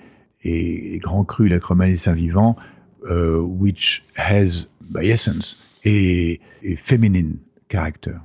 a 0.44 0.98
Grand 0.98 1.28
Cru 1.28 1.48
like 1.48 1.62
Romanée 1.62 1.98
Saint-Vivant, 1.98 2.56
uh, 3.08 3.46
which 3.46 4.02
has, 4.16 4.66
by 4.80 5.04
essence, 5.04 5.56
a, 5.84 6.40
a 6.62 6.76
feminine 6.76 7.44
character. 7.68 8.22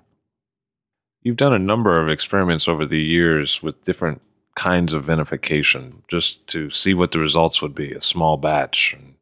You've 1.21 1.37
done 1.37 1.53
a 1.53 1.59
number 1.59 2.01
of 2.01 2.09
experiments 2.09 2.67
over 2.67 2.85
the 2.85 3.01
years 3.01 3.61
with 3.61 3.83
different 3.83 4.21
kinds 4.55 4.93
of 4.93 5.05
vinification 5.05 5.95
just 6.07 6.47
to 6.47 6.69
see 6.69 6.93
what 6.93 7.11
the 7.11 7.19
results 7.19 7.61
would 7.61 7.75
be 7.75 7.91
a 7.91 8.01
small 8.01 8.37
batch 8.37 8.93
and 8.93 9.15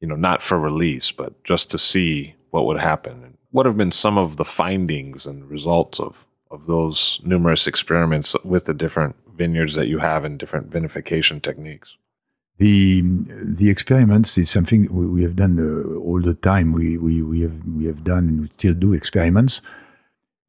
you 0.00 0.08
know 0.08 0.16
not 0.16 0.42
for 0.42 0.58
release 0.58 1.12
but 1.12 1.42
just 1.44 1.70
to 1.70 1.78
see 1.78 2.34
what 2.50 2.66
would 2.66 2.80
happen 2.80 3.29
what 3.52 3.66
have 3.66 3.76
been 3.76 3.90
some 3.90 4.18
of 4.18 4.36
the 4.36 4.44
findings 4.44 5.26
and 5.26 5.48
results 5.50 6.00
of 6.00 6.26
of 6.50 6.66
those 6.66 7.20
numerous 7.22 7.68
experiments 7.68 8.34
with 8.44 8.64
the 8.64 8.74
different 8.74 9.14
vineyards 9.36 9.76
that 9.76 9.86
you 9.86 9.98
have 9.98 10.24
and 10.24 10.38
different 10.38 10.68
vinification 10.68 11.40
techniques? 11.40 11.96
The 12.58 13.02
the 13.42 13.70
experiments 13.70 14.36
is 14.36 14.50
something 14.50 14.92
we, 14.92 15.06
we 15.06 15.22
have 15.22 15.36
done 15.36 15.58
uh, 15.58 15.98
all 15.98 16.20
the 16.20 16.34
time. 16.34 16.72
We, 16.72 16.98
we 16.98 17.22
we 17.22 17.40
have 17.40 17.56
we 17.76 17.86
have 17.86 18.04
done 18.04 18.28
and 18.28 18.40
we 18.42 18.48
still 18.58 18.74
do 18.74 18.92
experiments. 18.92 19.62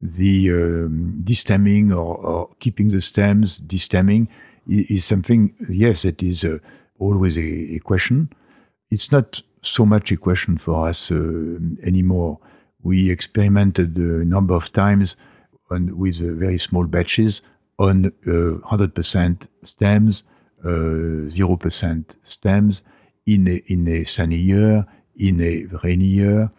The 0.04 0.50
um, 0.50 1.22
destemming 1.22 1.92
or, 1.92 2.16
or, 2.18 2.48
keeping 2.58 2.88
the 2.88 3.00
stems 3.00 3.60
destemming 3.60 4.26
is, 4.68 4.90
is 4.90 5.04
something 5.04 5.54
yes 5.68 6.02
that 6.02 6.20
is 6.22 6.42
uh, 6.44 6.58
always 6.98 7.38
a, 7.38 7.76
a, 7.76 7.78
question. 7.78 8.28
It's 8.90 9.12
not 9.12 9.40
so 9.62 9.86
much 9.86 10.10
a 10.10 10.16
question 10.16 10.58
for 10.58 10.88
us 10.88 11.12
uh, 11.12 11.60
anymore 11.84 12.40
we 12.82 13.10
experimented 13.10 13.96
a 13.96 14.24
number 14.24 14.54
of 14.54 14.72
times 14.72 15.16
on, 15.70 15.96
with 15.96 16.20
uh, 16.20 16.32
very 16.34 16.58
small 16.58 16.86
batches 16.86 17.42
on 17.78 18.06
uh, 18.06 18.58
100% 18.68 19.46
stems, 19.64 20.24
0% 20.64 22.10
uh, 22.10 22.14
stems 22.22 22.84
in 23.26 23.48
a, 23.48 23.62
in 23.66 23.88
a 23.88 24.04
sunny 24.04 24.36
year, 24.36 24.86
in 25.16 25.40
a 25.40 25.64
rainy 25.82 26.04
year. 26.04 26.50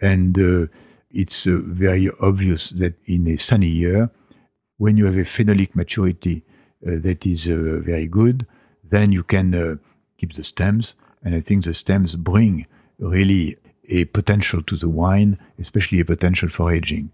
And 0.00 0.38
uh, 0.38 0.66
it's 1.10 1.46
uh, 1.46 1.60
very 1.64 2.08
obvious 2.22 2.70
that 2.70 2.94
in 3.06 3.26
a 3.28 3.36
sunny 3.36 3.68
year, 3.68 4.10
when 4.78 4.96
you 4.96 5.06
have 5.06 5.16
a 5.16 5.24
phenolic 5.24 5.74
maturity 5.74 6.42
that 6.80 7.26
is 7.26 7.44
very 7.44 8.06
good, 8.06 8.46
then 8.82 9.12
you 9.12 9.22
can 9.22 9.78
keep 10.16 10.32
the 10.32 10.42
stems. 10.42 10.96
And 11.22 11.34
I 11.34 11.42
think 11.42 11.64
the 11.64 11.74
stems 11.74 12.16
bring 12.16 12.66
really 12.98 13.58
a 13.90 14.04
potential 14.06 14.62
to 14.62 14.76
the 14.76 14.88
wine, 14.88 15.38
especially 15.58 16.00
a 16.00 16.04
potential 16.04 16.48
for 16.48 16.72
aging. 16.72 17.10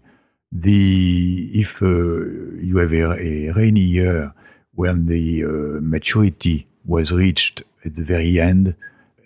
The 0.51 1.49
if 1.53 1.81
uh, 1.81 1.85
you 1.85 2.77
have 2.77 2.93
a, 2.93 3.19
a, 3.19 3.51
rainy 3.51 3.81
year 3.81 4.33
when 4.75 5.07
the 5.07 5.43
uh, 5.43 5.81
maturity 5.81 6.67
was 6.85 7.11
reached 7.11 7.63
at 7.83 7.95
the 7.95 8.03
very 8.03 8.39
end, 8.39 8.75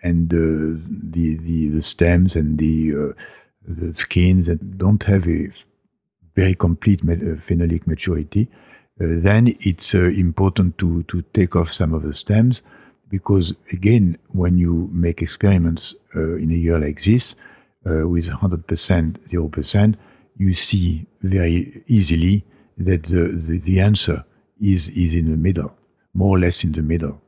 and 0.01 0.33
uh, 0.33 0.81
the, 1.11 1.35
the, 1.35 1.69
the 1.69 1.81
stems 1.83 2.35
and 2.35 2.57
the 2.57 2.93
uh, 2.95 3.13
the 3.67 3.95
skins 3.95 4.47
that 4.47 4.77
don't 4.79 5.03
have 5.03 5.27
a 5.27 5.49
very 6.35 6.55
complete 6.55 7.01
uh, 7.01 7.37
phenolic 7.47 7.85
maturity, 7.85 8.49
uh, 8.99 9.05
then 9.05 9.55
it's 9.59 9.93
important 9.93 10.77
to 10.79 11.03
to 11.03 11.21
take 11.33 11.55
off 11.55 11.71
some 11.71 11.93
of 11.93 12.01
the 12.01 12.13
stems 12.13 12.63
because 13.11 13.53
again, 13.71 14.17
when 14.29 14.57
you 14.57 14.89
make 14.91 15.21
experiments 15.21 15.95
in 16.15 16.49
a 16.51 16.55
year 16.55 16.79
like 16.79 17.03
this 17.03 17.35
with 17.83 18.29
100%, 18.29 18.65
0%, 18.65 19.95
you 20.37 20.53
see 20.53 21.05
very 21.21 21.83
easily 21.87 22.43
that 22.77 23.03
the, 23.03 23.27
the, 23.47 23.59
the, 23.59 23.79
answer 23.79 24.23
is, 24.59 24.89
is 24.89 25.13
in 25.13 25.29
the 25.29 25.37
middle, 25.37 25.73
more 26.13 26.37
or 26.37 26.39
less 26.39 26.63
in 26.63 26.71
the 26.71 26.81
middle, 26.81 27.21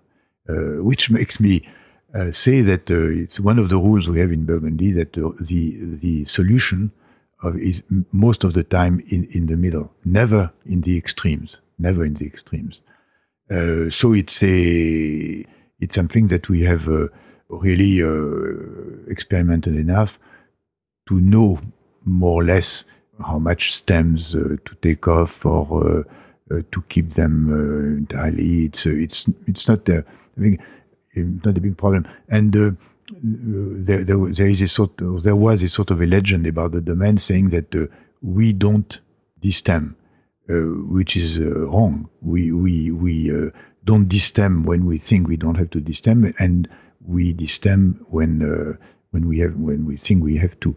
uh, 0.50 0.82
which 0.84 1.10
makes 1.10 1.40
me 1.40 1.68
uh, 2.16 2.32
say 2.32 2.62
that 2.62 2.90
uh, 2.90 3.10
it's 3.10 3.40
one 3.40 3.60
of 3.60 3.70
the 3.70 3.78
rules 3.78 4.08
we 4.08 4.20
have 4.20 4.32
in 4.32 4.46
Burgundy 4.46 4.92
that 4.92 5.14
the, 5.14 5.98
the 6.02 6.26
solution 6.26 6.92
of 7.44 7.58
is 7.58 7.84
most 8.12 8.44
of 8.44 8.54
the 8.54 8.64
time 8.64 9.04
in, 9.10 9.26
in 9.32 9.48
the 9.48 9.58
middle, 9.58 9.92
never 10.06 10.52
in 10.66 10.82
the 10.82 10.98
extremes, 10.98 11.60
never 11.78 12.06
in 12.06 12.14
the 12.16 12.26
extremes. 12.26 12.82
Uh, 13.52 13.90
so 13.90 14.14
it's 14.14 14.42
a 14.44 15.46
it's 15.84 15.96
something 15.96 16.28
that 16.28 16.50
we 16.50 16.62
have 16.62 16.88
uh, 16.88 17.08
really 17.50 18.02
uh, 18.02 19.12
experimented 19.12 19.76
enough 19.76 20.20
to 21.08 21.20
know 21.20 21.60
more 22.06 22.42
or 22.42 22.46
less 22.46 22.86
how 23.26 23.40
much 23.40 23.74
stems 23.74 24.36
uh, 24.36 24.56
to 24.66 24.76
take 24.82 25.08
off 25.08 25.46
or 25.46 26.06
to 26.72 26.82
keep 26.90 27.14
them 27.14 27.36
entirely. 28.00 28.66
It's 28.66 28.86
it's 28.86 29.30
it's 29.48 29.68
not 29.68 29.90
a, 29.90 30.04
I 30.38 30.42
think 30.42 30.62
not 31.16 31.58
a 31.58 31.62
big 31.62 31.78
problem. 31.78 32.08
And 32.30 32.54
there, 32.54 34.04
there, 34.04 34.18
there 34.32 34.48
is 34.48 34.62
a 34.62 34.68
sort 34.68 35.02
of, 35.02 35.24
there 35.24 35.36
was 35.36 35.64
a 35.64 35.68
sort 35.68 35.92
of 35.92 36.02
a 36.02 36.06
legend 36.06 36.48
about 36.48 36.72
the 36.72 36.82
domain 36.82 37.18
saying 37.18 37.50
that 37.50 37.74
uh, 37.76 37.88
we 38.22 38.54
don't 38.54 39.00
destem, 39.42 39.96
uh, 40.50 40.54
which 40.54 41.16
is 41.16 41.40
uh, 41.40 41.68
wrong. 41.68 42.10
We 42.22 42.52
we 42.52 42.92
we 42.92 43.52
don't 43.86 44.08
destem 44.08 44.66
when 44.66 44.86
we 44.86 44.98
think 44.98 45.28
we 45.28 45.38
don't 45.38 45.56
have 45.56 45.70
to 45.72 45.82
destem, 45.82 46.34
and 46.40 46.68
we 47.06 47.34
destem 47.34 48.00
when 48.10 48.78
when 49.12 49.28
we 49.28 49.40
have 49.40 49.56
when 49.56 49.86
we 49.86 49.98
think 49.98 50.24
we 50.24 50.38
have 50.38 50.60
to. 50.62 50.76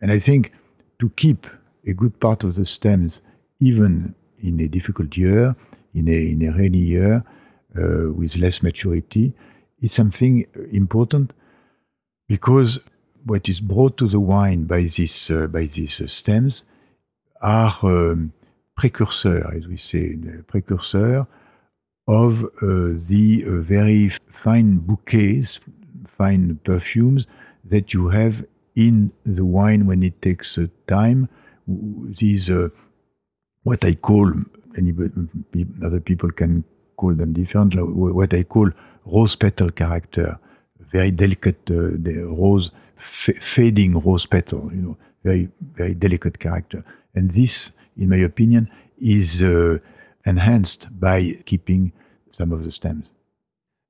And 0.00 0.10
I 0.10 0.18
think 0.18 0.52
to 0.98 1.10
keep 1.10 1.46
a 1.86 1.92
good 1.92 2.18
part 2.20 2.44
of 2.44 2.54
the 2.54 2.66
stems, 2.66 3.22
even 3.60 4.14
in 4.40 4.60
a 4.60 4.68
difficult 4.68 5.16
year, 5.16 5.54
in 5.94 6.08
a, 6.08 6.30
in 6.30 6.42
a 6.42 6.52
rainy 6.52 6.78
year, 6.78 7.24
uh, 7.76 8.12
with 8.12 8.36
less 8.36 8.62
maturity, 8.62 9.32
is 9.80 9.92
something 9.92 10.46
important 10.72 11.32
because 12.28 12.80
what 13.24 13.48
is 13.48 13.60
brought 13.60 13.96
to 13.96 14.08
the 14.08 14.20
wine 14.20 14.64
by 14.64 14.80
these, 14.80 15.30
uh, 15.30 15.46
by 15.46 15.64
these 15.64 16.00
uh, 16.00 16.06
stems 16.06 16.64
are 17.40 17.76
um, 17.82 18.32
precursor, 18.76 19.50
as 19.56 19.66
we 19.66 19.76
say, 19.76 20.16
precursor 20.46 21.26
of 22.12 22.44
uh, 22.44 22.48
the 23.08 23.44
uh, 23.46 23.60
very 23.62 24.10
fine 24.30 24.76
bouquets, 24.76 25.60
fine 26.18 26.58
perfumes 26.62 27.26
that 27.64 27.94
you 27.94 28.08
have 28.10 28.44
in 28.76 29.10
the 29.24 29.44
wine 29.44 29.86
when 29.86 30.02
it 30.02 30.20
takes 30.20 30.58
uh, 30.58 30.66
time. 30.86 31.28
These, 31.66 32.50
what 33.62 33.84
I 33.84 33.94
call, 33.94 34.30
anybody, 34.76 35.10
other 35.82 36.00
people 36.00 36.30
can 36.32 36.64
call 36.96 37.14
them 37.14 37.32
different, 37.32 37.74
what 37.76 38.34
I 38.34 38.42
call 38.42 38.70
rose 39.06 39.36
petal 39.36 39.70
character, 39.70 40.38
very 40.92 41.10
delicate 41.10 41.64
the 41.66 42.26
rose, 42.28 42.72
fading 42.98 43.98
rose 44.00 44.26
petal, 44.26 44.70
you 44.74 44.82
know, 44.82 44.96
very, 45.24 45.48
very 45.74 45.94
delicate 45.94 46.38
character. 46.40 46.84
And 47.14 47.30
this, 47.30 47.72
in 47.96 48.08
my 48.10 48.16
opinion, 48.16 48.68
is 49.00 49.40
uh, 49.40 49.78
enhanced 50.26 50.88
by 50.98 51.34
keeping 51.46 51.92
some 52.32 52.52
of 52.52 52.64
the 52.64 52.72
stems. 52.72 53.10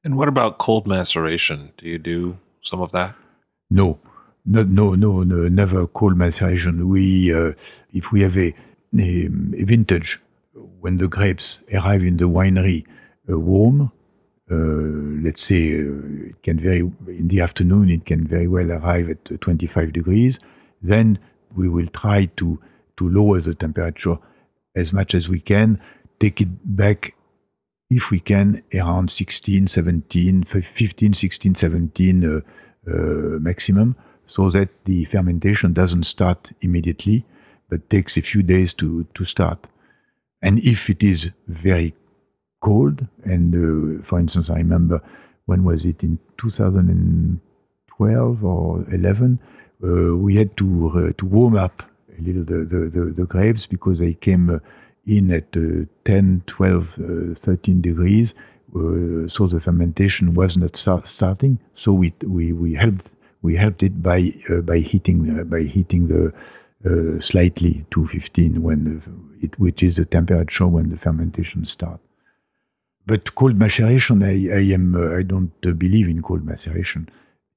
And 0.04 0.16
what 0.16 0.28
about 0.28 0.58
cold 0.58 0.86
maceration? 0.86 1.72
Do 1.78 1.86
you 1.86 1.98
do 1.98 2.38
some 2.62 2.80
of 2.80 2.90
that? 2.92 3.14
No, 3.70 4.00
no, 4.44 4.64
no, 4.64 4.94
no, 4.94 5.22
no 5.22 5.48
never 5.48 5.86
cold 5.86 6.16
maceration. 6.16 6.88
We, 6.88 7.32
uh, 7.32 7.52
if 7.92 8.10
we 8.10 8.22
have 8.22 8.36
a, 8.36 8.54
a, 8.98 9.26
a, 9.26 9.64
vintage 9.64 10.20
when 10.80 10.98
the 10.98 11.08
grapes 11.08 11.62
arrive 11.72 12.02
in 12.02 12.16
the 12.16 12.28
winery 12.28 12.84
uh, 13.30 13.38
warm, 13.38 13.92
uh, 14.50 14.54
let's 15.24 15.42
say 15.42 15.74
uh, 15.74 16.28
it 16.28 16.42
can 16.42 16.58
very 16.58 16.80
in 16.80 17.28
the 17.28 17.40
afternoon, 17.40 17.88
it 17.88 18.04
can 18.04 18.26
very 18.26 18.48
well 18.48 18.70
arrive 18.72 19.08
at 19.08 19.18
uh, 19.32 19.36
25 19.40 19.92
degrees. 19.92 20.40
Then 20.82 21.18
we 21.54 21.68
will 21.68 21.86
try 21.86 22.26
to 22.36 22.60
to 22.96 23.08
lower 23.08 23.40
the 23.40 23.54
temperature 23.54 24.18
as 24.74 24.92
much 24.92 25.14
as 25.14 25.28
we 25.28 25.40
can, 25.40 25.80
take 26.18 26.40
it 26.40 26.48
back 26.76 27.14
if 27.94 28.10
we 28.10 28.20
can 28.20 28.62
around 28.74 29.10
16, 29.10 29.66
17, 29.66 30.44
15, 30.44 31.14
16, 31.14 31.54
17 31.54 32.24
uh, 32.24 32.40
uh, 32.90 32.94
maximum 33.38 33.94
so 34.26 34.50
that 34.50 34.68
the 34.84 35.04
fermentation 35.06 35.72
doesn't 35.72 36.04
start 36.04 36.52
immediately, 36.62 37.24
but 37.68 37.90
takes 37.90 38.16
a 38.16 38.22
few 38.22 38.42
days 38.42 38.72
to, 38.74 39.06
to 39.14 39.24
start. 39.24 39.66
And 40.40 40.58
if 40.60 40.88
it 40.88 41.02
is 41.02 41.30
very 41.46 41.94
cold, 42.62 43.06
and 43.24 43.54
uh, 43.54 44.02
for 44.04 44.18
instance, 44.18 44.48
I 44.48 44.56
remember 44.56 45.02
when 45.46 45.64
was 45.64 45.84
it 45.84 46.02
in 46.02 46.18
2012 46.38 48.44
or 48.44 48.86
11, 48.90 49.38
uh, 49.84 50.16
we 50.16 50.36
had 50.36 50.56
to 50.56 50.92
uh, 50.94 51.12
to 51.18 51.26
warm 51.26 51.56
up 51.56 51.82
a 52.18 52.22
little 52.22 52.44
the, 52.44 52.64
the, 52.64 52.88
the, 52.88 53.12
the 53.16 53.26
grapes 53.26 53.66
because 53.66 53.98
they 53.98 54.14
came 54.14 54.48
uh, 54.48 54.60
in 55.06 55.30
at 55.30 55.56
uh, 55.56 55.86
10, 56.04 56.42
12, 56.46 57.32
uh, 57.32 57.34
13 57.34 57.80
degrees. 57.80 58.34
so 58.72 59.46
the 59.46 59.60
fermentation 59.60 60.34
was 60.34 60.56
not 60.56 60.76
start, 60.76 61.08
starting. 61.08 61.58
So 61.74 61.92
we, 61.92 62.14
we, 62.22 62.52
we 62.52 62.74
helped 62.74 63.08
we 63.42 63.56
helped 63.56 63.82
it 63.82 64.02
by 64.02 64.32
uh, 64.48 64.60
by 64.60 64.78
heating 64.78 65.38
uh, 65.38 65.44
by 65.44 65.62
heating 65.62 66.08
the 66.08 66.32
uh, 66.88 67.20
slightly 67.20 67.84
to 67.90 68.06
15 68.08 68.62
when 68.62 69.02
it, 69.42 69.58
which 69.58 69.82
is 69.82 69.96
the 69.96 70.04
temperature 70.04 70.66
when 70.66 70.90
the 70.90 70.96
fermentation 70.96 71.66
starts. 71.66 72.02
But 73.04 73.34
cold 73.34 73.56
maceration, 73.56 74.22
I, 74.22 74.48
I 74.54 74.62
am 74.72 74.96
I 75.18 75.22
don't 75.22 75.60
believe 75.60 76.08
in 76.08 76.22
cold 76.22 76.44
maceration. 76.44 77.08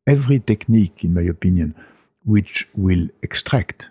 Every 0.08 0.40
technique, 0.40 1.04
in 1.04 1.14
my 1.14 1.22
opinion, 1.22 1.76
which 2.24 2.68
will 2.76 3.08
extract 3.22 3.90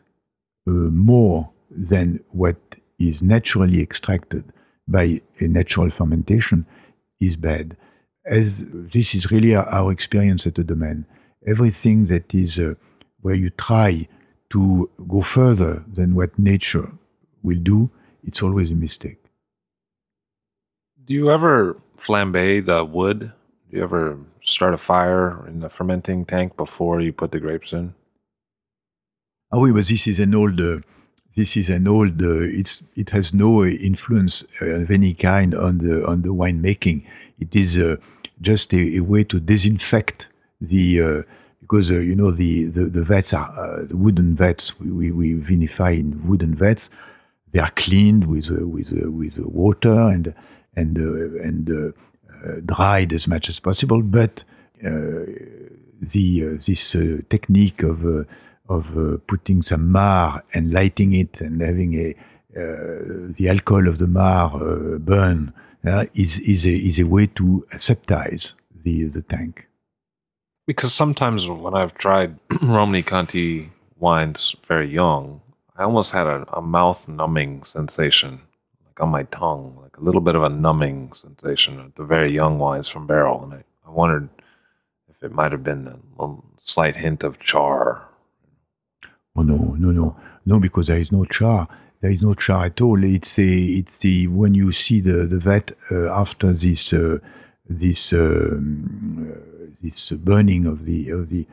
more 0.67 1.51
than 1.71 2.21
what 2.31 2.57
is 2.99 3.23
naturally 3.23 3.81
extracted 3.81 4.45
by 4.87 5.21
a 5.41 5.45
natural 5.45 5.91
fermentation 5.91 6.67
is 7.21 7.37
bad. 7.37 7.77
As 8.27 8.65
this 8.69 9.15
is 9.15 9.31
really 9.31 9.55
our 9.55 9.93
experience 9.93 10.47
at 10.47 10.55
the 10.55 10.65
domain 10.65 11.07
everything 11.47 12.05
that 12.07 12.35
is 12.35 12.59
uh, 12.59 12.75
where 13.21 13.35
you 13.35 13.51
try 13.51 14.09
to 14.51 14.91
go 15.09 15.23
further 15.23 15.85
than 15.93 16.15
what 16.15 16.39
nature 16.39 16.93
will 17.43 17.59
do, 17.59 17.91
it's 18.23 18.43
always 18.43 18.71
a 18.71 18.75
mistake. 18.75 19.19
Do 21.05 21.13
you 21.13 21.31
ever 21.31 21.77
flambe 21.99 22.65
the 22.65 22.85
wood? 22.85 23.33
Do 23.71 23.77
you 23.77 23.83
ever 23.83 24.19
start 24.43 24.75
a 24.75 24.79
fire 24.79 25.47
in 25.47 25.61
the 25.61 25.69
fermenting 25.69 26.25
tank 26.25 26.57
before 26.57 27.01
you 27.01 27.13
put 27.13 27.33
the 27.33 27.41
grapes 27.41 27.73
in? 27.73 27.95
Oh, 29.53 29.63
oui, 29.63 29.73
but 29.73 29.87
this 29.87 30.07
is 30.07 30.19
an 30.19 30.35
old. 30.35 30.61
Uh, 30.61 30.79
this 31.37 31.57
is 31.57 31.69
an 31.71 31.89
old. 31.89 32.23
Uh, 32.23 32.41
it's 32.41 32.83
it 32.97 33.11
has 33.11 33.35
no 33.35 33.65
influence 33.65 34.45
uh, 34.63 34.67
of 34.67 34.91
any 34.91 35.15
kind 35.15 35.55
on 35.55 35.79
the 35.79 36.07
on 36.07 36.23
the 36.23 36.29
winemaking. 36.29 37.05
It 37.41 37.55
is 37.57 37.79
uh, 37.79 37.97
just 38.41 38.73
a, 38.73 38.97
a, 38.97 39.01
way 39.01 39.25
to 39.25 39.41
disinfect 39.41 40.29
the 40.61 41.01
uh, 41.01 41.23
because 41.61 41.91
uh, 41.91 41.99
you 41.99 42.15
know 42.15 42.31
the 42.31 42.67
the, 42.67 42.85
the 42.85 43.05
vats 43.05 43.35
are 43.35 43.51
uh, 43.59 43.85
the 43.85 43.97
wooden 43.97 44.37
vats 44.37 44.79
we, 44.79 44.91
we, 44.91 45.11
we, 45.11 45.35
vinify 45.35 45.99
in 45.99 46.27
wooden 46.27 46.55
vats 46.55 46.91
they 47.53 47.61
are 47.61 47.71
cleaned 47.73 48.27
with 48.27 48.51
with 48.51 48.93
with 48.93 49.39
water 49.39 49.93
and 49.93 50.35
and 50.77 50.99
and 50.99 51.95
dried 52.67 53.13
as 53.13 53.27
much 53.27 53.49
as 53.49 53.59
possible 53.61 54.03
but 54.03 54.45
the 54.83 56.59
this 56.67 56.97
technique 57.31 57.83
of 57.83 58.27
of 58.69 58.87
uh, 58.97 59.19
putting 59.27 59.63
some 59.63 59.91
marc 59.93 60.45
and 60.55 60.73
lighting 60.73 61.13
it 61.15 61.41
and 61.41 61.61
having 61.61 61.95
a 61.95 62.15
uh, 62.57 63.33
the 63.37 63.49
alcohol 63.49 63.89
of 63.89 63.99
the 63.99 64.07
marc 64.07 64.55
uh, 64.55 64.99
burn 64.99 65.53
is 66.15 66.39
is 66.41 66.67
a 66.67 66.75
is 66.75 66.99
a 66.99 67.07
way 67.07 67.27
to 67.27 67.67
aseptize 67.73 68.55
the 68.85 69.05
the 69.05 69.23
tank 69.23 69.67
Because 70.67 70.95
sometimes 70.95 71.47
when 71.49 71.75
I've 71.75 71.95
tried 71.95 72.39
Romanée 72.49 73.05
Conti 73.05 73.71
wines 73.99 74.57
very 74.67 74.89
young, 74.89 75.43
I 75.77 75.83
almost 75.85 76.13
had 76.13 76.27
a, 76.27 76.47
a 76.53 76.63
mouth 76.63 77.07
numbing 77.07 77.65
sensation, 77.65 78.41
like 78.87 79.01
on 79.01 79.11
my 79.11 79.25
tongue, 79.25 79.79
like 79.83 79.97
a 79.99 80.01
little 80.01 80.23
bit 80.23 80.37
of 80.37 80.43
a 80.43 80.49
numbing 80.49 81.13
sensation 81.13 81.81
at 81.81 81.97
the 81.97 82.05
very 82.05 82.33
young 82.33 82.59
wines 82.59 82.89
from 82.89 83.07
barrel. 83.07 83.45
And 83.45 83.55
I, 83.55 83.65
I 83.87 83.91
wondered 83.91 84.29
if 85.11 85.23
it 85.23 85.33
might 85.33 85.53
have 85.53 85.63
been 85.65 86.01
a 86.19 86.29
slight 86.63 86.97
hint 86.97 87.25
of 87.25 87.39
char. 87.41 88.09
Oh 89.37 89.43
no, 89.43 89.75
no, 89.79 89.91
no, 89.91 90.17
no, 90.47 90.61
because 90.61 90.87
there 90.87 90.99
is 90.99 91.11
no 91.11 91.25
char. 91.25 91.69
There 92.01 92.11
is 92.11 92.23
no 92.23 92.35
char 92.35 92.67
at 92.67 92.81
all. 92.81 93.03
It's 93.03 93.39
a, 93.39 93.43
it's 93.43 93.99
the 93.99 94.29
when 94.29 94.55
you 94.55 94.73
see 94.73 95.01
the 95.01 95.27
the 95.27 95.39
vat 95.39 95.73
uh, 95.91 96.13
after 96.13 96.53
this 96.53 96.93
uh, 96.93 97.19
this 97.69 98.13
um, 98.13 99.33
uh, 99.33 99.67
this 99.81 100.11
burning 100.11 100.67
of 100.67 100.85
the 100.85 101.11
of 101.11 101.31
the 101.31 101.47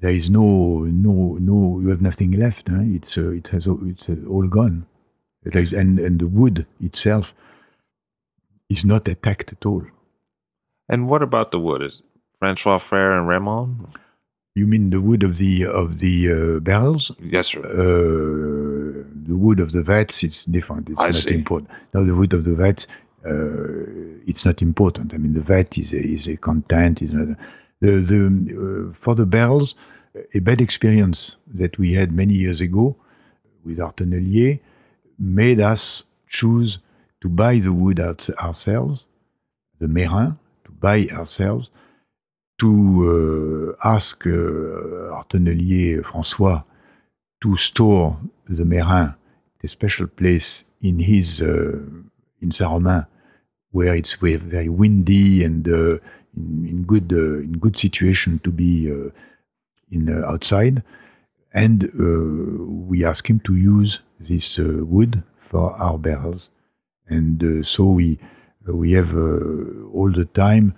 there 0.00 0.10
is 0.10 0.30
no 0.30 0.84
no 0.84 1.36
no 1.40 1.80
you 1.80 1.88
have 1.88 2.00
nothing 2.00 2.32
left. 2.32 2.68
It's 2.68 3.18
uh, 3.18 3.30
it 3.30 3.48
has 3.48 3.66
it's 3.66 4.08
uh, 4.08 4.16
all 4.28 4.46
gone. 4.46 4.86
And 5.44 5.98
and 5.98 6.20
the 6.20 6.26
wood 6.26 6.66
itself 6.80 7.34
is 8.68 8.84
not 8.84 9.08
attacked 9.08 9.52
at 9.52 9.64
all. 9.64 9.84
And 10.88 11.08
what 11.08 11.22
about 11.22 11.52
the 11.52 11.60
wood? 11.60 11.82
Is 11.82 12.02
François 12.42 12.78
Frères 12.78 13.18
and 13.18 13.28
Raymond? 13.28 13.88
You 14.54 14.66
mean 14.66 14.90
the 14.90 15.00
wood 15.00 15.22
of 15.22 15.38
the 15.38 15.66
of 15.66 16.00
the 16.00 16.32
uh, 16.32 16.60
barrels? 16.60 17.12
Yes, 17.20 17.48
sir. 17.48 17.60
Uh, 17.60 19.04
the 19.26 19.36
wood 19.36 19.60
of 19.60 19.72
the 19.72 19.82
vats, 19.82 20.24
it's 20.24 20.44
different. 20.44 20.88
It's 20.88 21.00
I 21.00 21.06
not 21.06 21.14
see. 21.14 21.34
important. 21.34 21.70
Now 21.94 22.04
the 22.04 22.14
wood 22.14 22.32
of 22.32 22.44
the 22.44 22.54
vats, 22.54 22.86
uh, 23.24 24.24
it's 24.26 24.44
not 24.44 24.60
important. 24.60 25.14
I 25.14 25.18
mean, 25.18 25.34
the 25.34 25.40
vat 25.40 25.78
is 25.78 25.92
a, 25.92 26.00
is 26.02 26.26
a 26.26 26.36
content. 26.36 27.02
Is 27.02 27.12
not 27.12 27.28
a, 27.28 27.36
the 27.80 27.92
the 28.00 28.90
uh, 28.90 28.94
for 28.98 29.14
the 29.14 29.26
barrels, 29.26 29.74
a 30.34 30.40
bad 30.40 30.60
experience 30.60 31.36
that 31.54 31.78
we 31.78 31.92
had 31.92 32.10
many 32.10 32.34
years 32.34 32.60
ago 32.60 32.96
with 33.64 33.78
our 33.78 33.92
tonnelier 33.92 34.60
made 35.18 35.60
us 35.60 36.04
choose 36.28 36.78
to 37.20 37.28
buy 37.28 37.58
the 37.58 37.72
wood 37.72 38.00
ourselves, 38.00 39.06
the 39.78 39.88
merrain, 39.88 40.38
to 40.64 40.70
buy 40.72 41.06
ourselves, 41.12 41.70
to 42.58 43.76
uh, 43.82 43.88
ask 43.88 44.26
our 44.26 45.24
tonnelier 45.28 46.02
François 46.02 46.64
to 47.40 47.56
store 47.56 48.18
the 48.48 48.64
merrain 48.64 49.14
at 49.58 49.64
a 49.64 49.68
special 49.68 50.06
place 50.06 50.64
in 50.82 50.98
his 50.98 51.40
uh, 51.42 51.78
in 52.40 52.50
Saint-Romain, 52.50 53.06
where 53.72 53.94
it's 53.94 54.14
very 54.14 54.68
windy 54.68 55.44
and 55.44 55.68
uh, 55.68 55.98
in, 56.36 56.66
in 56.68 56.82
good 56.84 57.12
uh, 57.12 57.38
in 57.38 57.52
good 57.58 57.76
situation 57.78 58.40
to 58.44 58.50
be 58.50 58.90
uh, 58.90 59.10
in 59.90 60.08
outside, 60.24 60.82
and 61.52 61.84
uh, 61.84 62.62
we 62.88 63.04
ask 63.04 63.28
him 63.28 63.40
to 63.40 63.56
use 63.56 64.00
this 64.20 64.58
uh, 64.58 64.84
wood 64.84 65.22
for 65.40 65.72
our 65.76 65.98
barrels, 65.98 66.50
and 67.08 67.42
uh, 67.42 67.62
so 67.62 67.84
we 67.84 68.18
we 68.66 68.92
have 68.92 69.14
all 69.94 70.12
the 70.12 70.28
time 70.34 70.74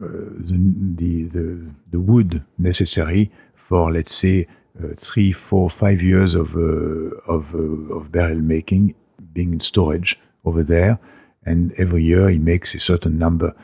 the, 0.00 0.94
the 0.96 1.24
the 1.24 1.70
the 1.90 2.00
wood 2.00 2.42
necessary 2.58 3.30
for 3.54 3.92
let's 3.92 4.14
say 4.14 4.46
uh, 4.82 4.94
three, 4.96 5.32
four, 5.32 5.68
five 5.68 6.02
years 6.02 6.34
of 6.34 6.56
uh, 6.56 7.16
of 7.26 7.54
uh, 7.54 7.94
of 7.94 8.10
barrel 8.10 8.38
making 8.38 8.94
being 9.32 9.52
in 9.52 9.60
storage 9.60 10.18
over 10.44 10.62
there, 10.62 10.98
and 11.44 11.72
every 11.78 12.02
year 12.02 12.28
he 12.30 12.38
makes 12.38 12.74
a 12.74 12.78
certain 12.78 13.18
number, 13.18 13.54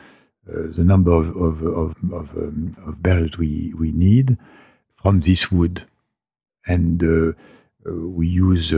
the 0.45 0.83
number 0.83 1.11
of 1.11 1.35
of 1.35 1.63
of, 1.63 1.95
of, 2.13 2.29
um, 2.37 2.77
of 2.85 3.01
barrels 3.01 3.37
we 3.37 3.73
we 3.77 3.91
need 3.91 4.37
from 5.01 5.21
this 5.21 5.51
wood, 5.51 5.85
and 6.67 7.01
we 7.85 8.27
use 8.27 8.71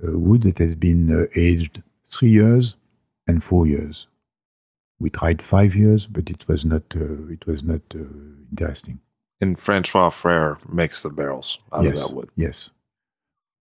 wood 0.00 0.42
that 0.42 0.58
has 0.58 0.74
been 0.74 1.28
aged 1.36 1.82
three 2.06 2.30
years 2.30 2.74
and 3.26 3.44
four 3.44 3.66
years. 3.66 4.07
We 5.00 5.10
tried 5.10 5.42
five 5.42 5.74
years, 5.74 6.06
but 6.06 6.30
it 6.30 6.46
was 6.48 6.64
not 6.64 6.82
uh, 6.94 7.28
it 7.30 7.46
was 7.46 7.62
not 7.62 7.82
uh, 7.94 7.98
interesting. 8.50 9.00
And 9.40 9.56
François 9.56 10.10
Frères 10.10 10.58
makes 10.68 11.02
the 11.02 11.10
barrels 11.10 11.58
out 11.72 11.84
yes, 11.84 11.96
of 11.96 12.08
that 12.08 12.14
wood. 12.16 12.30
Yes. 12.36 12.70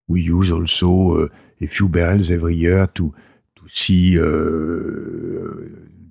We 0.08 0.22
use 0.22 0.50
also 0.50 1.26
uh, 1.26 1.28
a 1.62 1.68
few 1.68 1.88
barrels 1.88 2.32
every 2.32 2.56
year 2.56 2.88
to 2.96 3.14
to 3.58 3.70
see 3.70 4.20
uh, 4.20 4.26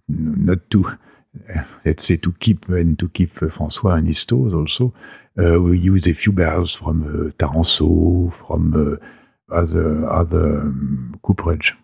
not 0.08 0.70
to 0.70 0.96
let's 1.84 2.06
say 2.06 2.16
to 2.16 2.32
keep 2.40 2.68
and 2.68 2.98
to 2.98 3.08
keep 3.08 3.36
uh, 3.42 3.46
François 3.46 3.98
and 3.98 4.08
his 4.08 4.18
stores 4.18 4.54
also. 4.54 4.94
Uh, 5.38 5.60
we 5.60 5.78
use 5.78 6.06
a 6.06 6.14
few 6.14 6.32
barrels 6.32 6.74
from 6.74 7.02
uh, 7.02 7.30
Taransaud, 7.32 8.32
from 8.46 8.72
uh, 8.74 9.54
other 9.54 10.08
other 10.08 10.60
um, 10.60 11.18
cooperage. 11.22 11.74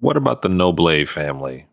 What 0.00 0.16
about 0.16 0.42
the 0.42 0.48
Noblet 0.48 1.08
family? 1.08 1.66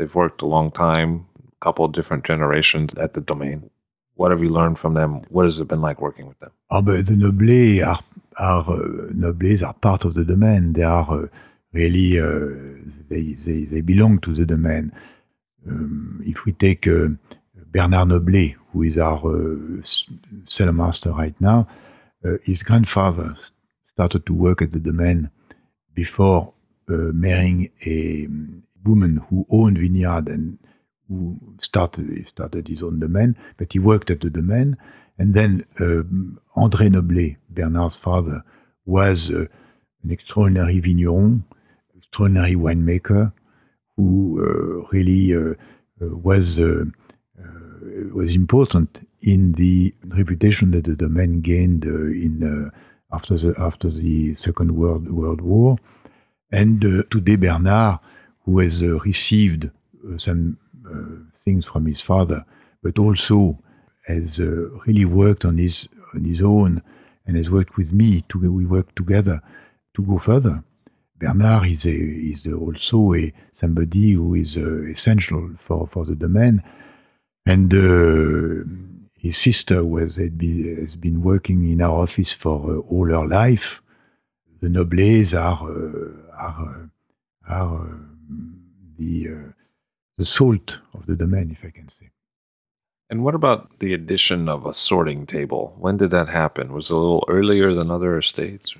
They've 0.00 0.14
worked 0.14 0.40
a 0.40 0.46
long 0.46 0.70
time, 0.70 1.26
a 1.38 1.62
couple 1.62 1.84
of 1.84 1.92
different 1.92 2.24
generations 2.24 2.94
at 2.94 3.12
the 3.12 3.20
domain. 3.20 3.68
What 4.14 4.30
have 4.30 4.42
you 4.42 4.48
learned 4.48 4.78
from 4.78 4.94
them? 4.94 5.20
What 5.28 5.44
has 5.44 5.60
it 5.60 5.68
been 5.68 5.82
like 5.82 6.00
working 6.00 6.26
with 6.26 6.38
them? 6.40 6.52
Ah, 6.70 6.80
but 6.80 7.06
the 7.06 7.12
Noblets 7.12 7.86
are, 7.86 8.00
are 8.38 8.60
uh, 8.62 9.12
Noblets 9.12 9.62
are 9.62 9.74
part 9.74 10.06
of 10.06 10.14
the 10.14 10.24
domain. 10.24 10.72
They 10.72 10.84
are 10.84 11.24
uh, 11.24 11.26
really 11.74 12.18
uh, 12.18 12.46
they, 13.10 13.34
they 13.44 13.64
they 13.64 13.82
belong 13.82 14.20
to 14.20 14.32
the 14.32 14.46
domain. 14.46 14.90
Um, 15.68 16.22
if 16.24 16.46
we 16.46 16.52
take 16.52 16.86
uh, 16.86 17.08
Bernard 17.70 18.08
Noblet, 18.08 18.56
who 18.72 18.84
is 18.84 18.96
our 18.96 19.18
uh, 19.18 19.82
cellar 20.46 20.72
master 20.72 21.12
right 21.12 21.38
now, 21.42 21.68
uh, 22.24 22.38
his 22.42 22.62
grandfather 22.62 23.36
started 23.92 24.24
to 24.24 24.32
work 24.32 24.62
at 24.62 24.72
the 24.72 24.80
domain 24.80 25.28
before 25.92 26.54
marrying 26.88 27.68
a 27.86 28.26
woman 28.84 29.18
who 29.28 29.46
owned 29.50 29.78
vineyard 29.78 30.28
and 30.28 30.58
who 31.08 31.38
started 31.60 32.26
started 32.26 32.68
his 32.68 32.82
own 32.82 33.00
domain, 33.00 33.36
but 33.56 33.72
he 33.72 33.78
worked 33.78 34.10
at 34.10 34.20
the 34.20 34.30
domain. 34.30 34.76
And 35.18 35.34
then 35.34 35.66
um, 35.80 36.40
André 36.56 36.88
Noblet, 36.88 37.36
Bernard's 37.50 37.96
father, 37.96 38.42
was 38.86 39.30
uh, 39.30 39.46
an 40.02 40.10
extraordinary 40.10 40.80
vigneron, 40.80 41.44
extraordinary 41.96 42.54
winemaker, 42.54 43.32
who 43.96 44.40
uh, 44.40 44.88
really 44.92 45.34
uh, 45.34 45.54
uh, 46.02 46.16
was 46.16 46.58
uh, 46.58 46.84
uh, 47.38 48.14
was 48.14 48.34
important 48.34 49.06
in 49.20 49.52
the 49.52 49.94
reputation 50.06 50.70
that 50.70 50.84
the 50.84 50.94
domain 50.94 51.42
gained 51.42 51.84
uh, 51.84 51.88
in 51.88 52.42
uh, 52.42 53.14
after 53.14 53.36
the 53.36 53.54
after 53.58 53.90
the 53.90 54.32
Second 54.34 54.74
World 54.74 55.10
World 55.10 55.40
War. 55.42 55.76
And 56.50 56.84
uh, 56.84 57.02
today, 57.10 57.36
Bernard, 57.36 57.98
who 58.50 58.58
has 58.58 58.82
uh, 58.82 58.98
received 59.00 59.66
uh, 59.66 60.18
some 60.18 60.58
uh, 60.84 61.38
things 61.38 61.66
from 61.66 61.86
his 61.86 62.00
father, 62.00 62.44
but 62.82 62.98
also 62.98 63.58
has 64.06 64.40
really 64.86 65.04
worked 65.04 65.44
on 65.44 65.58
his 65.58 65.88
on 66.14 66.24
his 66.24 66.42
own 66.42 66.82
and 67.26 67.36
has 67.36 67.48
worked 67.48 67.76
with 67.76 67.92
me. 67.92 68.24
To, 68.28 68.50
we 68.50 68.66
work 68.66 68.92
together 68.96 69.40
to 69.94 70.02
go 70.02 70.18
further. 70.18 70.64
Bernard 71.16 71.68
is 71.68 71.84
a, 71.84 71.96
is 71.96 72.46
also 72.48 73.14
a 73.14 73.32
somebody 73.52 74.12
who 74.12 74.34
is 74.34 74.56
uh, 74.56 74.82
essential 74.84 75.50
for, 75.64 75.88
for 75.92 76.04
the 76.04 76.16
domain, 76.16 76.62
and 77.46 77.72
uh, 77.72 78.64
his 79.16 79.36
sister 79.36 79.84
was 79.84 80.16
been, 80.18 80.78
has 80.80 80.96
been 80.96 81.22
working 81.22 81.70
in 81.70 81.82
our 81.82 82.02
office 82.02 82.32
for 82.32 82.58
uh, 82.68 82.78
all 82.78 83.06
her 83.06 83.26
life. 83.28 83.80
The 84.60 84.68
Noblets 84.68 85.34
are 85.34 85.70
are 86.36 86.90
are 87.46 88.09
the 89.00 89.28
uh, 89.28 89.52
the 90.18 90.24
salt 90.24 90.80
of 90.94 91.06
the 91.06 91.16
domain, 91.16 91.50
if 91.50 91.66
I 91.66 91.70
can 91.70 91.88
say. 91.88 92.10
And 93.08 93.24
what 93.24 93.34
about 93.34 93.80
the 93.80 93.92
addition 93.94 94.48
of 94.48 94.66
a 94.66 94.74
sorting 94.74 95.26
table? 95.26 95.74
When 95.78 95.96
did 95.96 96.10
that 96.10 96.28
happen? 96.28 96.72
Was 96.72 96.90
it 96.90 96.94
a 96.94 96.96
little 96.96 97.24
earlier 97.26 97.74
than 97.74 97.90
other 97.90 98.16
estates? 98.18 98.76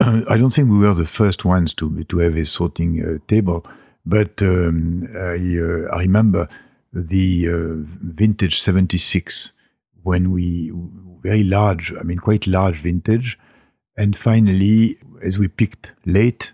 Uh, 0.00 0.22
I 0.28 0.36
don't 0.36 0.52
think 0.52 0.68
we 0.68 0.78
were 0.78 0.94
the 0.94 1.06
first 1.06 1.44
ones 1.44 1.74
to 1.74 2.04
to 2.04 2.18
have 2.18 2.36
a 2.36 2.44
sorting 2.44 2.92
uh, 3.04 3.18
table, 3.28 3.64
but 4.04 4.42
um, 4.42 5.08
I, 5.14 5.38
uh, 5.66 5.96
I 5.96 6.00
remember 6.00 6.48
the 6.92 7.48
uh, 7.48 7.74
vintage 8.20 8.60
'76 8.60 9.52
when 10.02 10.32
we 10.32 10.72
very 11.22 11.44
large, 11.44 11.92
I 12.00 12.02
mean 12.02 12.18
quite 12.18 12.46
large 12.46 12.80
vintage, 12.80 13.38
and 13.96 14.16
finally, 14.16 14.98
as 15.22 15.38
we 15.38 15.48
picked 15.48 15.92
late, 16.04 16.52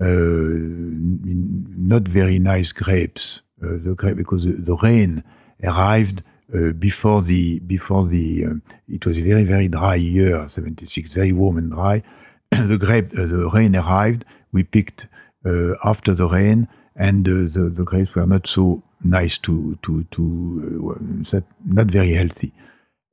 not 0.00 2.02
very 2.02 2.38
nice 2.38 2.72
grapes, 2.72 3.42
uh, 3.62 3.78
the 3.82 3.94
grape 3.96 4.16
because 4.16 4.44
the, 4.44 4.76
rain 4.82 5.24
arrived 5.64 6.22
uh, 6.54 6.72
before 6.72 7.22
the 7.22 7.58
before 7.60 8.06
the 8.06 8.44
uh, 8.44 8.54
it 8.88 9.04
was 9.04 9.18
a 9.18 9.22
very 9.22 9.44
very 9.44 9.68
dry 9.68 9.96
year 9.96 10.48
'76, 10.48 11.12
very 11.12 11.32
warm 11.32 11.58
and 11.58 11.72
dry. 11.72 12.02
the 12.50 12.78
grape 12.78 13.10
uh, 13.18 13.26
the 13.26 13.50
rain 13.52 13.74
arrived. 13.74 14.24
We 14.52 14.62
picked 14.62 15.08
uh, 15.44 15.74
after 15.84 16.14
the 16.14 16.28
rain, 16.28 16.68
and 16.96 17.28
uh, 17.28 17.52
the 17.52 17.72
the 17.74 17.84
grapes 17.84 18.14
were 18.14 18.26
not 18.26 18.46
so 18.46 18.82
nice 19.02 19.38
to 19.38 19.76
to 19.82 20.04
to 20.12 21.24
uh, 21.32 21.40
not 21.66 21.86
very 21.86 22.12
healthy, 22.12 22.52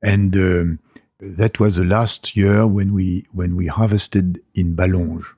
and 0.02 0.34
um, 0.36 0.78
that 1.20 1.58
was 1.58 1.76
the 1.76 1.84
last 1.84 2.36
year 2.36 2.66
when 2.66 2.92
we 2.92 3.26
when 3.32 3.56
we 3.56 3.66
harvested 3.66 4.40
in 4.54 4.76
Ballonge, 4.76 5.24
uh, 5.24 5.34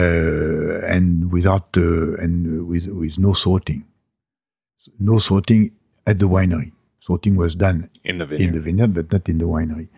and 0.00 1.30
without 1.32 1.76
uh, 1.76 2.14
and 2.16 2.66
with 2.68 2.86
with 2.88 3.18
no 3.18 3.32
sorting, 3.32 3.84
no 4.98 5.18
sorting 5.18 5.72
at 6.06 6.18
the 6.18 6.28
winery. 6.28 6.72
Sorting 7.00 7.34
was 7.36 7.56
done 7.56 7.90
In 8.04 8.18
the 8.18 8.26
vineyard. 8.26 8.46
in 8.48 8.54
the 8.54 8.60
vineyard, 8.60 8.94
but 8.94 9.12
not 9.12 9.28
in 9.28 9.38
the 9.38 9.44
winery. 9.46 9.88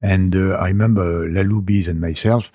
And 0.00 0.34
uh, 0.34 0.54
I 0.56 0.68
remember 0.68 1.28
Lalou 1.28 1.64
Bize 1.64 1.88
and 1.88 2.00
myself, 2.00 2.50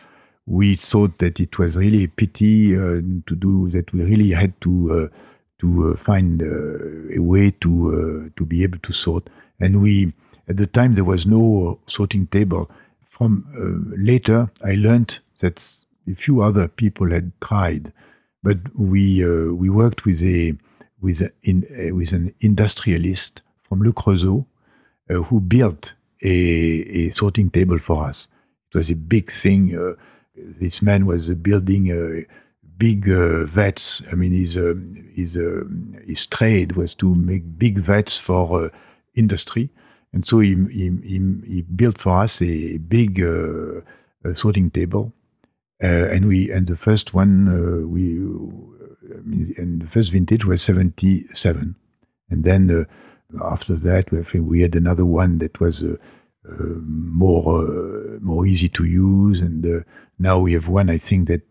we 0.47 0.75
thought 0.75 1.19
that 1.19 1.39
it 1.39 1.57
was 1.59 1.77
really 1.77 2.03
a 2.05 2.07
pity 2.07 2.75
uh, 2.75 3.01
to 3.27 3.35
do 3.35 3.69
that. 3.69 3.93
We 3.93 4.01
really 4.03 4.31
had 4.31 4.59
to 4.61 4.91
uh, 5.11 5.15
to 5.59 5.91
uh, 5.93 5.97
find 5.97 6.41
uh, 6.41 7.15
a 7.15 7.19
way 7.19 7.51
to 7.61 7.71
uh, 8.29 8.29
to 8.37 8.45
be 8.45 8.63
able 8.63 8.79
to 8.79 8.93
sort. 8.93 9.29
And 9.59 9.81
we, 9.81 10.13
at 10.47 10.57
the 10.57 10.67
time, 10.67 10.95
there 10.95 11.03
was 11.03 11.25
no 11.27 11.79
sorting 11.85 12.27
table. 12.27 12.69
From 13.09 13.45
uh, 13.55 13.95
later, 14.01 14.49
I 14.63 14.73
learned 14.75 15.19
that 15.41 15.59
a 16.11 16.15
few 16.15 16.41
other 16.41 16.67
people 16.67 17.11
had 17.11 17.31
tried, 17.41 17.93
but 18.43 18.57
we 18.75 19.23
uh, 19.23 19.53
we 19.53 19.69
worked 19.69 20.05
with 20.05 20.21
a 20.23 20.53
with 21.01 21.21
a, 21.21 21.31
in, 21.43 21.65
uh, 21.71 21.95
with 21.95 22.11
an 22.11 22.33
industrialist 22.41 23.41
from 23.63 23.81
Le 23.81 23.91
Creusot 23.93 24.45
uh, 25.09 25.15
who 25.23 25.39
built 25.39 25.93
a, 26.23 26.29
a 26.29 27.11
sorting 27.11 27.49
table 27.49 27.79
for 27.79 28.05
us. 28.05 28.27
It 28.71 28.77
was 28.77 28.91
a 28.91 28.95
big 28.95 29.31
thing. 29.31 29.77
Uh, 29.77 29.93
this 30.35 30.81
man 30.81 31.05
was 31.05 31.29
building 31.29 31.91
uh, 31.91 32.21
big 32.77 33.09
uh, 33.09 33.45
vats. 33.45 34.01
I 34.11 34.15
mean, 34.15 34.31
his 34.31 34.57
um, 34.57 35.09
his 35.15 35.37
um 35.37 35.95
his 36.05 36.25
trade 36.25 36.73
was 36.73 36.95
to 36.95 37.13
make 37.13 37.57
big 37.57 37.79
vats 37.79 38.17
for 38.17 38.65
uh, 38.65 38.69
industry, 39.15 39.69
and 40.13 40.25
so 40.25 40.39
he, 40.39 40.55
he 40.71 40.91
he 41.03 41.19
he 41.47 41.61
built 41.61 41.97
for 41.97 42.17
us 42.19 42.41
a 42.41 42.77
big 42.77 43.23
sorting 44.35 44.69
table. 44.69 45.13
Uh, 45.81 46.07
and 46.11 46.27
we 46.27 46.51
and 46.51 46.67
the 46.67 46.75
first 46.75 47.13
one 47.13 47.47
uh, 47.47 47.87
we 47.87 48.19
I 49.15 49.21
mean, 49.21 49.53
and 49.57 49.81
the 49.81 49.87
first 49.87 50.11
vintage 50.11 50.45
was 50.45 50.61
seventy 50.61 51.25
seven, 51.33 51.75
and 52.29 52.43
then 52.43 52.69
uh, 52.69 53.43
after 53.45 53.75
that 53.75 54.11
we, 54.11 54.39
we 54.39 54.61
had 54.61 54.75
another 54.75 55.05
one 55.05 55.37
that 55.39 55.59
was 55.59 55.83
uh, 55.83 55.95
uh, 56.49 56.63
more 56.83 57.65
uh, 57.65 58.19
more 58.21 58.45
easy 58.45 58.69
to 58.69 58.85
use, 58.85 59.41
and 59.41 59.65
uh, 59.65 59.79
now 60.17 60.39
we 60.39 60.53
have 60.53 60.67
one 60.67 60.89
I 60.89 60.97
think 60.97 61.27
that 61.27 61.41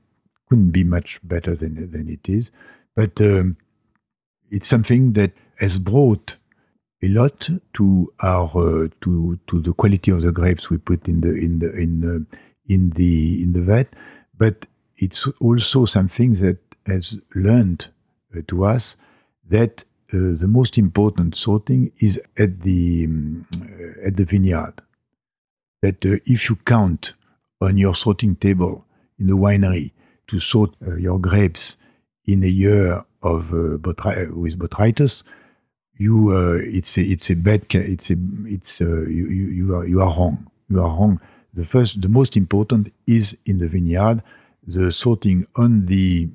couldn't 0.49 0.71
be 0.71 0.85
much 0.85 1.21
better 1.23 1.55
than 1.55 1.91
than 1.91 2.09
it 2.09 2.29
is, 2.29 2.51
but 2.95 3.21
um, 3.21 3.57
it's 4.51 4.69
something 4.69 5.13
that 5.15 5.33
has 5.59 5.79
brought 5.79 6.37
a 7.03 7.09
lot 7.09 7.49
to 7.75 8.13
our 8.23 8.51
uh, 8.57 8.89
to 9.03 9.39
to 9.47 9.61
the 9.61 9.73
quality 9.73 10.11
of 10.11 10.23
the 10.23 10.33
grapes 10.33 10.69
we 10.69 10.79
put 10.79 11.09
in 11.09 11.21
the 11.21 11.35
in 11.35 11.61
the 11.61 11.73
in 11.77 12.01
the, 12.01 12.27
in 12.67 12.91
the 12.91 13.43
in 13.43 13.53
the 13.53 13.63
vat, 13.63 13.89
but 14.39 14.67
it's 14.97 15.27
also 15.41 15.85
something 15.85 16.35
that 16.35 16.59
has 16.87 17.19
learned 17.35 17.89
uh, 18.37 18.41
to 18.49 18.65
us 18.65 18.97
that 19.49 19.85
uh, 20.13 20.17
the 20.17 20.49
most 20.49 20.79
important 20.79 21.37
sorting 21.37 21.93
is 21.99 22.21
at 22.39 22.63
the 22.63 23.05
um, 23.05 23.47
uh, 23.53 24.07
at 24.07 24.17
the 24.17 24.25
vineyard. 24.25 24.75
That 25.83 26.05
uh, 26.05 26.17
if 26.25 26.49
you 26.49 26.57
count 26.57 27.15
on 27.61 27.77
your 27.77 27.95
sorting 27.95 28.37
table 28.37 28.85
in 29.19 29.27
the 29.27 29.37
winery 29.37 29.93
to 30.29 30.41
sort 30.41 30.75
uh, 30.87 30.95
your 30.97 31.19
grapes 31.19 31.77
in 32.27 32.43
a 32.43 32.49
year 32.49 33.05
of 33.23 33.53
uh, 33.53 33.77
botry- 33.79 34.31
with 34.31 34.59
botrytis, 34.59 35.25
you 35.99 36.33
it's 36.59 36.97
a 36.97 37.03
it's 37.03 37.31
a 37.31 37.35
bad 37.35 37.67
it's 37.75 38.11
a 38.11 38.17
it's 38.47 38.81
you, 38.81 39.07
you 39.07 39.47
you 39.49 39.75
are 39.77 39.87
you 39.87 40.01
are 40.01 40.17
wrong 40.17 40.51
you 40.71 40.81
are 40.81 40.89
wrong. 40.89 41.21
The 41.59 41.67
first 41.67 42.01
the 42.01 42.09
most 42.09 42.37
important 42.37 42.93
is 43.09 43.37
in 43.45 43.59
the 43.59 43.67
vineyard. 43.67 44.23
The 44.65 44.93
sorting 44.93 45.49
on 45.57 45.87
the 45.87 46.29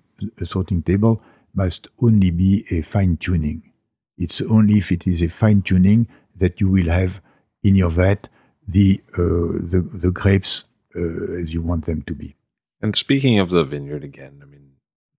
sorting 0.43 0.83
table 0.83 1.21
must 1.55 1.87
only 2.01 2.29
be 2.29 2.65
a 2.69 2.81
fine 2.81 3.15
tuning. 3.15 3.71
It's 4.17 4.41
only 4.41 4.79
if 4.79 4.91
it 4.91 5.07
is 5.07 5.21
a 5.21 5.29
fine 5.29 5.61
tuning 5.61 6.09
that 6.35 6.59
you 6.59 6.67
will 6.67 6.89
have 6.89 7.21
in 7.63 7.75
your 7.75 7.89
vat 7.89 8.27
the 8.67 9.01
uh, 9.13 9.63
the, 9.71 9.87
the 9.93 10.11
grapes 10.11 10.65
uh, 10.93 11.41
as 11.41 11.53
you 11.53 11.61
want 11.61 11.85
them 11.85 12.01
to 12.01 12.13
be. 12.13 12.35
And 12.81 12.93
speaking 12.93 13.39
of 13.39 13.49
the 13.49 13.63
vineyard 13.63 14.03
again, 14.03 14.41
I 14.41 14.45
mean, 14.45 14.71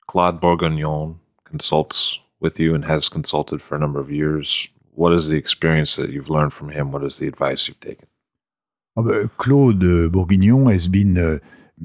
Claude 0.06 0.38
Bourguignon 0.38 1.18
consults 1.44 2.18
with 2.40 2.60
you 2.60 2.74
and 2.74 2.84
has 2.84 3.08
consulted 3.08 3.62
for 3.62 3.74
a 3.74 3.78
number 3.80 4.00
of 4.00 4.10
years. 4.10 4.68
What 4.92 5.14
is 5.14 5.28
the 5.28 5.36
experience 5.36 5.96
that 5.96 6.10
you've 6.10 6.28
learned 6.28 6.52
from 6.52 6.68
him? 6.68 6.92
What 6.92 7.04
is 7.04 7.16
the 7.16 7.26
advice 7.26 7.68
you've 7.68 7.80
taken? 7.80 8.06
But 8.96 9.36
Claude 9.38 9.82
uh, 9.82 10.08
Bourguignon 10.08 10.70
has 10.70 10.88
been 10.88 11.18
uh, 11.18 11.38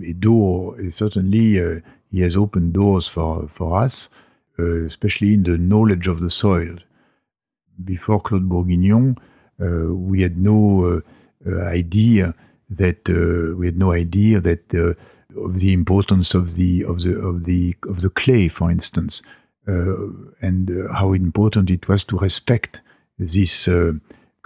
a 0.03 0.13
door. 0.13 0.77
Certainly, 0.91 1.61
uh, 1.61 1.79
he 2.11 2.21
has 2.21 2.35
opened 2.35 2.73
doors 2.73 3.07
for 3.07 3.49
for 3.53 3.79
us, 3.79 4.09
uh, 4.57 4.85
especially 4.85 5.33
in 5.33 5.43
the 5.43 5.57
knowledge 5.57 6.07
of 6.07 6.19
the 6.19 6.29
soil. 6.29 6.75
Before 7.83 8.19
Claude 8.19 8.49
Bourguignon, 8.49 9.17
uh, 9.61 9.93
we 9.93 10.21
had 10.21 10.37
no 10.37 11.01
idea 11.45 12.35
that 12.69 13.07
we 13.57 13.65
had 13.65 13.77
no 13.77 13.93
idea 13.93 14.41
that 14.41 14.73
of 15.37 15.59
the 15.59 15.73
importance 15.73 16.33
of 16.33 16.55
the 16.55 16.83
of 16.83 17.03
the 17.03 17.19
of 17.19 17.45
the 17.45 17.75
of 17.87 18.01
the 18.01 18.09
clay, 18.09 18.47
for 18.47 18.71
instance, 18.71 19.21
uh, 19.67 19.95
and 20.41 20.71
uh, 20.71 20.93
how 20.93 21.13
important 21.13 21.69
it 21.69 21.87
was 21.87 22.03
to 22.05 22.17
respect 22.17 22.81
this 23.17 23.67
uh, 23.67 23.93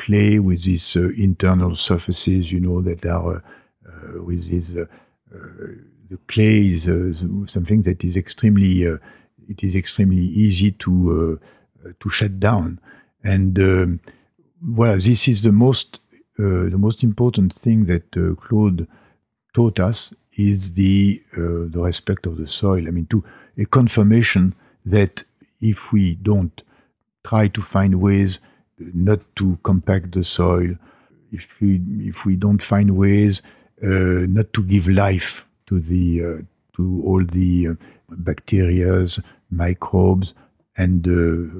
clay 0.04 0.39
with 0.39 0.64
these 0.64 0.95
uh, 0.95 1.10
internal 1.18 1.76
surfaces, 1.76 2.51
you 2.51 2.60
know, 2.60 2.82
that 2.82 3.06
are 3.06 3.38
uh, 3.38 3.89
uh, 3.89 4.24
with 4.24 4.49
these. 4.49 4.74
The 4.74 6.20
clay 6.28 6.74
is 6.76 6.84
something 7.51 7.82
that 7.84 8.04
is 8.04 8.16
extremely. 8.18 8.84
It 9.49 9.64
is 9.64 9.76
extremely 9.76 10.26
easy 10.45 10.72
to 10.84 11.39
to 11.99 12.10
shut 12.10 12.39
down, 12.39 12.80
and 13.24 13.58
um, 13.60 13.99
well, 14.66 14.97
this 14.97 15.28
is 15.28 15.41
the 15.43 15.51
most 15.51 15.99
uh, 16.39 16.70
the 16.70 16.78
most 16.78 17.04
important 17.04 17.54
thing 17.54 17.86
that 17.86 18.18
uh, 18.18 18.36
Claude 18.36 18.88
taught 19.54 19.80
us 19.80 20.14
is 20.36 20.74
the 20.74 21.22
uh, 21.34 21.70
the 21.70 21.82
respect 21.82 22.26
of 22.26 22.38
the 22.38 22.47
soil. 22.47 22.88
I 22.88 22.91
mean, 22.91 23.08
to 23.08 23.24
a 23.58 23.66
confirmation 23.66 24.56
that 24.86 25.24
if 25.62 25.91
we 25.91 26.16
don't 26.16 26.62
try 27.26 27.47
to 27.47 27.62
find 27.62 28.01
ways 28.01 28.39
not 28.93 29.19
to 29.38 29.57
compact 29.63 30.11
the 30.13 30.23
soil, 30.23 30.75
if 31.31 31.59
we 31.61 31.81
if 31.99 32.25
we 32.25 32.36
don't 32.36 32.61
find 32.61 32.97
ways 32.97 33.41
uh, 33.84 34.25
not 34.29 34.51
to 34.53 34.63
give 34.63 34.88
life 34.88 35.45
to 35.67 35.79
the 35.79 36.23
uh, 36.23 36.41
to 36.75 37.03
all 37.05 37.23
the 37.23 37.69
uh, 37.69 37.73
bacterias, 38.11 39.21
microbes, 39.49 40.34
and 40.77 41.05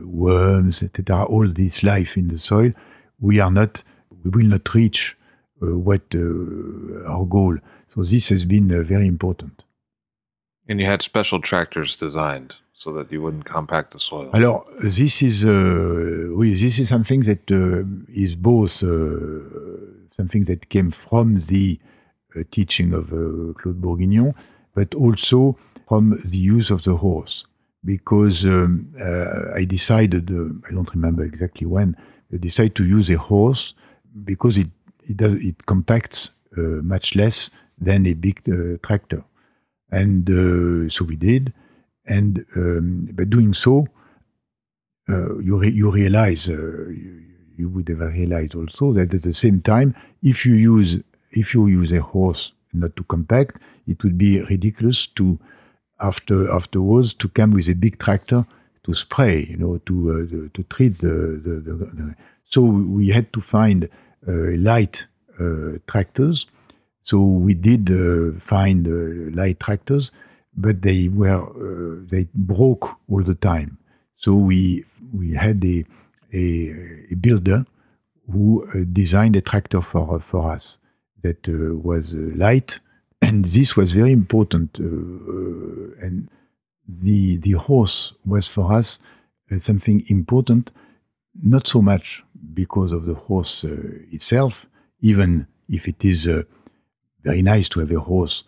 worms, 0.05 0.84
etc. 0.84 1.26
All 1.26 1.47
this 1.47 1.84
life 1.84 2.17
in 2.17 2.28
the 2.30 2.39
soil, 2.39 2.71
we 3.19 3.39
are 3.39 3.51
not 3.51 3.84
we 4.24 4.30
will 4.30 4.47
not 4.47 4.74
reach 4.74 5.15
uh, 5.61 5.78
what 5.78 6.01
uh, 6.13 7.07
our 7.07 7.26
goal. 7.26 7.57
So 7.93 8.03
this 8.03 8.30
has 8.30 8.45
been 8.45 8.71
uh, 8.71 8.84
very 8.84 9.07
important. 9.07 9.63
And 10.67 10.80
you 10.80 10.86
had 10.86 11.01
special 11.01 11.41
tractors 11.41 11.95
designed 11.95 12.55
so 12.84 12.91
that 12.91 13.09
you 13.11 13.21
wouldn't 13.21 13.45
compact 13.45 13.91
the 13.91 13.99
soil. 13.99 14.29
Alors, 14.34 14.65
this 14.81 15.21
is 15.21 15.45
uh, 15.45 16.27
oui, 16.36 16.53
this 16.53 16.79
is 16.79 16.89
something 16.89 17.21
that 17.21 17.49
uh, 17.49 17.84
is 18.13 18.36
both 18.36 18.84
uh, 18.84 18.89
something 20.11 20.43
that 20.43 20.67
came 20.67 20.91
from 20.91 21.41
the 21.47 21.79
uh, 22.36 22.43
teaching 22.51 22.93
of 22.93 23.05
uh, 23.13 23.53
Claude 23.53 23.79
Bourguignon, 23.79 24.34
but 24.75 24.93
also 24.95 25.57
from 25.88 26.19
the 26.25 26.38
use 26.38 26.69
of 26.69 26.84
the 26.84 26.97
horse. 26.97 27.45
Because 27.86 28.45
um, 28.45 28.93
uh, 28.99 29.53
I 29.55 29.65
decided, 29.65 30.29
I 30.31 30.71
don't 30.71 30.93
remember 30.93 31.23
exactly 31.23 31.67
when, 31.67 31.97
I 32.34 32.38
decided 32.38 32.75
to 32.75 32.86
use 32.86 33.09
a 33.09 33.17
horse 33.17 33.73
because 34.23 34.57
it 34.57 34.69
it 35.09 35.17
does 35.17 35.34
it 35.34 35.65
compacts 35.65 36.31
much 36.55 37.15
less 37.15 37.51
than 37.77 38.05
a 38.05 38.13
big 38.13 38.38
tractor, 38.84 39.23
and 39.91 40.29
so 40.91 41.03
we 41.03 41.17
did. 41.17 41.53
And 42.06 42.45
um, 42.56 43.10
by 43.14 43.24
doing 43.24 43.54
so, 43.54 43.88
uh, 45.10 45.38
you 45.39 45.58
re- 45.58 45.72
you 45.72 45.91
realize 45.91 46.49
uh, 46.49 46.54
you, 46.54 47.24
you 47.58 47.70
would 47.70 47.88
have 47.89 47.99
realized 47.99 48.56
also 48.56 48.93
that 48.93 49.14
at 49.14 49.22
the 49.22 49.34
same 49.34 49.62
time, 49.62 49.95
if 50.22 50.45
you 50.45 50.54
use 50.54 50.99
if 51.32 51.54
you 51.54 51.68
use 51.68 51.91
a 51.91 52.01
horse 52.01 52.51
not 52.74 52.95
to 52.95 53.04
compact, 53.04 53.58
it 53.88 54.04
would 54.04 54.18
be 54.18 54.41
ridiculous 54.41 55.08
to 55.08 55.39
after 55.99 56.51
afterwards 56.51 57.14
to 57.14 57.30
come 57.30 57.51
with 57.51 57.70
a 57.70 57.76
big 57.76 57.99
tractor 57.99 58.45
to 58.84 58.93
spray, 58.93 59.45
you 59.49 59.58
know, 59.58 59.78
to 59.86 60.12
uh, 60.12 60.14
the, 60.30 60.49
to 60.54 60.64
treat 60.64 60.97
the, 60.97 61.39
the, 61.43 61.62
the, 61.64 61.72
the 61.72 62.16
so 62.45 62.62
we 62.62 63.10
had 63.10 63.32
to 63.34 63.41
find 63.41 63.89
uh, 64.28 64.32
light 64.58 65.08
uh, 65.39 65.80
tractors. 65.88 66.45
So 67.04 67.20
we 67.22 67.54
did 67.54 67.89
uh, 67.89 68.39
find 68.39 69.36
light 69.36 69.60
tractors, 69.60 70.12
but 70.56 70.82
they 70.82 71.08
were 71.08 71.41
uh, 71.41 72.06
they 72.10 72.28
broke 72.34 72.97
all 73.10 73.24
the 73.24 73.36
time. 73.36 73.78
So 74.18 74.36
we 74.36 74.86
we 75.14 75.34
had 75.34 75.64
a 75.66 75.86
a, 76.34 77.06
a 77.12 77.16
builder 77.16 77.66
who 78.32 78.66
uh, 78.68 78.86
designed 78.91 79.36
a 79.36 79.41
tractor 79.41 79.82
for 79.82 80.20
for 80.20 80.51
us 80.51 80.78
that 81.22 81.47
uh, 81.47 81.76
was 81.76 82.14
uh, 82.14 82.18
light, 82.36 82.80
and 83.22 83.45
this 83.45 83.76
was 83.76 83.93
very 83.93 84.12
important. 84.12 84.80
Uh, 84.80 86.06
and 86.06 86.30
the 86.88 87.38
the 87.38 87.54
horse 87.54 88.14
was 88.26 88.47
for 88.47 88.74
us 88.74 88.99
something 89.58 90.04
important, 90.08 90.72
not 91.41 91.68
so 91.68 91.82
much 91.82 92.24
because 92.54 92.91
of 92.91 93.06
the 93.06 93.14
horse 93.14 93.64
itself, 94.12 94.66
even 94.99 95.45
if 95.70 95.88
it 95.88 96.04
is 96.04 96.28
very 97.24 97.41
nice 97.41 97.70
to 97.70 97.80
have 97.80 97.91
a 97.91 97.99
horse 97.99 98.43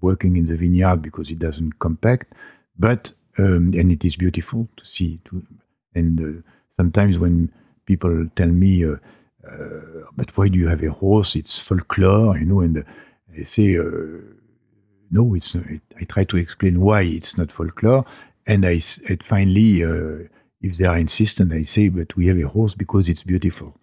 working 0.00 0.36
in 0.36 0.46
the 0.46 0.56
vineyard 0.56 1.02
because 1.02 1.30
it 1.30 1.38
doesn't 1.38 1.78
compact, 1.78 2.32
but 2.78 3.12
um, 3.38 3.72
and 3.74 3.92
it 3.92 4.04
is 4.04 4.16
beautiful 4.16 4.68
to 4.76 4.84
see. 4.86 5.20
To, 5.26 5.42
and 5.94 6.20
uh, 6.20 6.42
sometimes 6.76 7.18
when 7.18 7.52
people 7.86 8.26
tell 8.36 8.48
me, 8.48 8.84
uh, 8.84 8.96
uh, 9.48 10.06
"But 10.16 10.36
why 10.36 10.48
do 10.48 10.58
you 10.58 10.68
have 10.68 10.82
a 10.82 10.90
horse? 10.90 11.36
It's 11.36 11.58
folklore," 11.58 12.38
you 12.38 12.46
know, 12.46 12.60
and 12.60 12.84
I 13.38 13.42
say, 13.42 13.78
uh, 13.78 13.84
"No, 15.10 15.34
it's." 15.34 15.56
I 15.56 16.04
try 16.08 16.24
to 16.24 16.36
explain 16.36 16.80
why 16.80 17.02
it's 17.02 17.36
not 17.38 17.52
folklore, 17.52 18.04
and 18.46 18.64
I 18.64 18.80
and 19.08 19.22
finally, 19.22 19.84
uh, 19.84 20.28
if 20.60 20.76
they 20.76 20.84
are 20.84 20.98
insistent, 20.98 21.52
I 21.52 21.62
say, 21.62 21.88
"But 21.88 22.16
we 22.16 22.26
have 22.26 22.38
a 22.38 22.48
horse 22.48 22.74
because 22.74 23.08
it's 23.08 23.22
beautiful." 23.22 23.76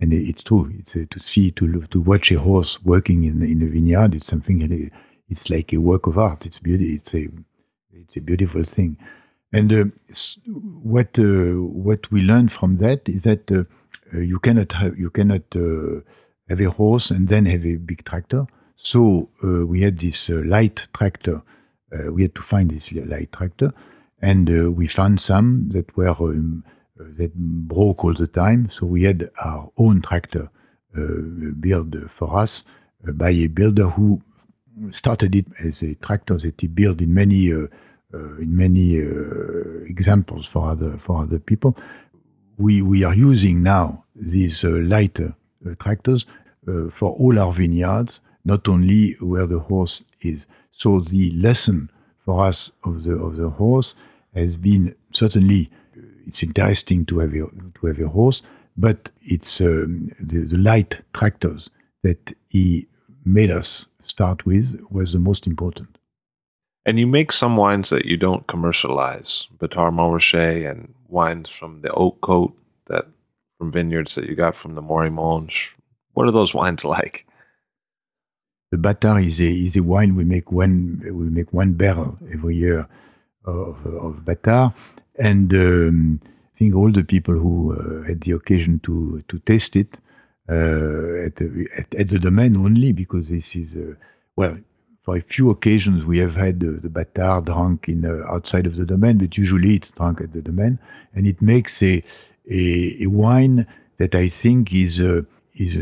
and 0.00 0.12
it's 0.12 0.42
true. 0.42 0.72
It's 0.78 0.96
uh, 0.96 1.04
to 1.10 1.20
see 1.20 1.50
to 1.52 1.82
to 1.86 2.00
watch 2.00 2.30
a 2.32 2.38
horse 2.38 2.82
working 2.82 3.24
in 3.24 3.42
in 3.42 3.62
a 3.62 3.66
vineyard. 3.66 4.14
It's 4.14 4.26
something. 4.26 4.90
It's 5.28 5.50
like 5.50 5.72
a 5.72 5.78
work 5.78 6.06
of 6.06 6.18
art. 6.18 6.46
It's 6.46 6.58
beauty. 6.58 6.94
It's 6.94 7.14
a 7.14 7.28
it's 7.92 8.16
a 8.16 8.20
beautiful 8.20 8.64
thing. 8.64 8.98
And 9.54 9.72
uh, 9.72 9.84
what 10.82 11.16
uh, 11.16 11.54
what 11.62 12.10
we 12.10 12.22
learned 12.22 12.50
from 12.50 12.78
that 12.78 13.08
is 13.08 13.22
that 13.22 13.50
uh, 13.52 13.62
uh, 14.12 14.18
you 14.18 14.40
cannot 14.40 14.72
have 14.72 14.98
you 14.98 15.10
cannot 15.10 15.42
uh, 15.54 16.00
have 16.48 16.60
a 16.60 16.70
horse 16.70 17.12
and 17.12 17.28
then 17.28 17.46
have 17.46 17.64
a 17.64 17.76
big 17.76 18.04
tractor. 18.04 18.46
So 18.76 19.30
we 19.42 19.82
had 19.82 19.98
this 19.98 20.28
light 20.28 20.88
tractor. 20.92 21.40
we 22.10 22.22
had 22.22 22.34
to 22.34 22.42
find 22.42 22.70
this 22.70 22.92
light 22.92 23.30
tractor, 23.32 23.72
and 24.20 24.76
we 24.76 24.88
found 24.88 25.20
some 25.20 25.70
that 25.72 25.96
were 25.96 26.08
um, 26.08 26.64
that 26.96 27.32
broke 27.34 28.04
all 28.04 28.12
the 28.12 28.26
time. 28.26 28.68
So 28.70 28.86
we 28.86 29.04
had 29.04 29.30
our 29.42 29.70
own 29.78 30.02
tractor 30.02 30.50
built 31.60 31.94
for 32.10 32.36
us 32.36 32.64
by 33.04 33.30
a 33.30 33.46
builder 33.46 33.88
who 33.88 34.20
started 34.92 35.34
it 35.34 35.46
as 35.64 35.82
a 35.82 35.94
tractor 35.96 36.38
that 36.38 36.60
he 36.60 36.66
built 36.66 37.00
in 37.00 37.14
many 37.14 37.52
uh, 37.52 37.66
uh, 38.12 38.36
in 38.36 38.56
many 38.56 39.00
uh, 39.00 39.84
examples 39.86 40.46
for 40.46 40.70
other 40.70 40.98
for 41.04 41.22
other 41.22 41.38
people. 41.38 41.76
We 42.58 42.82
we 42.82 43.02
are 43.04 43.14
using 43.14 43.62
now 43.62 44.04
these 44.14 44.62
lighter 44.64 45.34
tractors 45.80 46.26
for 46.92 47.10
all 47.10 47.38
our 47.38 47.52
vineyards, 47.52 48.20
not 48.44 48.68
only 48.68 49.16
where 49.20 49.46
the 49.46 49.58
horse 49.58 50.04
is. 50.20 50.46
So 50.72 51.00
the 51.00 51.30
lesson 51.32 51.90
for 52.24 52.44
us 52.44 52.70
of 52.84 53.04
the 53.04 53.14
of 53.14 53.36
the 53.36 53.50
horse 53.50 53.94
has 54.34 54.56
been 54.56 54.94
certainly 55.12 55.70
it's 56.26 56.42
interesting 56.42 57.04
to 57.06 57.18
have 57.18 57.34
a, 57.34 57.46
to 57.80 57.86
have 57.86 58.00
a 58.00 58.08
horse, 58.08 58.42
but 58.76 59.10
it's 59.22 59.60
um, 59.60 60.10
the, 60.20 60.40
the, 60.40 60.56
light 60.56 61.00
tractors 61.12 61.70
that 62.02 62.32
he 62.48 62.86
made 63.24 63.50
us 63.50 63.88
start 64.02 64.44
with 64.46 64.80
was 64.90 65.12
the 65.12 65.18
most 65.18 65.46
important. 65.46 65.98
And 66.86 66.98
you 66.98 67.06
make 67.06 67.32
some 67.32 67.56
wines 67.56 67.88
that 67.90 68.04
you 68.04 68.16
don't 68.16 68.46
commercialize, 68.46 69.48
Bâtard 69.58 69.94
Montrachet 69.94 70.70
and 70.70 70.92
wines 71.08 71.48
from 71.48 71.80
the 71.80 71.88
Haute 71.88 72.20
Côte 72.20 72.52
that 72.88 73.06
from 73.58 73.72
vineyards 73.72 74.14
that 74.16 74.28
you 74.28 74.34
got 74.34 74.54
from 74.54 74.74
the 74.74 74.82
Marey-Monge. 74.82 75.74
What 76.12 76.28
are 76.28 76.32
those 76.32 76.54
wines 76.54 76.84
like? 76.96 77.26
The 78.70 78.76
Bâtard 78.76 79.26
is 79.26 79.40
a, 79.40 79.50
is 79.50 79.76
a 79.76 79.82
wine 79.82 80.14
we 80.14 80.24
make 80.24 80.52
one 80.52 81.00
we 81.04 81.30
make 81.30 81.52
one 81.52 81.72
barrel 81.72 82.18
every 82.32 82.56
year 82.56 82.86
of, 83.44 83.76
of 83.86 84.24
Bâtard, 84.24 84.74
and 85.18 85.54
um, 85.54 86.20
I 86.24 86.58
think 86.58 86.74
all 86.74 86.90
the 86.90 87.04
people 87.04 87.34
who 87.34 87.74
uh, 87.74 88.06
had 88.06 88.22
the 88.22 88.32
occasion 88.32 88.80
to 88.80 89.22
to 89.28 89.38
taste 89.40 89.76
it 89.76 89.96
at, 90.48 91.40
at, 91.40 91.94
at, 91.94 92.08
the 92.08 92.18
domain 92.18 92.56
only 92.56 92.92
because 92.92 93.30
this 93.30 93.56
is, 93.56 93.76
uh, 93.76 93.94
well, 94.36 94.58
for 95.02 95.16
a 95.16 95.20
few 95.20 95.50
occasions 95.50 96.04
we 96.04 96.18
have 96.18 96.34
had 96.34 96.60
the, 96.60 96.72
the 96.72 96.88
Bâtard 96.88 97.46
drunk 97.46 97.88
in 97.88 98.04
uh, 98.04 98.30
outside 98.30 98.66
of 98.66 98.76
the 98.76 98.84
domain, 98.84 99.18
but 99.18 99.36
usually 99.36 99.76
it's 99.76 99.90
drunk 99.92 100.20
at 100.20 100.32
the 100.32 100.42
domain, 100.42 100.78
and 101.14 101.26
it 101.26 101.40
makes 101.40 101.82
a 101.82 102.02
a, 102.50 102.96
a 103.02 103.06
wine 103.06 103.66
that 103.98 104.14
I 104.14 104.28
think 104.28 104.72
is 104.72 105.00
uh, 105.00 105.22
is 105.54 105.78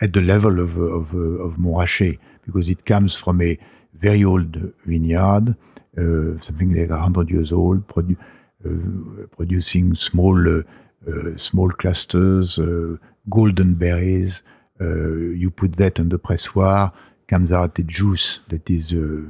at 0.00 0.12
the 0.12 0.20
level 0.22 0.60
of 0.60 0.76
of, 0.78 1.14
of 1.14 1.56
Montrachet 1.56 2.18
because 2.46 2.68
it 2.70 2.86
comes 2.86 3.14
from 3.14 3.42
a 3.42 3.58
very 3.94 4.24
old 4.24 4.56
vineyard, 4.86 5.56
uh, 5.98 6.40
something 6.40 6.74
like 6.74 6.90
hundred 6.90 7.30
years 7.30 7.52
old, 7.52 7.86
produ- 7.88 8.16
uh, 8.64 9.26
producing 9.36 9.94
small 9.94 10.62
small 11.36 11.70
clusters 11.70 12.58
golden 13.30 13.74
berries. 13.74 14.42
Uh, 14.80 15.34
you 15.34 15.50
put 15.50 15.76
that 15.76 15.98
on 15.98 16.08
the 16.08 16.18
pressoir, 16.18 16.92
comes 17.26 17.50
out 17.50 17.78
a 17.78 17.82
juice 17.82 18.40
that 18.48 18.68
is 18.70 18.92
uh, 18.92 19.22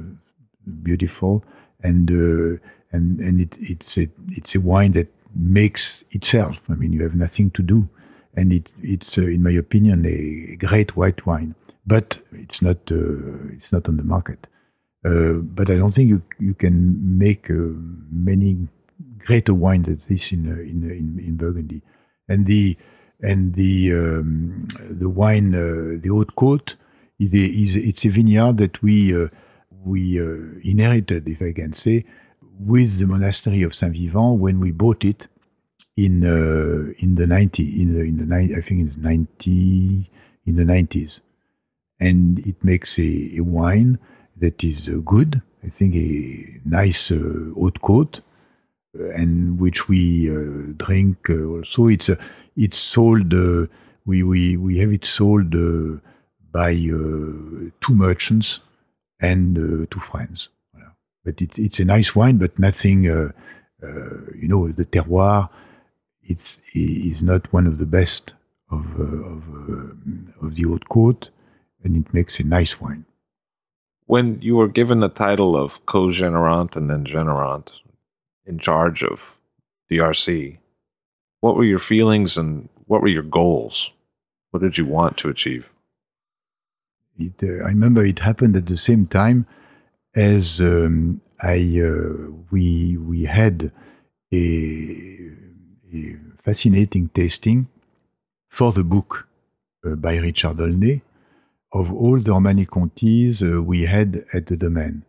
beautiful, 0.83 1.43
and 1.83 2.11
uh, 2.11 2.59
and 2.91 3.19
and 3.19 3.41
it, 3.41 3.57
it's 3.61 3.97
a 3.97 4.07
it's 4.29 4.55
a 4.55 4.59
wine 4.59 4.91
that 4.91 5.07
makes 5.35 6.03
itself. 6.11 6.61
I 6.69 6.75
mean, 6.75 6.93
you 6.93 7.01
have 7.03 7.15
nothing 7.15 7.49
to 7.51 7.63
do, 7.63 7.89
and 8.35 8.53
it 8.53 8.71
it's 8.83 9.17
in 9.17 9.41
my 9.43 9.51
opinion 9.51 10.05
a 10.05 10.55
great 10.55 10.95
white 10.95 11.25
wine, 11.25 11.55
but 11.87 12.19
it's 12.33 12.61
not 12.61 12.77
it's 12.91 13.71
not 13.71 13.87
on 13.87 13.97
the 13.97 14.03
market. 14.03 14.45
Uh, 15.05 15.35
but 15.41 15.71
I 15.71 15.77
don't 15.77 15.93
think 15.93 16.09
you 16.09 16.21
you 16.39 16.53
can 16.53 17.17
make 17.17 17.49
uh, 17.49 17.53
many 18.11 18.67
greater 19.19 19.53
wines 19.53 19.85
than 19.85 19.99
this 20.09 20.33
in, 20.33 20.51
uh, 20.51 20.59
in 20.59 20.83
in 20.91 21.23
in 21.25 21.37
Burgundy. 21.37 21.81
And 22.27 22.45
the 22.45 22.75
and 23.21 23.55
the 23.55 23.93
um, 23.93 24.67
the 24.89 25.09
wine, 25.09 25.53
uh, 25.53 25.99
the 26.01 26.09
Haute 26.09 26.35
Côte, 26.35 26.75
is, 27.19 27.33
a, 27.33 27.37
is 27.37 27.75
it's 27.75 28.05
a 28.05 28.09
vineyard 28.09 28.57
that 28.57 28.81
we 28.81 29.15
uh, 29.15 29.27
we 29.83 30.19
uh, 30.19 30.59
inherited, 30.63 31.27
if 31.27 31.41
I 31.41 31.51
can 31.53 31.73
say, 31.73 32.05
with 32.59 32.99
the 32.99 33.07
monastery 33.07 33.63
of 33.63 33.75
Saint 33.75 33.93
Vivant 33.93 34.39
when 34.39 34.59
we 34.59 34.71
bought 34.71 35.03
it 35.03 35.27
in 35.97 36.25
uh, 36.25 36.93
in 36.99 37.15
the 37.15 37.27
ninety 37.27 37.81
in 37.81 37.93
the 37.93 38.01
in 38.01 38.17
the 38.17 38.25
90, 38.25 38.55
I 38.55 38.61
think 38.61 38.87
it's 38.87 38.97
ninety 38.97 40.09
in 40.45 40.55
the 40.55 40.65
nineties, 40.65 41.21
and 41.99 42.39
it 42.39 42.63
makes 42.63 42.97
a, 42.99 43.37
a 43.37 43.41
wine 43.41 43.99
that 44.37 44.63
is 44.63 44.87
uh, 44.87 44.93
good. 45.03 45.41
I 45.65 45.69
think 45.69 45.95
a 45.95 46.59
nice 46.63 47.11
uh, 47.11 47.51
Haute 47.53 47.81
Côte, 47.81 48.21
and 48.93 49.59
which 49.59 49.89
we 49.89 50.29
drink 50.77 51.29
also. 51.29 51.87
It's 51.87 52.07
a 52.07 52.17
it's 52.59 52.77
sold. 52.77 53.33
Uh, 53.33 53.67
we 54.05 54.21
we 54.23 54.57
we 54.57 54.77
have 54.79 54.91
it 54.91 55.05
sold 55.05 55.55
uh, 55.55 55.99
by 56.51 56.71
uh, 56.71 57.71
two 57.81 57.95
merchants 57.95 58.59
and 59.19 59.55
two 59.89 59.99
friends. 59.99 60.49
But 61.23 61.41
it's 61.41 61.57
it's 61.59 61.79
a 61.79 61.85
nice 61.85 62.15
wine, 62.15 62.37
but 62.37 62.59
nothing. 62.59 63.03
you 63.03 64.47
know, 64.51 64.67
the 64.67 64.85
terroir. 64.85 65.49
It's 66.21 66.61
is 66.75 67.23
not 67.23 67.51
one 67.51 67.65
of 67.65 67.77
the 67.77 67.85
best 67.85 68.35
of 68.71 68.85
of 68.99 69.43
of 70.41 70.55
the 70.55 70.63
haute 70.63 70.89
côte, 70.89 71.29
and 71.83 71.95
it 71.95 72.13
makes 72.13 72.39
a 72.39 72.43
nice 72.43 72.79
wine. 72.81 73.05
When 74.05 74.41
you 74.41 74.55
were 74.55 74.67
given 74.67 75.01
the 75.01 75.09
title 75.09 75.55
of 75.55 75.85
co-gérant 75.85 76.75
and 76.75 76.89
then 76.89 77.05
gérant, 77.05 77.67
in 78.45 78.57
charge 78.57 79.03
of 79.03 79.37
DRC, 79.91 80.57
what 81.41 81.55
were 81.55 81.63
your 81.63 81.79
feelings 81.79 82.37
and 82.37 82.69
what 82.85 83.01
were 83.01 83.07
your 83.07 83.23
goals? 83.23 83.91
What 84.51 84.61
did 84.61 84.77
you 84.77 84.85
want 84.85 85.17
to 85.17 85.29
achieve? 85.29 85.69
It, 87.17 87.33
uh, 87.43 87.63
I 87.65 87.69
remember 87.69 88.03
it 88.03 88.19
happened 88.19 88.55
at 88.55 88.65
the 88.65 88.77
same 88.77 89.05
time 89.05 89.45
as 90.15 90.59
um, 90.59 91.21
I 91.41 91.81
uh, 91.83 92.31
we 92.51 92.97
we 92.97 93.23
had 93.23 93.71
a, 94.33 95.31
a, 95.93 96.15
fascinating 96.43 97.09
tasting 97.13 97.67
for 98.49 98.71
the 98.71 98.83
book 98.83 99.27
uh, 99.85 99.95
by 99.95 100.15
Richard 100.17 100.59
Olney 100.59 101.01
of 101.71 101.93
all 101.93 102.19
the 102.19 102.31
Romanée-Contis 102.31 103.43
uh, 103.43 103.61
we 103.61 103.83
had 103.83 104.25
at 104.33 104.47
the 104.47 104.57
domain. 104.57 105.03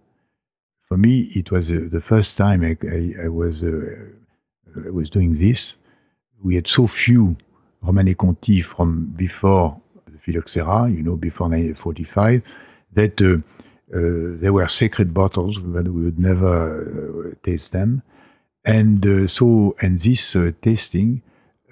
For 0.88 0.98
me, 0.98 1.30
it 1.34 1.50
was 1.50 1.70
uh, 1.70 1.88
the 1.90 2.00
first 2.00 2.36
time 2.36 2.62
I, 2.62 2.76
I, 2.86 3.24
I 3.24 3.28
was 3.28 3.62
uh, 3.62 4.86
I 4.86 4.90
was 4.90 5.08
doing 5.08 5.34
this 5.34 5.76
we 6.42 6.54
had 6.56 6.68
so 6.68 6.86
few 6.86 7.36
Romanée-Conti 7.84 8.62
from 8.62 9.06
before 9.16 9.80
the 10.06 10.18
phylloxera, 10.18 10.88
you 10.90 11.02
know, 11.02 11.16
before 11.16 11.48
1945, 11.48 12.42
that 12.92 13.20
uh, 13.20 13.38
Uh, 13.92 14.38
they 14.38 14.50
were 14.50 14.68
sacred 14.68 15.12
bottles, 15.12 15.58
but 15.58 15.88
we 15.88 16.04
would 16.04 16.18
never 16.18 16.54
uh, 16.78 17.34
taste 17.42 17.72
them. 17.72 18.02
And 18.64 19.04
uh, 19.04 19.26
so, 19.26 19.74
and 19.80 19.98
this 19.98 20.36
uh, 20.36 20.52
tasting 20.62 21.22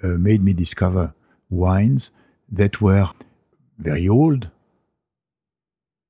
uh, 0.03 0.17
made 0.19 0.43
me 0.43 0.51
discover 0.51 1.13
wines 1.49 2.11
that 2.51 2.81
were 2.81 3.09
very 3.77 4.09
old, 4.09 4.49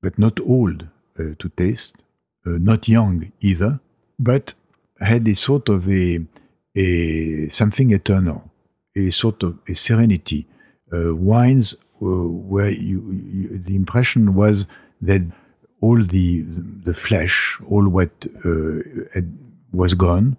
but 0.01 0.17
not 0.17 0.39
old 0.39 0.87
to 1.17 1.49
taste, 1.49 2.05
not 2.45 2.87
young 2.87 3.31
either, 3.41 3.81
but 4.17 4.53
had 5.01 5.27
a 5.27 5.35
sort 5.35 5.67
of 5.69 5.87
a, 5.89 6.21
a 6.75 7.49
something 7.49 7.91
eternal, 7.91 8.48
a 9.07 9.11
sort 9.11 9.43
of 9.43 9.57
a 9.67 9.73
serenity. 9.73 10.47
wines 10.91 11.75
where 12.01 12.69
you, 12.69 13.11
you, 13.11 13.57
the 13.59 13.75
impression 13.75 14.33
was 14.33 14.67
that 15.01 15.21
all 15.81 16.03
the 16.03 16.43
the 16.83 16.93
flesh, 16.93 17.59
all 17.69 17.87
what 17.87 18.11
uh, 18.45 19.21
was 19.71 19.93
gone, 19.93 20.37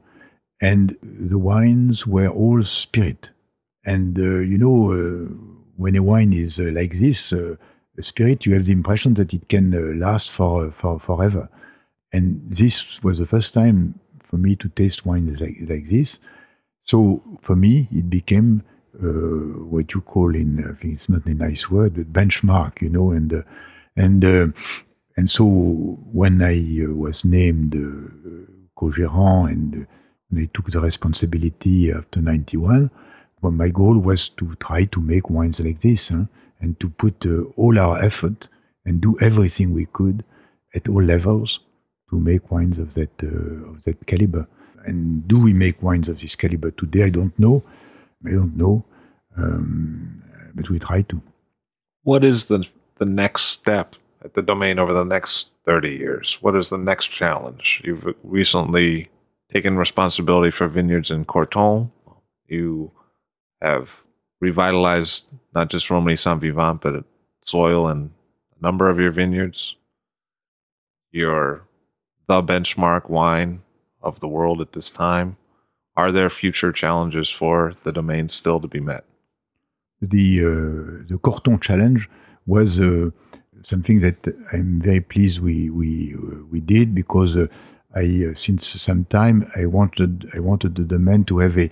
and 0.61 0.97
the 1.03 1.39
wines 1.39 2.07
were 2.07 2.29
all 2.29 2.63
spirit. 2.65 3.31
And 3.85 4.19
uh, 4.19 4.41
you 4.41 4.59
know, 4.59 4.93
uh, 4.93 5.33
when 5.77 5.97
a 5.97 6.03
wine 6.03 6.33
is 6.33 6.61
uh, 6.61 6.71
like 6.75 6.99
this, 6.99 7.33
uh, 7.33 7.57
a 7.99 8.03
spirit, 8.03 8.45
you 8.45 8.55
have 8.55 8.67
the 8.67 8.73
impression 8.73 9.15
that 9.15 9.33
it 9.33 9.49
can 9.49 9.75
uh, 9.75 10.07
last 10.07 10.31
for, 10.31 10.73
for 10.73 11.01
forever. 11.01 11.49
And 12.13 12.43
this 12.51 13.03
was 13.03 13.19
the 13.19 13.27
first 13.27 13.55
time 13.55 13.99
for 14.29 14.37
me 14.37 14.57
to 14.57 14.69
taste 14.69 15.07
wine 15.07 15.35
like 15.41 15.57
like 15.69 15.89
this. 15.89 16.21
So 16.91 16.99
for 17.47 17.57
me, 17.57 17.89
it 17.93 18.07
became 18.19 18.63
what 19.73 19.95
you 19.95 20.01
call 20.13 20.35
in 20.35 20.51
I 20.71 20.75
think 20.81 20.95
it's 20.95 21.09
not 21.09 21.25
a 21.25 21.35
nice 21.35 21.71
word, 21.71 21.95
but 21.95 22.13
benchmark, 22.13 22.83
you 22.83 22.91
know, 22.97 23.13
and 23.13 23.45
and 23.97 24.55
and 25.17 25.31
so 25.31 25.45
when 26.21 26.41
I 26.43 26.57
uh, 26.85 26.93
was 26.95 27.25
named 27.25 27.75
uh, 27.77 28.51
co-gérant 28.75 29.51
and 29.51 29.87
uh, 30.37 30.41
I 30.41 30.49
took 30.55 30.71
the 30.71 30.81
responsibility 30.81 31.93
after 31.93 32.21
91, 32.21 32.91
well, 33.43 33.53
my 33.53 33.69
goal 33.69 33.99
was 33.99 34.31
to 34.31 34.55
try 34.61 34.85
to 34.85 35.01
make 35.01 35.29
wines 35.29 35.61
like 35.61 35.81
this 35.81 36.09
huh? 36.09 36.25
and 36.61 36.79
to 36.81 36.89
put 36.89 37.27
uh, 37.27 37.43
all 37.57 37.79
our 37.79 38.03
effort 38.03 38.49
and 38.85 39.01
do 39.01 39.17
everything 39.21 39.75
we 39.75 39.87
could 39.93 40.25
at 40.75 40.89
all 40.89 41.03
levels 41.03 41.61
to 42.11 42.19
make 42.19 42.51
wines 42.51 42.79
of 42.79 42.95
that 42.95 43.11
uh, 43.23 43.71
of 43.71 43.83
that 43.85 44.07
caliber. 44.07 44.47
And 44.85 45.27
do 45.29 45.39
we 45.39 45.53
make 45.53 45.83
wines 45.83 46.09
of 46.09 46.21
this 46.21 46.35
caliber 46.35 46.71
today? 46.71 47.05
I 47.05 47.11
don't 47.11 47.37
know. 47.39 47.63
I 48.27 48.31
don't 48.31 48.57
know, 48.57 48.85
um, 49.37 50.23
but 50.55 50.69
we 50.69 50.79
try 50.79 51.03
to. 51.03 51.23
What 52.03 52.25
is 52.25 52.47
the 52.47 52.69
the 52.99 53.07
next 53.07 53.43
step 53.43 53.97
at 54.23 54.35
the 54.35 54.43
domain 54.43 54.79
over 54.79 54.93
the 54.93 55.05
next 55.05 55.51
30 55.65 55.91
years? 55.91 56.39
What 56.43 56.55
is 56.55 56.69
the 56.69 56.79
next 56.79 57.07
challenge? 57.07 57.81
You've 57.85 58.15
recently 58.23 59.09
taken 59.51 59.77
responsibility 59.77 60.51
for 60.51 60.69
vineyards 60.69 61.11
in 61.11 61.25
Corton. 61.25 61.91
You 62.47 62.93
have 63.63 64.03
revitalized 64.41 65.29
not 65.55 65.71
just 65.71 65.89
Romanée 65.89 66.19
Saint 66.19 66.41
Vivant, 66.41 66.81
but 66.81 67.05
soil 67.43 67.89
and 67.89 68.11
a 68.59 68.63
number 68.63 68.89
of 68.89 68.99
your 68.99 69.11
vineyards. 69.11 69.77
You're 71.11 71.63
the 72.29 72.43
benchmark 72.43 73.09
wine 73.09 73.63
of 74.03 74.21
the 74.21 74.29
world 74.29 74.61
at 74.61 74.73
this 74.73 74.91
time. 74.91 75.37
Are 75.97 76.13
there 76.13 76.31
future 76.31 76.73
challenges 76.73 77.31
for 77.31 77.75
the 77.85 77.93
domain 77.93 78.29
still 78.29 78.61
to 78.61 78.69
be 78.69 78.81
met? 78.81 79.05
The 80.01 80.41
uh, 80.41 81.05
the 81.09 81.19
Corton 81.21 81.61
challenge 81.61 82.09
was 82.47 82.81
uh, 82.81 83.11
something 83.63 84.01
that 84.01 84.17
I'm 84.53 84.81
very 84.81 85.01
pleased 85.01 85.41
we 85.41 85.69
we 85.69 86.15
uh, 86.15 86.45
we 86.51 86.61
did 86.61 86.95
because 86.95 87.37
uh, 87.37 87.47
I 87.95 88.31
uh, 88.31 88.35
since 88.35 88.67
some 88.67 89.05
time 89.07 89.51
I 89.57 89.67
wanted 89.67 90.31
I 90.35 90.39
wanted 90.39 90.77
the 90.77 90.85
domain 90.85 91.25
to 91.25 91.39
have 91.39 91.59
a 91.59 91.71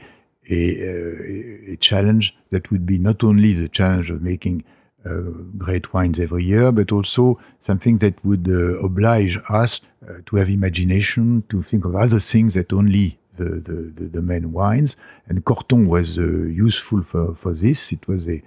a, 0.51 1.73
a 1.73 1.77
challenge 1.77 2.35
that 2.51 2.71
would 2.71 2.87
be 2.87 2.99
not 2.99 3.23
only 3.23 3.53
the 3.53 3.69
challenge 3.69 4.11
of 4.11 4.23
making 4.23 4.65
uh, 5.05 5.21
great 5.57 5.93
wines 5.93 6.19
every 6.19 6.45
year, 6.45 6.73
but 6.73 6.91
also 6.91 7.39
something 7.61 7.99
that 7.99 8.23
would 8.25 8.49
uh, 8.49 8.79
oblige 8.85 9.39
us 9.49 9.81
uh, 10.07 10.15
to 10.27 10.37
have 10.37 10.49
imagination, 10.49 11.43
to 11.49 11.63
think 11.63 11.85
of 11.85 11.95
other 11.97 12.21
things 12.21 12.55
that 12.55 12.73
only 12.73 13.19
the, 13.37 13.45
the, 13.45 13.93
the, 13.95 14.09
the 14.09 14.23
main 14.23 14.53
wines. 14.53 14.97
And 15.29 15.45
Corton 15.45 15.87
was 15.89 16.17
useful 16.17 17.03
for, 17.03 17.35
for 17.37 17.53
this. 17.53 17.93
It 17.93 18.07
was 18.07 18.29
a, 18.29 18.43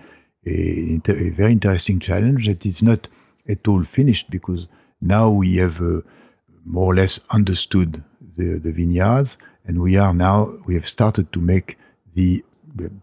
a, 0.46 1.02
a, 1.08 1.30
very 1.30 1.52
interesting 1.52 2.00
challenge 2.00 2.48
that 2.48 2.66
is 2.66 2.82
not 2.82 3.08
at 3.48 3.68
all 3.68 3.84
finished 3.84 4.30
because 4.30 4.68
now 5.02 5.30
we 5.30 5.58
have 5.58 5.82
uh, 5.82 6.02
more 6.66 6.94
or 6.94 6.96
less 6.96 7.20
understood 7.32 8.04
the, 8.38 8.60
the 8.60 8.72
vineyards 8.72 9.38
and 9.66 9.82
we 9.82 9.98
are 9.98 10.14
now 10.14 10.54
we 10.66 10.74
have 10.74 10.88
started 10.88 11.32
to 11.34 11.40
make 11.40 11.78
the 12.16 12.44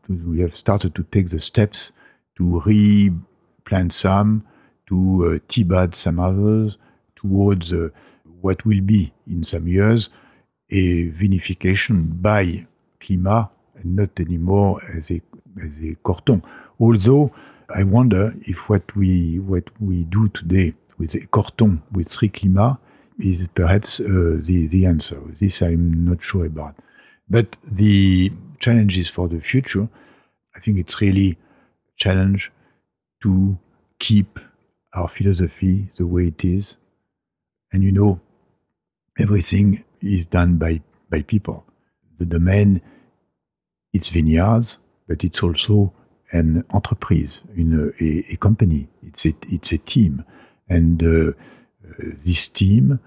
we 0.08 0.40
have 0.40 0.56
started 0.56 0.94
to 0.94 1.02
take 1.04 1.28
the 1.28 1.40
steps 1.40 1.92
to 2.36 2.60
replant 2.64 3.92
some 3.92 4.44
to 4.86 5.40
uh, 5.70 5.88
some 5.92 6.18
others 6.18 6.78
towards 7.16 7.72
uh, 7.72 7.90
what 8.40 8.64
will 8.64 8.80
be 8.80 9.12
in 9.26 9.44
some 9.44 9.66
years 9.68 10.10
a 10.70 11.10
vinification 11.10 12.20
by 12.22 12.66
climat 13.00 13.48
and 13.76 13.96
not 13.96 14.10
anymore 14.18 14.80
as 14.96 15.10
a 15.10 15.20
as 15.64 15.80
a 15.80 15.94
corton 16.02 16.42
although 16.80 17.32
I 17.74 17.82
wonder 17.82 18.34
if 18.46 18.70
what 18.70 18.96
we 18.96 19.38
what 19.40 19.64
we 19.78 20.04
do 20.04 20.28
today 20.28 20.74
with 20.96 21.14
a 21.14 21.26
Corton 21.26 21.82
with 21.92 22.08
three 22.08 22.30
climat 22.30 22.78
is 23.18 23.46
perhaps 23.54 24.00
uh, 24.00 24.40
the 24.42 24.66
the 24.68 24.86
answer. 24.86 25.20
This 25.38 25.60
I'm 25.60 26.04
not 26.04 26.22
sure 26.22 26.46
about. 26.46 26.76
But 27.28 27.58
the 27.62 28.32
challenges 28.58 29.10
for 29.10 29.28
the 29.28 29.40
future, 29.40 29.88
I 30.56 30.60
think 30.60 30.78
it's 30.78 31.00
really 31.02 31.36
challenge 31.96 32.50
to 33.22 33.58
keep 33.98 34.38
our 34.94 35.08
philosophy 35.08 35.90
the 35.96 36.06
way 36.06 36.28
it 36.28 36.44
is. 36.44 36.76
And 37.70 37.84
you 37.84 37.92
know, 37.92 38.20
everything 39.18 39.84
is 40.00 40.26
done 40.26 40.56
by, 40.56 40.80
by 41.10 41.22
people. 41.22 41.64
The 42.18 42.24
domain, 42.24 42.80
it's 43.92 44.08
vineyards, 44.08 44.78
but 45.06 45.24
it's 45.24 45.42
also 45.42 45.92
an 46.32 46.64
enterprise, 46.74 47.40
une, 47.56 47.92
a, 48.00 48.32
a 48.32 48.36
company. 48.36 48.88
It's 49.02 49.24
a, 49.26 49.34
it's 49.48 49.72
a 49.72 49.78
team. 49.78 50.24
And 50.68 51.02
uh, 51.02 51.32
this 52.24 52.48
team 52.48 53.00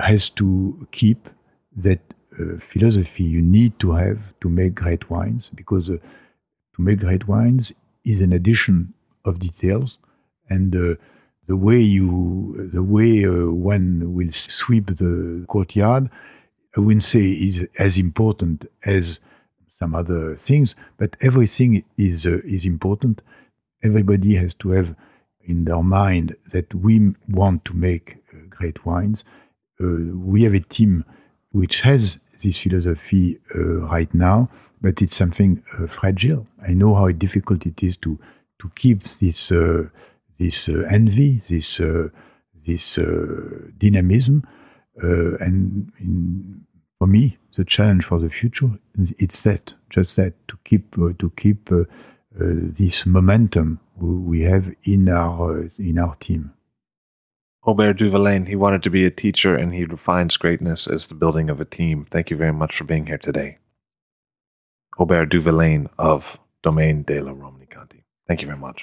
has 0.00 0.30
to 0.30 0.86
keep 0.92 1.28
that 1.76 2.00
uh, 2.38 2.58
philosophy 2.58 3.24
you 3.24 3.40
need 3.40 3.78
to 3.78 3.92
have 3.92 4.18
to 4.40 4.48
make 4.48 4.74
great 4.74 5.08
wines 5.10 5.50
because 5.54 5.88
uh, 5.88 5.96
to 6.74 6.82
make 6.82 7.00
great 7.00 7.28
wines 7.28 7.72
is 8.04 8.20
an 8.20 8.32
addition 8.32 8.92
of 9.24 9.38
details 9.38 9.98
and 10.48 10.74
uh, 10.74 10.94
the 11.46 11.56
way 11.56 11.78
you 11.78 12.70
the 12.72 12.82
way 12.82 13.24
uh, 13.24 13.50
one 13.50 14.14
will 14.14 14.32
sweep 14.32 14.86
the 14.86 15.44
courtyard 15.48 16.10
i 16.76 16.80
wouldn't 16.80 17.02
say 17.02 17.20
is 17.20 17.66
as 17.78 17.98
important 17.98 18.66
as 18.84 19.20
some 19.84 19.94
other 19.94 20.34
things, 20.36 20.76
but 20.96 21.16
everything 21.20 21.84
is 21.98 22.26
uh, 22.26 22.38
is 22.44 22.64
important. 22.64 23.20
Everybody 23.82 24.34
has 24.36 24.54
to 24.54 24.70
have 24.70 24.94
in 25.42 25.64
their 25.64 25.82
mind 25.82 26.36
that 26.52 26.74
we 26.74 27.14
want 27.28 27.64
to 27.66 27.74
make 27.74 28.16
uh, 28.32 28.38
great 28.48 28.86
wines. 28.86 29.24
Uh, 29.80 30.16
we 30.30 30.44
have 30.44 30.54
a 30.54 30.60
team 30.60 31.04
which 31.52 31.82
has 31.82 32.18
this 32.42 32.58
philosophy 32.58 33.38
uh, 33.54 33.62
right 33.94 34.12
now, 34.14 34.48
but 34.80 35.02
it's 35.02 35.16
something 35.16 35.62
uh, 35.76 35.86
fragile. 35.86 36.46
I 36.66 36.72
know 36.72 36.94
how 36.94 37.10
difficult 37.10 37.66
it 37.66 37.82
is 37.82 37.96
to 37.98 38.18
to 38.60 38.70
keep 38.76 39.04
this 39.20 39.52
this 40.38 40.68
envy, 40.68 41.42
this 41.48 41.80
this 42.66 42.96
dynamism, 43.78 44.46
and 44.96 45.92
in, 46.00 46.64
for 46.98 47.06
me, 47.06 47.38
the 47.56 47.64
challenge 47.64 48.04
for 48.04 48.18
the 48.18 48.30
future 48.30 48.70
it's 48.98 49.42
that 49.42 49.74
just 49.90 50.16
that 50.16 50.32
to 50.48 50.56
keep 50.64 50.96
uh, 50.98 51.12
to 51.18 51.30
keep 51.36 51.70
uh, 51.70 51.80
uh, 51.80 51.84
this 52.78 53.06
momentum 53.06 53.80
we 53.96 54.40
have 54.42 54.72
in 54.84 55.08
our 55.08 55.64
uh, 55.64 55.68
in 55.78 55.98
our 55.98 56.16
team. 56.16 56.52
Aubert 57.66 57.94
de 57.94 58.10
Villaine, 58.10 58.46
he 58.46 58.56
wanted 58.56 58.82
to 58.82 58.90
be 58.90 59.06
a 59.06 59.10
teacher 59.10 59.56
and 59.56 59.72
he 59.72 59.86
defines 59.86 60.36
greatness 60.36 60.86
as 60.86 61.06
the 61.06 61.14
building 61.14 61.48
of 61.48 61.60
a 61.60 61.64
team. 61.64 62.06
Thank 62.10 62.28
you 62.30 62.36
very 62.36 62.52
much 62.52 62.76
for 62.76 62.84
being 62.84 63.06
here 63.06 63.18
today. 63.18 63.56
Aubert 64.98 65.30
de 65.30 65.40
Villaine 65.40 65.88
of 65.98 66.38
Domaine 66.62 67.04
de 67.04 67.20
la 67.20 67.32
Romanée-Conti. 67.32 68.04
Thank 68.28 68.42
you 68.42 68.46
very 68.48 68.58
much. 68.58 68.82